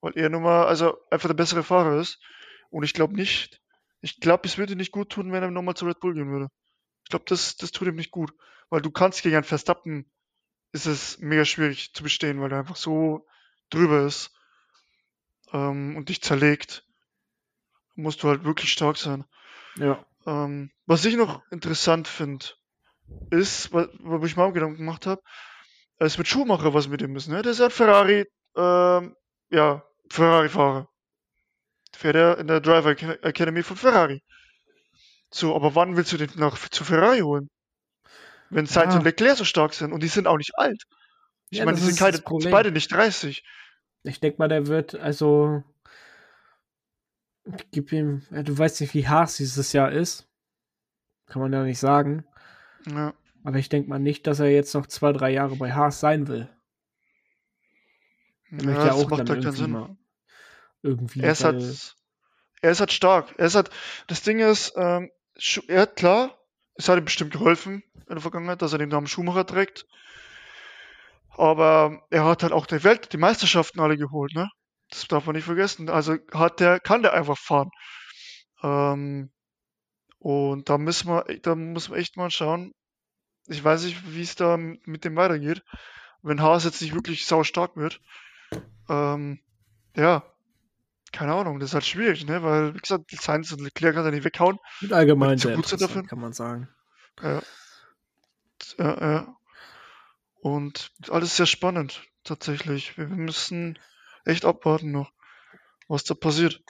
Weil 0.05 0.19
er 0.19 0.29
nun 0.29 0.43
mal, 0.43 0.67
also 0.67 0.99
einfach 1.11 1.31
der 1.31 1.35
bessere 1.35 1.63
Fahrer 1.63 1.99
ist. 1.99 2.21
Und 2.69 2.83
ich 2.83 2.93
glaube 2.93 3.15
nicht, 3.15 3.63
ich 4.03 4.21
glaube, 4.21 4.47
es 4.47 4.59
würde 4.59 4.77
nicht 4.77 4.93
gut 4.93 5.09
tun, 5.09 5.33
wenn 5.33 5.43
er 5.43 5.51
nochmal 5.51 5.77
zu 5.77 5.87
Red 5.87 5.99
Bull 6.01 6.13
gehen 6.13 6.31
würde. 6.31 6.49
Ich 7.05 7.09
glaube, 7.09 7.25
das, 7.27 7.57
das 7.57 7.71
tut 7.71 7.89
ihm 7.89 7.95
nicht 7.95 8.11
gut. 8.11 8.31
Weil 8.69 8.83
du 8.83 8.91
kannst 8.91 9.23
gegen 9.23 9.37
einen 9.37 9.45
Verstappen, 9.45 10.13
ist 10.73 10.85
es 10.85 11.21
mega 11.21 11.47
schwierig 11.47 11.95
zu 11.95 12.03
bestehen, 12.03 12.39
weil 12.43 12.53
er 12.53 12.59
einfach 12.59 12.77
so 12.77 13.27
drüber 13.71 14.05
ist 14.05 14.31
ähm, 15.55 15.97
und 15.97 16.11
dich 16.11 16.21
zerlegt. 16.21 16.85
Musst 17.95 18.23
du 18.23 18.29
halt 18.29 18.45
wirklich 18.45 18.71
stark 18.73 18.99
sein. 18.99 19.25
Ja. 19.77 20.05
Ähm, 20.27 20.71
was 20.85 21.03
ich 21.07 21.17
noch 21.17 21.41
interessant 21.51 22.09
finde, 22.09 22.45
ist, 23.31 23.73
wo 23.73 24.27
ich 24.27 24.37
mal 24.37 24.53
Gedanken 24.53 24.77
gemacht 24.77 25.07
habe, 25.07 25.23
es 25.97 26.19
wird 26.19 26.29
Schuhmacher 26.29 26.75
was 26.75 26.89
mit 26.89 27.01
ihm 27.01 27.15
müssen. 27.15 27.33
Ne? 27.33 27.41
Der 27.41 27.53
ist 27.53 27.61
halt 27.61 27.73
Ferrari, 27.73 28.27
ähm, 28.55 29.17
ja, 29.49 29.83
Ferrari-Fahrer. 30.11 30.89
Fährt 31.95 32.17
er 32.17 32.39
in 32.39 32.47
der 32.47 32.61
Driver 32.61 32.91
Academy 32.91 33.63
von 33.63 33.77
Ferrari. 33.77 34.23
So, 35.33 35.55
aber 35.55 35.75
wann 35.75 35.97
willst 35.97 36.13
du 36.13 36.17
den 36.17 36.31
nach 36.37 36.59
zu 36.59 36.85
Ferrari 36.85 37.21
holen? 37.21 37.49
Wenn 38.51 38.67
Sainz 38.67 38.95
ja. 38.95 38.99
und 38.99 39.05
Leclerc 39.05 39.37
so 39.37 39.45
stark 39.45 39.75
sind 39.75 39.93
und 39.93 40.03
die 40.03 40.09
sind 40.09 40.27
auch 40.27 40.37
nicht 40.37 40.53
alt. 40.57 40.85
Ich 41.51 41.59
ja, 41.59 41.65
meine, 41.65 41.77
die 41.77 41.85
sind 41.85 41.99
keine, 41.99 42.21
beide 42.51 42.71
nicht 42.73 42.93
30. 42.93 43.43
Ich 44.05 44.21
denke 44.21 44.39
mal, 44.39 44.49
der 44.49 44.67
wird, 44.67 44.95
also, 44.95 45.63
gib 47.71 47.93
ihm, 47.93 48.23
du 48.31 48.57
weißt 48.57 48.81
nicht, 48.81 48.95
wie 48.95 49.09
Haas 49.09 49.37
dieses 49.37 49.73
Jahr 49.73 49.91
ist. 49.91 50.29
Kann 51.27 51.43
man 51.43 51.53
ja 51.53 51.63
nicht 51.63 51.79
sagen. 51.79 52.25
Ja. 52.87 53.15
Aber 53.45 53.59
ich 53.59 53.69
denke 53.69 53.89
mal 53.89 53.99
nicht, 53.99 54.27
dass 54.27 54.41
er 54.41 54.51
jetzt 54.51 54.75
noch 54.75 54.87
zwei, 54.87 55.13
drei 55.13 55.31
Jahre 55.31 55.57
bei 55.57 55.73
Haas 55.73 56.01
sein 56.01 56.29
will. 56.29 56.49
Er 58.59 58.65
ja, 58.65 58.71
möchte 58.71 58.87
ja 58.87 58.93
auch 58.93 59.11
dann 59.11 59.27
irgendwie 59.27 59.51
Sinn. 59.53 59.71
mal 59.71 59.97
irgendwie. 60.83 61.21
Er 61.21 61.33
ist 61.33 61.45
halt, 61.45 61.97
er 62.61 62.71
ist 62.71 62.81
halt 62.81 62.93
stark. 62.93 63.35
Er 63.39 63.47
ist 63.47 63.55
halt, 63.55 63.71
das 64.07 64.23
Ding 64.23 64.39
ist, 64.39 64.75
ähm, 64.77 65.11
er 65.67 65.83
hat 65.83 65.97
klar, 65.97 66.39
es 66.75 66.89
hat 66.89 66.99
ihm 66.99 67.05
bestimmt 67.05 67.33
geholfen 67.33 67.83
in 68.09 68.15
der 68.15 68.21
Vergangenheit, 68.21 68.63
dass 68.63 68.73
er 68.73 68.79
den 68.79 68.91
Namen 68.91 69.07
Schumacher 69.07 69.47
trägt. 69.47 69.87
Aber 71.31 72.03
er 72.11 72.25
hat 72.25 72.43
halt 72.43 72.53
auch 72.53 72.67
die 72.67 72.85
Welt, 72.85 73.13
die 73.13 73.17
Meisterschaften 73.17 73.81
alle 73.81 73.97
geholt, 73.97 74.35
ne? 74.35 74.49
Das 74.91 75.09
darf 75.09 75.27
man 75.27 75.35
nicht 75.35 75.47
vergessen. 75.47 75.89
Also 75.89 76.17
hat 76.33 76.61
der, 76.61 76.79
kann 76.79 77.03
der 77.03 77.15
einfach 77.15 77.39
fahren. 77.39 77.71
Ähm, 78.63 79.33
und 80.19 80.69
da 80.69 80.79
müssen 80.79 81.09
wir, 81.09 81.25
da 81.43 81.55
muss 81.55 81.89
man 81.89 81.99
echt 81.99 82.17
mal 82.17 82.31
schauen. 82.31 82.73
Ich 83.47 83.63
weiß 83.63 83.85
nicht, 83.85 84.15
wie 84.15 84.23
es 84.23 84.37
da 84.37 84.57
mit 84.57 85.05
dem 85.05 85.17
weitergeht. 85.17 85.63
Wenn 86.23 86.41
Haas 86.41 86.65
jetzt 86.65 86.81
nicht 86.81 86.95
wirklich 86.95 87.27
sau 87.27 87.43
stark 87.43 87.77
wird. 87.77 88.01
Ähm, 88.89 89.41
ja, 89.97 90.23
keine 91.13 91.35
Ahnung, 91.35 91.61
das 91.61 91.71
ist 91.71 91.75
halt 91.75 91.87
schwierig, 91.87 92.27
ne? 92.27 92.43
Weil, 92.43 92.75
wie 92.75 92.79
gesagt, 92.79 93.11
die 93.13 93.17
Science 93.17 93.53
und 93.53 93.61
Leclerc 93.61 93.95
kann 93.95 94.05
er 94.05 94.11
nicht 94.11 94.25
weghauen. 94.25 94.59
Und 94.83 94.93
allgemein 94.93 95.39
sehr 95.39 95.55
gut 95.55 95.67
sind 95.67 95.81
dafür. 95.81 96.03
kann 96.05 96.21
man 96.21 96.33
sagen. 96.33 96.69
Ja. 97.23 97.43
Ja, 98.79 99.01
ja. 99.01 99.37
Und 100.41 100.91
alles 101.09 101.37
sehr 101.37 101.47
spannend, 101.47 102.03
tatsächlich. 102.25 102.99
Wir 102.99 103.07
müssen 103.07 103.79
echt 104.25 104.45
abwarten 104.45 104.91
noch, 104.91 105.13
was 105.89 106.05
da 106.05 106.15
passiert. 106.15 106.63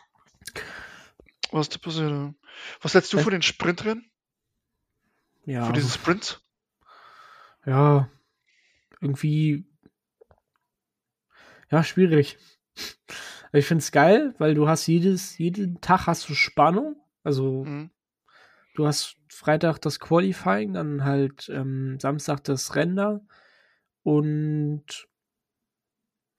Was 1.51 1.71
da 1.71 1.79
passiert. 1.79 2.11
Ja. 2.11 2.35
Was 2.83 2.95
lädst 2.95 3.12
du 3.12 3.19
für 3.19 3.31
den 3.31 3.43
Sprint 3.43 3.85
drin? 3.85 4.11
Ja. 5.47 5.67
Für 5.67 5.73
diesen 5.73 5.91
Sprint? 5.91 6.43
Ja. 7.65 8.09
Irgendwie. 9.01 9.67
Ja, 11.75 11.83
schwierig. 11.83 12.39
Ich 13.53 13.66
finde 13.66 13.83
es 13.83 13.91
geil, 13.91 14.33
weil 14.39 14.55
du 14.55 14.68
hast 14.68 14.87
jedes, 14.87 15.39
jeden 15.39 15.81
Tag 15.81 16.07
hast 16.07 16.29
du 16.29 16.35
Spannung. 16.35 16.95
Also 17.25 17.64
mhm. 17.64 17.91
du 18.77 18.87
hast 18.87 19.16
Freitag 19.29 19.79
das 19.81 19.99
Qualifying, 19.99 20.75
dann 20.75 21.03
halt 21.03 21.49
ähm, 21.49 21.99
Samstag 21.99 22.45
das 22.45 22.77
Render 22.77 23.22
und 24.05 25.09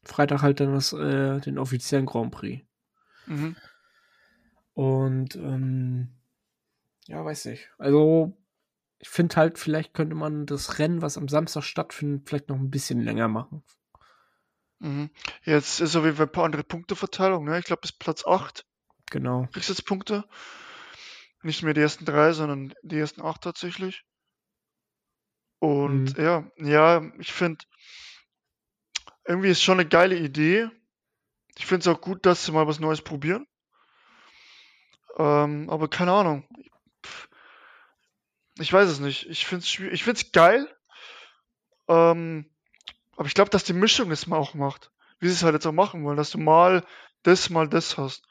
Freitag 0.04 0.42
halt 0.42 0.62
dann 0.62 0.72
das, 0.72 0.94
äh, 0.94 1.42
den 1.42 1.58
offiziellen 1.58 2.06
Grand 2.06 2.32
Prix. 2.32 2.66
Mhm. 3.26 3.58
Und 4.74 5.36
ähm, 5.36 6.12
ja, 7.08 7.26
weiß 7.26 7.44
nicht. 7.48 7.70
Also 7.78 8.38
ich 9.00 9.10
finde 9.10 9.36
halt, 9.36 9.60
vielleicht 9.60 9.94
könnte 9.94 10.16
man 10.16 10.46
das 10.46 10.80
Rennen, 10.80 11.02
was 11.02 11.18
am 11.18 11.28
Samstag 11.28 11.64
stattfindet, 11.64 12.30
vielleicht 12.30 12.48
noch 12.48 12.56
ein 12.56 12.72
bisschen 12.72 13.02
länger 13.02 13.28
machen. 13.28 13.66
Mhm. 14.80 15.10
Jetzt 15.44 15.80
ist 15.80 15.96
auf 15.96 16.04
jeden 16.04 16.18
Fall 16.18 16.28
ein 16.28 16.32
paar 16.32 16.46
andere 16.46 16.64
Punkteverteilung, 16.64 17.46
ne? 17.46 17.60
Ich 17.60 17.66
glaube 17.66 17.82
bis 17.82 17.92
Platz 17.92 18.26
8. 18.26 18.66
Genau. 19.10 19.48
Kriegst 19.54 19.70
jetzt 19.70 19.86
Punkte. 19.86 20.26
Nicht 21.44 21.64
mehr 21.64 21.74
die 21.74 21.82
ersten 21.82 22.06
drei, 22.06 22.34
sondern 22.34 22.74
die 22.82 22.98
ersten 22.98 23.22
acht 23.22 23.42
tatsächlich. 23.42 24.04
Und 25.60 26.18
mhm. 26.18 26.24
ja, 26.24 26.52
ja, 26.58 27.12
ich 27.20 27.32
finde, 27.32 27.64
irgendwie 29.26 29.50
ist 29.50 29.62
schon 29.62 29.80
eine 29.80 29.88
geile 29.88 30.18
Idee. 30.18 30.70
Ich 31.58 31.66
finde 31.66 31.82
es 31.82 31.88
auch 31.88 32.02
gut, 32.02 32.26
dass 32.26 32.46
sie 32.46 32.52
mal 32.52 32.68
was 32.68 32.80
Neues 32.80 33.02
probieren. 33.02 33.48
Ähm, 35.18 35.70
aber 35.70 35.88
keine 35.88 36.12
Ahnung. 36.14 36.48
Ich 38.58 38.72
weiß 38.72 38.90
es 38.90 39.00
nicht. 39.00 39.30
Ich 39.30 39.46
finde 39.46 39.66
es 39.66 39.80
Ich 39.94 40.04
finde 40.04 40.20
es 40.20 40.32
geil. 40.32 40.68
Ähm, 41.88 42.50
aber 43.16 43.28
ich 43.28 43.34
glaube, 43.34 43.50
dass 43.50 43.64
die 43.64 43.74
Mischung 43.74 44.12
es 44.12 44.28
mal 44.28 44.38
auch 44.38 44.54
macht. 44.54 44.92
Wie 45.20 45.28
sie 45.28 45.34
es 45.34 45.44
halt 45.44 45.54
jetzt 45.54 45.66
auch 45.66 45.72
machen 45.72 46.04
wollen, 46.04 46.18
dass 46.18 46.32
du 46.32 46.38
mal 46.38 46.84
das, 47.24 47.50
mal 47.50 47.68
das 47.68 47.98
hast. 47.98 48.28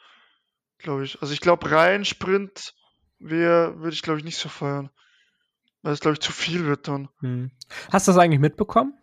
Glaube 0.79 1.05
ich. 1.05 1.21
Also 1.23 1.33
ich 1.33 1.41
glaube, 1.41 1.71
rein 1.71 2.05
Sprint 2.05 2.75
wäre, 3.19 3.79
würde 3.79 3.95
ich 3.95 4.03
glaube 4.03 4.19
ich 4.19 4.25
nicht 4.25 4.37
so 4.37 4.49
feiern. 4.49 4.91
Weil 5.83 5.93
es 5.93 6.01
glaube 6.01 6.15
ich 6.15 6.21
zu 6.21 6.33
viel 6.33 6.67
wird 6.67 6.89
dann. 6.89 7.09
Hm. 7.21 7.51
Hast 7.91 8.07
du 8.07 8.13
das 8.13 8.19
eigentlich 8.19 8.41
mitbekommen? 8.41 8.95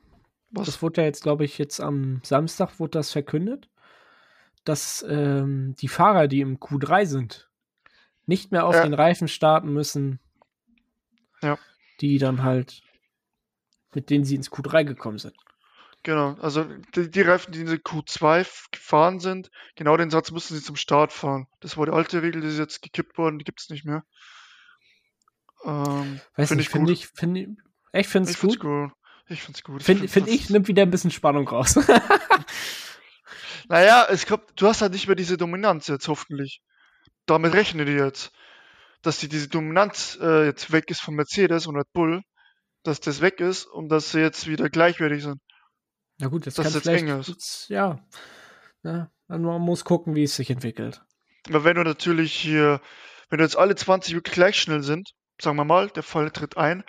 Was? 0.52 0.66
Das 0.66 0.82
wurde 0.82 1.02
ja 1.02 1.08
jetzt, 1.08 1.24
glaube 1.24 1.46
ich, 1.46 1.58
jetzt 1.58 1.80
am 1.80 2.22
Samstag 2.24 2.80
wurde 2.80 2.92
das 2.92 3.12
verkündet, 3.12 3.70
dass 4.66 5.04
ähm, 5.08 5.76
die 5.80 5.88
Fahrer, 5.88 6.28
die 6.28 6.42
im 6.42 6.58
Q3 6.58 7.06
sind, 7.06 7.50
nicht 8.26 8.52
mehr 8.52 8.66
auf 8.66 8.76
ja. 8.76 8.84
den 8.84 8.94
Reifen 8.94 9.28
starten 9.28 9.72
müssen, 9.74 10.20
ja. 11.42 11.58
die 12.02 12.18
dann 12.18 12.44
halt, 12.44 12.82
mit 13.94 14.10
denen 14.10 14.26
sie 14.26 14.36
ins 14.36 14.52
Q3 14.52 14.84
gekommen 14.84 15.18
sind. 15.18 15.36
Genau, 16.04 16.34
also 16.42 16.64
die, 16.96 17.12
die 17.12 17.22
Reifen, 17.22 17.52
die 17.52 17.60
in 17.62 17.68
der 17.68 17.78
Q2 17.78 18.48
gefahren 18.72 19.20
sind, 19.20 19.52
genau 19.76 19.98
den 19.98 20.10
Satz 20.10 20.32
müssen 20.32 20.56
sie 20.56 20.64
zum 20.64 20.76
Start 20.76 21.14
fahren. 21.14 21.48
Das 21.60 21.78
war 21.78 21.86
die 21.86 21.92
alte 21.92 22.24
Regel, 22.24 22.42
die 22.42 22.48
ist 22.48 22.58
jetzt 22.58 22.82
gekippt 22.82 23.18
worden, 23.20 23.38
die 23.38 23.46
gibt 23.46 23.62
es 23.62 23.70
nicht 23.70 23.86
mehr. 23.86 24.04
Ähm, 25.64 26.20
Weiß 26.36 26.48
find 26.48 26.58
nicht, 26.58 26.70
finde 26.70 26.92
ich, 26.92 27.08
finde 27.08 27.42
ich, 27.42 27.48
ich 27.94 28.08
finde 28.08 28.32
es 28.32 28.40
gut. 28.40 28.60
gut. 28.60 28.92
Ich 29.28 29.44
finde 29.44 29.58
es 29.58 29.64
gut. 29.64 29.84
Finde 29.84 30.08
find, 30.08 30.12
find 30.12 30.28
ich, 30.28 30.50
nimmt 30.50 30.68
wieder 30.68 30.82
ein 30.82 30.90
bisschen 30.90 31.12
Spannung 31.12 31.48
raus. 31.48 31.76
naja, 33.70 34.08
es 34.10 34.26
kommt, 34.26 34.44
du 34.56 34.68
hast 34.68 34.82
halt 34.82 34.94
nicht 34.94 35.08
mehr 35.08 35.16
diese 35.16 35.38
Dominanz 35.38 35.88
jetzt, 35.88 36.08
hoffentlich. 36.08 36.62
Damit 37.28 37.54
rechne 37.54 37.86
die 37.86 37.94
jetzt. 37.94 38.32
Dass 39.04 39.20
die, 39.20 39.30
diese 39.30 39.50
Dominanz 39.50 40.18
äh, 40.20 40.46
jetzt 40.46 40.72
weg 40.72 40.90
ist 40.90 41.02
von 41.02 41.16
Mercedes 41.16 41.68
und 41.68 41.76
Red 41.76 41.92
Bull, 41.94 42.24
dass 42.84 43.00
das 43.00 43.22
weg 43.22 43.40
ist 43.40 43.66
und 43.66 43.90
dass 43.90 44.12
sie 44.12 44.20
jetzt 44.20 44.48
wieder 44.48 44.70
gleichwertig 44.70 45.24
sind. 45.24 45.42
Na 46.22 46.28
gut, 46.28 46.46
jetzt 46.46 46.60
das 46.60 46.72
kann 46.72 46.82
vielleicht, 46.82 47.28
jetzt, 47.28 47.70
ja, 47.70 48.00
ja, 48.84 49.12
man 49.28 49.42
muss 49.62 49.84
gucken, 49.84 50.14
wie 50.14 50.24
es 50.24 50.36
sich 50.36 50.52
entwickelt. 50.52 51.02
Aber 51.50 51.64
wenn 51.64 51.76
du 51.76 51.84
natürlich 51.84 52.32
hier, 52.32 52.80
wenn 53.30 53.40
du 53.40 53.44
jetzt 53.44 53.58
alle 53.58 53.76
20 53.76 54.14
wirklich 54.14 54.36
gleich 54.36 54.60
schnell 54.60 54.84
sind, 54.84 55.14
sagen 55.42 55.58
wir 55.58 55.66
mal, 55.66 55.90
der 55.90 56.04
Fall 56.04 56.30
tritt 56.30 56.58
ein, 56.58 56.84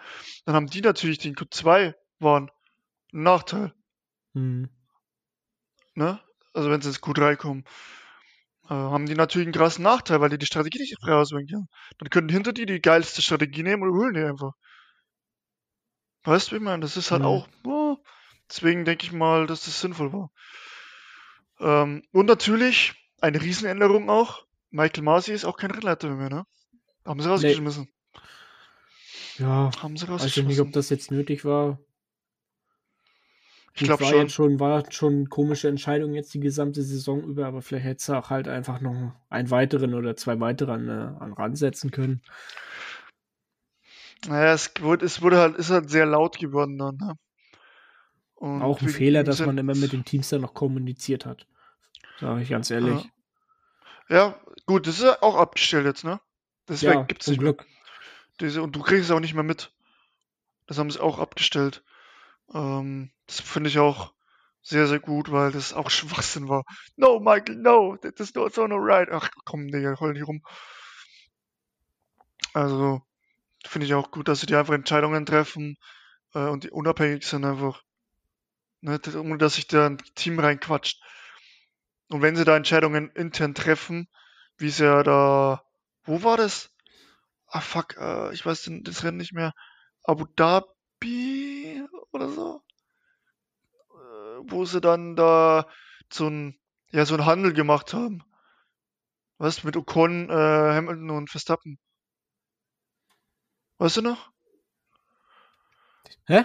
dann 0.45 0.55
haben 0.55 0.67
die 0.67 0.83
natürlich 0.83 1.19
den 1.19 1.35
Q2 1.35 1.95
waren 2.19 2.51
Nachteil. 3.11 3.73
Hm. 4.35 4.69
Ne? 5.95 6.21
Also 6.53 6.71
wenn 6.71 6.83
sie 6.83 6.89
ins 6.89 7.03
Q3 7.03 7.37
kommen, 7.37 7.65
äh, 8.65 8.75
haben 8.75 9.07
die 9.07 9.15
natürlich 9.15 9.47
einen 9.47 9.55
krassen 9.55 9.85
Nachteil, 9.85 10.21
weil 10.21 10.29
die 10.29 10.39
die 10.39 10.47
Strategie 10.47 10.79
nicht 10.79 10.99
frei 11.01 11.15
auswählen 11.15 11.47
können. 11.47 11.69
Dann 11.99 12.11
können 12.11 12.29
hinter 12.29 12.53
die 12.53 12.67
die 12.67 12.81
geilste 12.81 13.23
Strategie 13.23 13.63
nehmen 13.63 13.83
und 13.83 13.97
holen 13.97 14.15
die 14.15 14.21
einfach. 14.21 14.53
Weißt 16.25 16.49
du, 16.49 16.53
wie 16.53 16.57
ich 16.57 16.63
meine? 16.63 16.81
Das 16.81 16.99
ist 16.99 17.11
halt 17.11 17.23
hm. 17.23 17.29
auch, 17.29 17.49
oh, 17.65 17.97
Deswegen 18.53 18.85
denke 18.85 19.07
ich 19.07 19.13
mal, 19.13 19.47
dass 19.47 19.65
das 19.65 19.81
sinnvoll 19.81 20.13
war. 20.13 20.31
Ähm, 21.59 22.03
und 22.13 22.27
natürlich 22.27 22.93
eine 23.19 23.41
Riesenänderung 23.41 24.11
auch. 24.11 24.45
Michael 24.71 25.05
Masi 25.05 25.33
ist 25.33 25.47
auch 25.47 25.57
kein 25.57 25.71
Rennleiter 25.71 26.11
mehr, 26.11 26.29
ne? 26.29 26.47
Haben 27.07 27.21
sie 27.23 27.31
rausgeschmissen. 27.31 27.89
Nee. 29.39 29.45
Ja, 29.45 29.71
haben 29.81 29.97
sie 29.97 30.07
rausgeschmissen. 30.07 30.19
Weiß 30.21 30.37
ich 30.37 30.45
nicht, 30.45 30.61
ob 30.61 30.71
das 30.73 30.91
jetzt 30.91 31.11
nötig 31.11 31.47
war. 31.47 31.79
Ich 33.75 33.85
glaube 33.85 34.05
schon. 34.05 34.29
Schon. 34.29 34.61
War 34.61 34.85
schon 34.93 35.15
eine 35.15 35.27
komische 35.29 35.69
Entscheidung 35.69 36.13
jetzt 36.13 36.35
die 36.35 36.41
gesamte 36.41 36.83
Saison 36.83 37.23
über, 37.23 37.47
aber 37.47 37.63
vielleicht 37.63 37.87
hätte 37.87 38.05
sie 38.05 38.19
auch 38.19 38.29
halt 38.29 38.49
einfach 38.49 38.83
noch 38.83 39.15
einen 39.31 39.51
weiteren 39.51 39.95
oder 39.95 40.15
zwei 40.15 40.39
weiteren 40.41 40.91
äh, 40.91 41.23
an 41.23 41.33
ransetzen 41.33 41.91
können. 41.91 42.21
Naja, 44.27 44.53
es 44.53 44.75
wurde, 44.81 45.07
es 45.07 45.23
wurde 45.23 45.39
halt, 45.39 45.57
ist 45.57 45.71
halt 45.71 45.89
sehr 45.89 46.05
laut 46.05 46.39
geworden 46.39 46.77
dann. 46.77 46.97
Ne? 46.97 47.15
Und 48.43 48.61
auch 48.61 48.81
ein 48.81 48.89
Fehler, 48.89 49.23
dass 49.23 49.39
man 49.39 49.57
immer 49.57 49.77
mit 49.77 49.93
den 49.93 50.05
Teams 50.05 50.29
dann 50.31 50.41
noch 50.41 50.53
kommuniziert 50.53 51.27
hat. 51.27 51.47
Sag 52.19 52.43
ich 52.43 52.49
ganz 52.49 52.73
ehrlich. 52.73 53.09
Ja. 54.09 54.17
ja, 54.17 54.41
gut, 54.67 54.89
das 54.89 54.99
ist 54.99 55.23
auch 55.23 55.37
abgestellt 55.37 55.87
jetzt, 55.87 56.03
ne? 56.03 56.21
Deswegen 56.69 56.93
ja, 56.93 57.03
gibt 57.03 57.25
es 57.25 57.39
Glück. 57.39 57.65
Diese, 58.41 58.61
und 58.61 58.75
du 58.75 58.81
kriegst 58.81 59.05
es 59.05 59.11
auch 59.13 59.21
nicht 59.21 59.35
mehr 59.35 59.45
mit. 59.45 59.73
Das 60.67 60.77
haben 60.77 60.91
sie 60.91 60.99
auch 60.99 61.21
abgestellt. 61.21 61.85
Ähm, 62.53 63.13
das 63.29 63.39
finde 63.39 63.71
ich 63.71 63.79
auch 63.79 64.13
sehr, 64.61 64.89
sehr 64.89 64.99
gut, 64.99 65.31
weil 65.31 65.53
das 65.53 65.73
auch 65.73 65.89
Schwachsinn 65.89 66.49
war. 66.49 66.65
No, 66.97 67.21
Michael, 67.21 67.55
no, 67.55 67.97
that 67.99 68.19
is 68.19 68.35
not 68.35 68.53
so 68.55 68.67
no 68.67 68.75
right. 68.75 69.09
Ach 69.13 69.31
komm, 69.45 69.69
Digga, 69.69 70.01
heul 70.01 70.15
nicht 70.15 70.27
rum. 70.27 70.43
Also, 72.55 73.03
finde 73.65 73.87
ich 73.87 73.95
auch 73.95 74.11
gut, 74.11 74.27
dass 74.27 74.41
sie 74.41 74.47
die 74.47 74.57
einfach 74.57 74.75
Entscheidungen 74.75 75.27
treffen 75.27 75.77
äh, 76.35 76.49
und 76.49 76.65
die 76.65 76.71
unabhängig 76.71 77.25
sind 77.25 77.45
einfach. 77.45 77.85
Ne, 78.83 79.01
ohne 79.15 79.39
dass 79.39 79.55
sich 79.55 79.69
da 79.69 79.87
ein 79.87 79.99
Team 80.17 80.41
reinquatscht. 80.41 81.01
Und 82.09 82.21
wenn 82.21 82.35
sie 82.35 82.45
da 82.45 82.57
Entscheidungen 82.57 83.11
intern 83.11 83.55
treffen, 83.55 84.09
wie 84.57 84.67
es 84.67 84.79
ja 84.79 85.05
da, 85.05 85.65
wo 86.03 86.25
war 86.25 86.37
das? 86.37 86.71
Ah 87.47 87.61
fuck, 87.61 87.97
äh, 87.97 88.35
ich 88.35 88.45
weiß 88.45 88.69
das 88.83 89.05
Rennen 89.05 89.19
nicht 89.19 89.33
mehr. 89.33 89.55
Abu 90.03 90.27
Dhabi 90.27 91.87
oder 92.11 92.29
so? 92.29 92.63
Äh, 93.91 94.41
wo 94.51 94.65
sie 94.65 94.81
dann 94.81 95.15
da 95.15 95.69
so 96.13 96.27
ein, 96.29 96.59
ja, 96.91 97.07
so 97.07 97.15
ein 97.15 97.25
Handel 97.25 97.53
gemacht 97.53 97.95
haben. 97.95 98.25
Was? 99.39 99.63
Mit 99.63 99.77
Ocon, 99.77 100.29
äh, 100.29 100.33
Hamilton 100.33 101.11
und 101.11 101.31
Verstappen. 101.31 101.79
Weißt 103.79 103.99
du 103.99 104.03
noch? 104.03 104.31
Hä? 106.27 106.45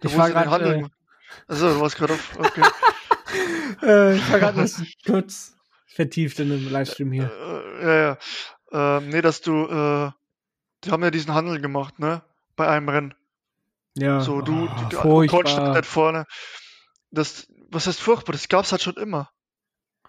Ich 0.00 0.16
war 0.16 0.30
gerade. 0.30 0.76
Äh... 0.76 0.99
Achso, 1.46 1.74
du 1.74 1.80
warst 1.80 1.96
gerade 1.96 2.14
auf. 2.14 2.38
Okay. 2.38 2.62
äh, 3.82 4.16
ich 4.16 4.30
war 4.30 4.38
gerade 4.38 4.70
kurz 5.06 5.54
vertieft 5.86 6.38
in 6.40 6.50
dem 6.50 6.70
Livestream 6.70 7.12
hier. 7.12 7.30
Äh, 7.30 7.84
ja, 7.84 8.18
ja. 8.72 8.96
Ähm, 8.98 9.08
nee, 9.08 9.20
dass 9.20 9.40
du, 9.40 9.66
äh, 9.66 10.10
die 10.84 10.90
haben 10.90 11.02
ja 11.02 11.10
diesen 11.10 11.34
Handel 11.34 11.60
gemacht, 11.60 11.98
ne? 11.98 12.22
Bei 12.56 12.68
einem 12.68 12.88
Rennen. 12.88 13.14
Ja. 13.94 14.20
So, 14.20 14.40
du, 14.40 14.68
oh, 15.02 15.22
du, 15.22 15.42
du 15.42 15.72
nicht 15.72 15.86
vorne. 15.86 16.26
Das, 17.10 17.48
was 17.70 17.86
heißt 17.86 18.00
furchtbar? 18.00 18.32
Das 18.32 18.48
gab's 18.48 18.72
halt 18.72 18.82
schon 18.82 18.94
immer. 18.94 19.30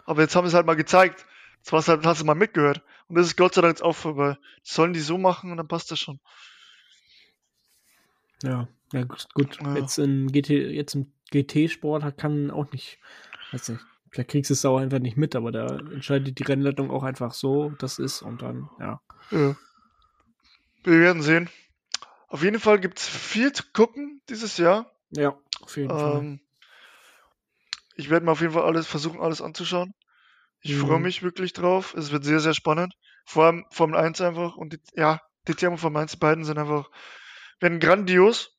Aber 0.05 0.21
jetzt 0.21 0.35
haben 0.35 0.45
sie 0.45 0.49
es 0.49 0.53
halt 0.53 0.65
mal 0.65 0.75
gezeigt. 0.75 1.25
Das 1.63 1.73
war's 1.73 1.87
halt, 1.87 2.05
hast 2.05 2.21
du 2.21 2.25
mal 2.25 2.35
mitgehört. 2.35 2.81
Und 3.07 3.17
das 3.17 3.27
ist 3.27 3.37
Gott 3.37 3.53
sei 3.53 3.61
Dank 3.61 3.73
jetzt 3.73 3.83
auch 3.83 3.95
vorbei. 3.95 4.37
Das 4.63 4.73
sollen 4.73 4.93
die 4.93 4.99
so 4.99 5.17
machen 5.17 5.51
und 5.51 5.57
dann 5.57 5.67
passt 5.67 5.91
das 5.91 5.99
schon. 5.99 6.19
Ja, 8.43 8.67
ja 8.91 9.03
gut. 9.03 9.57
Ja. 9.61 9.75
Jetzt 9.75 9.97
in 9.97 10.31
GT, 10.31 10.49
jetzt 10.49 10.95
im 10.95 11.11
GT-Sport 11.31 12.17
kann 12.17 12.51
auch 12.51 12.71
nicht, 12.71 12.99
weiß 13.51 13.69
nicht, 13.69 13.81
vielleicht 14.09 14.29
kriegst 14.29 14.49
du 14.49 14.53
es 14.53 14.65
auch 14.65 14.77
einfach 14.77 14.99
nicht 14.99 15.17
mit, 15.17 15.35
aber 15.35 15.51
da 15.51 15.77
entscheidet 15.77 16.37
die 16.37 16.43
Rennleitung 16.43 16.91
auch 16.91 17.03
einfach 17.03 17.33
so, 17.33 17.71
das 17.79 17.99
ist 17.99 18.21
und 18.21 18.41
dann, 18.41 18.69
ja. 18.79 19.01
Ja. 19.31 19.55
Wir 20.83 20.99
werden 20.99 21.21
sehen. 21.21 21.49
Auf 22.27 22.43
jeden 22.43 22.59
Fall 22.59 22.79
gibt 22.79 22.99
es 22.99 23.07
viel 23.07 23.51
zu 23.51 23.63
gucken 23.73 24.21
dieses 24.29 24.57
Jahr. 24.57 24.91
Ja, 25.11 25.37
auf 25.61 25.77
jeden 25.77 25.91
ähm, 25.91 25.97
Fall. 25.97 26.39
Ich 27.95 28.09
werde 28.09 28.25
mir 28.25 28.31
auf 28.31 28.41
jeden 28.41 28.53
Fall 28.53 28.63
alles 28.63 28.87
versuchen, 28.87 29.19
alles 29.19 29.41
anzuschauen. 29.41 29.93
Ich 30.61 30.73
mhm. 30.75 30.79
freue 30.79 30.99
mich 30.99 31.23
wirklich 31.23 31.53
drauf. 31.53 31.93
Es 31.95 32.11
wird 32.11 32.23
sehr, 32.23 32.39
sehr 32.39 32.53
spannend. 32.53 32.95
Vor 33.25 33.45
allem 33.45 33.65
Formel 33.69 33.99
1 33.99 34.21
einfach 34.21 34.55
und 34.55 34.73
die, 34.73 34.79
ja, 34.95 35.21
DTM 35.47 35.73
und 35.73 35.77
Formel 35.77 36.01
1 36.01 36.17
beiden 36.17 36.45
sind 36.45 36.57
einfach, 36.57 36.89
werden 37.59 37.79
grandios. 37.79 38.57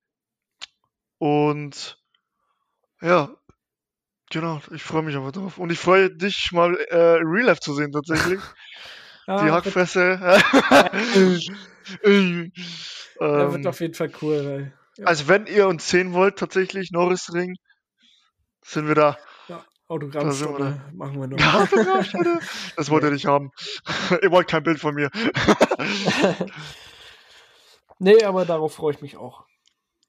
Und 1.22 2.02
ja, 3.00 3.30
genau, 4.28 4.60
ich 4.72 4.82
freue 4.82 5.02
mich 5.02 5.14
einfach 5.14 5.30
drauf. 5.30 5.56
Und 5.58 5.70
ich 5.70 5.78
freue 5.78 6.10
dich 6.10 6.50
mal 6.50 6.74
äh, 6.74 6.96
Real 6.96 7.46
Life 7.46 7.60
zu 7.60 7.74
sehen 7.74 7.92
tatsächlich. 7.92 8.40
Ah, 9.28 9.44
die 9.44 9.52
Hackfresse. 9.52 10.18
ähm, 12.02 12.52
wird 13.20 13.66
auf 13.68 13.78
jeden 13.78 13.94
Fall 13.94 14.10
cool. 14.20 14.44
Weil, 14.44 14.72
ja. 14.96 15.06
Also 15.06 15.28
wenn 15.28 15.46
ihr 15.46 15.68
uns 15.68 15.88
sehen 15.88 16.12
wollt, 16.12 16.40
tatsächlich, 16.40 16.90
Norris 16.90 17.32
Ring, 17.32 17.54
sind 18.64 18.88
wir 18.88 18.96
da. 18.96 19.16
Ja, 19.46 19.64
Autogrammstunde 19.86 20.82
machen 20.92 21.20
wir 21.20 21.28
noch. 21.28 21.38
Ja, 21.38 21.60
Autogrammstunde? 21.62 22.40
Das 22.74 22.90
wollt 22.90 23.04
ihr 23.04 23.12
nicht 23.12 23.26
haben. 23.26 23.52
ihr 24.20 24.32
wollt 24.32 24.48
kein 24.48 24.64
Bild 24.64 24.80
von 24.80 24.96
mir. 24.96 25.08
nee, 28.00 28.24
aber 28.24 28.44
darauf 28.44 28.74
freue 28.74 28.94
ich 28.94 29.02
mich 29.02 29.16
auch. 29.16 29.46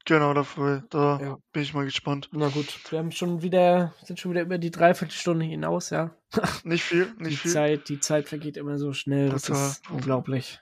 Genau, 0.05 0.33
dafür, 0.33 0.83
da 0.89 1.19
ja. 1.21 1.37
bin 1.53 1.63
ich 1.63 1.73
mal 1.73 1.85
gespannt. 1.85 2.29
Na 2.33 2.49
gut, 2.49 2.91
wir 2.91 2.99
haben 2.99 3.11
schon 3.11 3.41
wieder, 3.41 3.93
sind 4.03 4.19
schon 4.19 4.31
wieder 4.31 4.41
über 4.41 4.57
die 4.57 4.71
Dreiviertelstunde 4.71 5.45
hinaus, 5.45 5.91
ja. 5.91 6.11
Nicht 6.65 6.83
viel, 6.83 7.13
nicht 7.19 7.31
die 7.31 7.37
viel. 7.37 7.51
Zeit, 7.51 7.89
die 7.89 7.99
Zeit 7.99 8.27
vergeht 8.27 8.57
immer 8.57 8.77
so 8.77 8.91
schnell, 8.91 9.29
das 9.29 9.43
Total. 9.43 9.69
ist 9.69 9.89
unglaublich. 9.89 10.59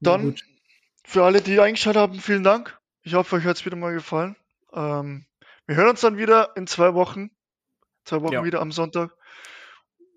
Dann, 0.00 0.34
für 1.04 1.22
alle, 1.22 1.42
die 1.42 1.60
eingeschaltet 1.60 2.00
haben, 2.00 2.14
vielen 2.18 2.42
Dank. 2.42 2.76
Ich 3.02 3.14
hoffe, 3.14 3.36
euch 3.36 3.44
hat 3.44 3.56
es 3.56 3.66
wieder 3.66 3.76
mal 3.76 3.92
gefallen. 3.92 4.36
Ähm, 4.72 5.26
wir 5.66 5.76
hören 5.76 5.90
uns 5.90 6.00
dann 6.00 6.16
wieder 6.16 6.56
in 6.56 6.66
zwei 6.66 6.94
Wochen. 6.94 7.30
Zwei 8.04 8.22
Wochen 8.22 8.32
ja. 8.32 8.44
wieder 8.44 8.60
am 8.60 8.72
Sonntag. 8.72 9.14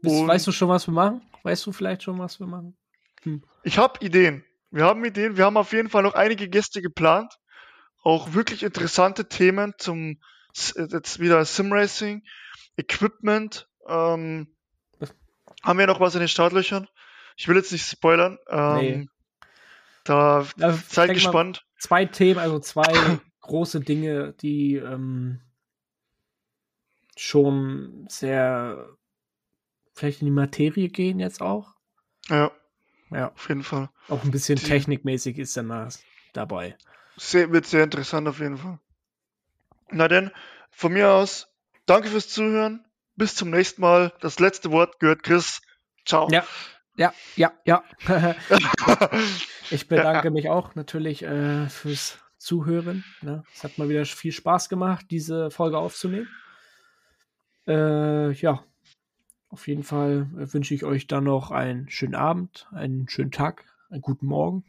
Und 0.04 0.28
weißt 0.28 0.48
du 0.48 0.52
schon, 0.52 0.70
was 0.70 0.88
wir 0.88 0.94
machen? 0.94 1.22
Weißt 1.44 1.66
du 1.66 1.72
vielleicht 1.72 2.04
schon, 2.04 2.18
was 2.18 2.40
wir 2.40 2.48
machen? 2.48 2.76
Hm. 3.24 3.44
Ich 3.64 3.78
habe 3.78 4.04
Ideen. 4.04 4.44
Wir 4.72 4.86
haben 4.86 5.04
Ideen. 5.06 5.38
Wir 5.38 5.46
haben 5.46 5.58
auf 5.58 5.72
jeden 5.72 5.90
Fall 5.90 6.04
noch 6.04 6.16
einige 6.16 6.50
Gäste 6.50 6.82
geplant 6.82 7.38
auch 8.06 8.34
wirklich 8.34 8.62
interessante 8.64 9.28
Themen 9.28 9.74
zum 9.78 10.22
jetzt 10.54 11.20
wieder 11.20 11.44
Simracing, 11.44 12.24
Equipment. 12.78 13.68
Ähm, 13.88 14.56
haben 15.64 15.80
wir 15.80 15.88
noch 15.88 16.00
was 16.00 16.14
in 16.14 16.20
den 16.20 16.30
Startlöchern? 16.30 16.88
Ich 17.36 17.48
will 17.48 17.58
jetzt 17.58 17.72
nicht 17.72 17.86
spoilern. 17.86 18.38
Ähm, 18.48 18.78
nee. 18.78 19.08
Da 20.04 20.46
also, 20.62 20.80
seid 20.88 21.14
gespannt. 21.14 21.66
Mal, 21.66 21.80
zwei 21.82 22.06
Themen, 22.06 22.40
also 22.40 22.60
zwei 22.60 23.20
große 23.42 23.80
Dinge, 23.80 24.34
die 24.34 24.76
ähm, 24.76 25.42
schon 27.18 28.06
sehr 28.08 28.88
vielleicht 29.94 30.22
in 30.22 30.28
die 30.28 30.32
Materie 30.32 30.90
gehen 30.90 31.20
jetzt 31.20 31.42
auch. 31.42 31.74
Ja. 32.28 32.52
Ja. 33.10 33.32
Auf 33.32 33.50
jeden 33.50 33.64
Fall. 33.64 33.90
Auch 34.10 34.24
ein 34.24 34.32
bisschen 34.32 34.60
die, 34.60 34.66
technikmäßig 34.66 35.40
ist 35.40 35.58
dann 35.58 35.90
dabei. 36.34 36.78
Sehr, 37.18 37.52
wird 37.52 37.66
sehr 37.66 37.84
interessant 37.84 38.28
auf 38.28 38.40
jeden 38.40 38.58
Fall. 38.58 38.80
Na 39.90 40.08
denn, 40.08 40.32
von 40.72 40.94
mir 40.94 41.12
aus, 41.12 41.48
danke 41.86 42.10
fürs 42.10 42.30
Zuhören. 42.30 42.86
Bis 43.16 43.36
zum 43.36 43.50
nächsten 43.50 43.82
Mal. 43.82 44.14
Das 44.20 44.40
letzte 44.40 44.72
Wort 44.72 45.00
gehört 45.00 45.24
Chris. 45.24 45.62
Ciao. 46.06 46.28
Ja, 46.30 46.46
ja, 46.98 47.14
ja, 47.36 47.54
ja. 47.66 47.84
ich 49.72 49.88
bedanke 49.88 50.28
ja. 50.28 50.32
mich 50.32 50.50
auch 50.50 50.76
natürlich 50.76 51.24
äh, 51.24 51.68
fürs 51.70 52.20
Zuhören. 52.38 53.04
Ne? 53.22 53.44
Es 53.54 53.64
hat 53.64 53.78
mal 53.78 53.90
wieder 53.90 54.06
viel 54.06 54.32
Spaß 54.32 54.70
gemacht, 54.70 55.06
diese 55.10 55.50
Folge 55.50 55.78
aufzunehmen. 55.78 56.28
Äh, 57.68 58.32
ja, 58.34 58.64
auf 59.50 59.68
jeden 59.68 59.84
Fall 59.84 60.28
wünsche 60.34 60.74
ich 60.74 60.84
euch 60.84 61.08
dann 61.08 61.24
noch 61.24 61.52
einen 61.52 61.90
schönen 61.90 62.16
Abend, 62.16 62.68
einen 62.72 63.08
schönen 63.10 63.32
Tag, 63.32 63.66
einen 63.90 64.02
guten 64.02 64.28
Morgen, 64.28 64.66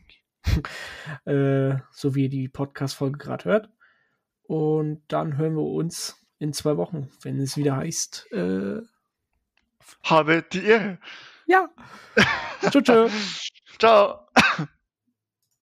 äh, 1.25 1.77
so 1.91 2.15
wie 2.15 2.25
ihr 2.25 2.29
die 2.29 2.49
Podcast-Folge 2.49 3.19
gerade 3.19 3.45
hört. 3.45 3.71
Und 4.43 5.03
dann 5.09 5.37
hören 5.37 5.55
wir 5.55 5.65
uns 5.65 6.25
in 6.39 6.53
zwei 6.53 6.77
Wochen, 6.77 7.09
wenn 7.23 7.41
es 7.41 7.57
wieder 7.57 7.77
heißt. 7.77 8.33
Äh, 8.33 8.81
Habe 10.05 10.45
die 10.53 10.65
Ehre. 10.65 10.99
Ja. 11.47 11.69
Ciao. 12.83 13.11
Ciao. 13.79 14.67